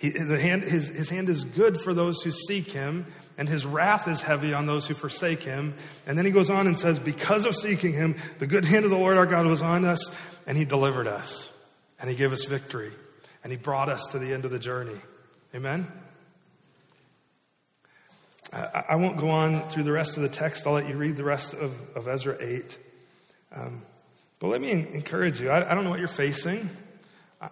he, 0.00 0.12
hand, 0.12 0.62
his, 0.62 0.88
his 0.88 1.10
hand 1.10 1.28
is 1.28 1.44
good 1.44 1.82
for 1.82 1.92
those 1.92 2.22
who 2.22 2.30
seek 2.30 2.72
him, 2.72 3.04
and 3.36 3.46
his 3.46 3.66
wrath 3.66 4.08
is 4.08 4.22
heavy 4.22 4.54
on 4.54 4.64
those 4.64 4.86
who 4.86 4.94
forsake 4.94 5.42
him. 5.42 5.74
And 6.06 6.16
then 6.16 6.24
he 6.24 6.30
goes 6.30 6.48
on 6.48 6.66
and 6.66 6.78
says, 6.78 6.98
Because 6.98 7.44
of 7.44 7.54
seeking 7.54 7.92
him, 7.92 8.16
the 8.38 8.46
good 8.46 8.64
hand 8.64 8.86
of 8.86 8.90
the 8.90 8.96
Lord 8.96 9.18
our 9.18 9.26
God 9.26 9.44
was 9.44 9.60
on 9.60 9.84
us, 9.84 10.10
and 10.46 10.56
he 10.56 10.64
delivered 10.64 11.06
us, 11.06 11.50
and 12.00 12.08
he 12.08 12.16
gave 12.16 12.32
us 12.32 12.46
victory. 12.46 12.92
and 13.44 13.52
He 13.52 13.58
brought 13.58 13.90
us 13.90 14.06
to 14.12 14.18
the 14.18 14.32
end 14.32 14.46
of 14.46 14.50
the 14.50 14.58
journey. 14.58 14.98
Amen? 15.54 15.86
I, 18.54 18.84
I 18.88 18.96
won't 18.96 19.18
go 19.18 19.28
on 19.28 19.68
through 19.68 19.82
the 19.82 19.92
rest 19.92 20.16
of 20.16 20.22
the 20.22 20.30
text. 20.30 20.66
I'll 20.66 20.72
let 20.72 20.88
you 20.88 20.96
read 20.96 21.18
the 21.18 21.24
rest 21.24 21.52
of, 21.52 21.74
of 21.94 22.08
Ezra 22.08 22.38
8. 22.40 22.78
Um, 23.54 23.82
but 24.38 24.48
let 24.48 24.62
me 24.62 24.70
encourage 24.70 25.42
you. 25.42 25.50
I, 25.50 25.70
I, 25.70 25.74
don't 25.74 25.84
know 25.84 25.90
what 25.90 25.98
you're 25.98 26.08
facing. 26.08 26.70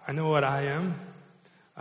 I 0.07 0.13
know 0.13 0.29
what 0.29 0.43
I 0.43 0.63
am. 0.63 0.99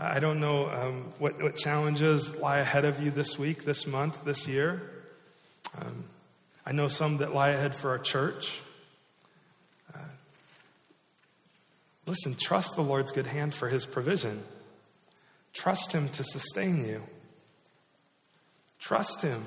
I 0.00 0.20
don't 0.20 0.38
know 0.38 0.70
um, 0.70 1.12
what, 1.18 1.42
what, 1.42 1.56
challenges 1.56 2.32
lie 2.36 2.58
ahead 2.58 2.84
of 2.84 3.02
you 3.02 3.10
this 3.10 3.36
week, 3.36 3.64
this 3.64 3.84
month, 3.84 4.24
this 4.24 4.46
year. 4.46 4.80
Um, 5.76 6.04
I 6.64 6.70
know 6.70 6.86
some 6.86 7.16
that 7.16 7.34
lie 7.34 7.48
ahead 7.48 7.74
for 7.74 7.90
our 7.90 7.98
church. 7.98 8.60
Uh, 9.92 9.98
listen, 12.06 12.36
trust 12.40 12.76
the 12.76 12.82
Lord's 12.82 13.10
good 13.10 13.26
hand 13.26 13.54
for 13.54 13.68
his 13.68 13.86
provision. 13.86 14.44
Trust 15.52 15.90
him 15.90 16.08
to 16.10 16.22
sustain 16.22 16.86
you. 16.86 17.02
Trust 18.78 19.22
him 19.22 19.42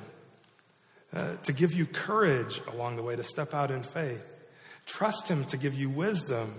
uh, 1.14 1.38
to 1.43 1.54
give 1.54 1.72
you 1.72 1.86
courage 1.86 2.62
along 2.68 2.97
the 2.97 3.04
way 3.04 3.16
to 3.16 3.24
step 3.24 3.54
out 3.54 3.72
in 3.72 3.84
faith. 3.84 4.22
Trust 4.86 5.30
him 5.30 5.45
to 5.45 5.56
give 5.56 5.76
you 5.76 5.89
wisdom 5.89 6.56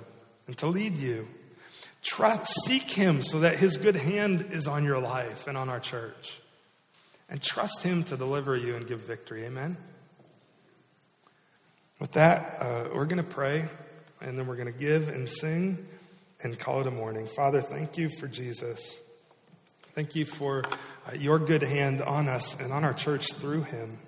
and 0.47 0.57
to 0.57 0.67
lead 0.67 0.95
you. 0.95 1.29
Trust, 2.03 2.53
seek 2.65 2.91
Him 2.91 3.23
so 3.23 3.41
that 3.41 3.57
His 3.57 3.77
good 3.77 3.97
hand 3.97 4.49
is 4.51 4.67
on 4.67 4.85
your 4.85 4.99
life 4.99 5.47
and 5.47 5.57
on 5.57 5.69
our 5.69 5.81
church. 5.81 6.41
And 7.29 7.41
trust 7.41 7.83
Him 7.83 8.03
to 8.05 8.17
deliver 8.17 8.57
you 8.57 8.75
and 8.75 8.87
give 8.87 9.01
victory. 9.01 9.45
Amen? 9.45 9.77
With 12.01 12.13
that, 12.13 12.57
uh, 12.61 12.89
we're 12.93 13.07
going 13.07 13.23
to 13.23 13.31
pray 13.31 13.69
and 14.21 14.39
then 14.39 14.47
we're 14.47 14.57
going 14.57 14.73
to 14.73 14.79
give 14.79 15.09
and 15.09 15.29
sing 15.29 15.87
and 16.43 16.59
call 16.59 16.81
it 16.81 16.87
a 16.87 16.91
morning. 16.91 17.29
Father, 17.29 17.61
thank 17.61 17.97
you 17.97 18.09
for 18.19 18.27
Jesus. 18.27 18.99
Thank 19.95 20.17
you 20.17 20.25
for 20.25 20.65
uh, 21.07 21.15
your 21.15 21.39
good 21.39 21.63
hand 21.63 22.03
on 22.03 22.29
us 22.29 22.59
and 22.59 22.73
on 22.73 22.85
our 22.85 22.95
church 22.95 23.33
through 23.35 23.63
Him. 23.63 23.99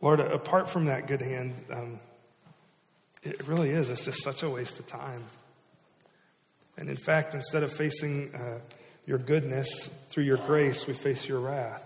Lord, 0.00 0.20
apart 0.20 0.68
from 0.68 0.84
that 0.84 1.08
good 1.08 1.22
hand, 1.22 1.54
um, 1.72 1.98
it 3.22 3.46
really 3.48 3.70
is. 3.70 3.90
It's 3.90 4.04
just 4.04 4.22
such 4.22 4.42
a 4.44 4.50
waste 4.50 4.78
of 4.78 4.86
time. 4.86 5.24
And 6.78 6.88
in 6.88 6.96
fact, 6.96 7.34
instead 7.34 7.64
of 7.64 7.72
facing 7.72 8.34
uh, 8.34 8.60
your 9.04 9.18
goodness 9.18 9.88
through 10.10 10.24
your 10.24 10.36
grace, 10.38 10.86
we 10.86 10.94
face 10.94 11.28
your 11.28 11.40
wrath. 11.40 11.84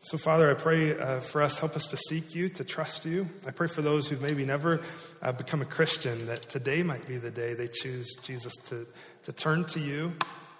So, 0.00 0.16
Father, 0.16 0.48
I 0.48 0.54
pray 0.54 0.96
uh, 0.96 1.18
for 1.20 1.42
us, 1.42 1.58
help 1.58 1.74
us 1.74 1.88
to 1.88 1.96
seek 1.96 2.34
you, 2.34 2.48
to 2.50 2.64
trust 2.64 3.04
you. 3.04 3.28
I 3.46 3.50
pray 3.50 3.66
for 3.66 3.82
those 3.82 4.08
who've 4.08 4.22
maybe 4.22 4.44
never 4.44 4.80
uh, 5.20 5.32
become 5.32 5.60
a 5.60 5.66
Christian 5.66 6.26
that 6.28 6.48
today 6.48 6.84
might 6.84 7.06
be 7.06 7.18
the 7.18 7.32
day 7.32 7.54
they 7.54 7.68
choose, 7.68 8.14
Jesus, 8.22 8.54
to, 8.66 8.86
to 9.24 9.32
turn 9.32 9.64
to 9.66 9.80
you 9.80 10.12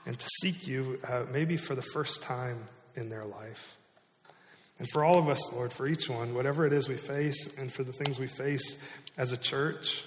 and 0.04 0.18
to 0.18 0.26
seek 0.40 0.66
you, 0.66 0.98
uh, 1.08 1.24
maybe 1.32 1.56
for 1.56 1.74
the 1.74 1.82
first 1.82 2.20
time 2.20 2.58
in 2.96 3.10
their 3.10 3.24
life. 3.24 3.78
And 4.80 4.88
for 4.90 5.04
all 5.04 5.18
of 5.18 5.28
us, 5.28 5.52
Lord, 5.52 5.72
for 5.72 5.86
each 5.86 6.10
one, 6.10 6.34
whatever 6.34 6.66
it 6.66 6.72
is 6.72 6.88
we 6.88 6.96
face, 6.96 7.48
and 7.58 7.72
for 7.72 7.84
the 7.84 7.92
things 7.92 8.18
we 8.18 8.26
face 8.26 8.76
as 9.16 9.32
a 9.32 9.36
church, 9.36 10.04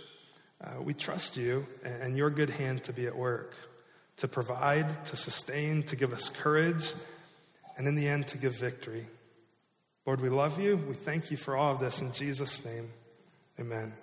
uh, 0.63 0.81
we 0.81 0.93
trust 0.93 1.37
you 1.37 1.65
and 1.83 2.15
your 2.15 2.29
good 2.29 2.49
hand 2.49 2.83
to 2.83 2.93
be 2.93 3.07
at 3.07 3.15
work, 3.15 3.53
to 4.17 4.27
provide, 4.27 5.05
to 5.05 5.15
sustain, 5.15 5.83
to 5.83 5.95
give 5.95 6.13
us 6.13 6.29
courage, 6.29 6.93
and 7.77 7.87
in 7.87 7.95
the 7.95 8.07
end, 8.07 8.27
to 8.27 8.37
give 8.37 8.55
victory. 8.55 9.07
Lord, 10.05 10.21
we 10.21 10.29
love 10.29 10.59
you. 10.59 10.77
We 10.77 10.93
thank 10.93 11.31
you 11.31 11.37
for 11.37 11.55
all 11.55 11.73
of 11.73 11.79
this. 11.79 12.01
In 12.01 12.11
Jesus' 12.11 12.63
name, 12.65 12.89
amen. 13.59 13.93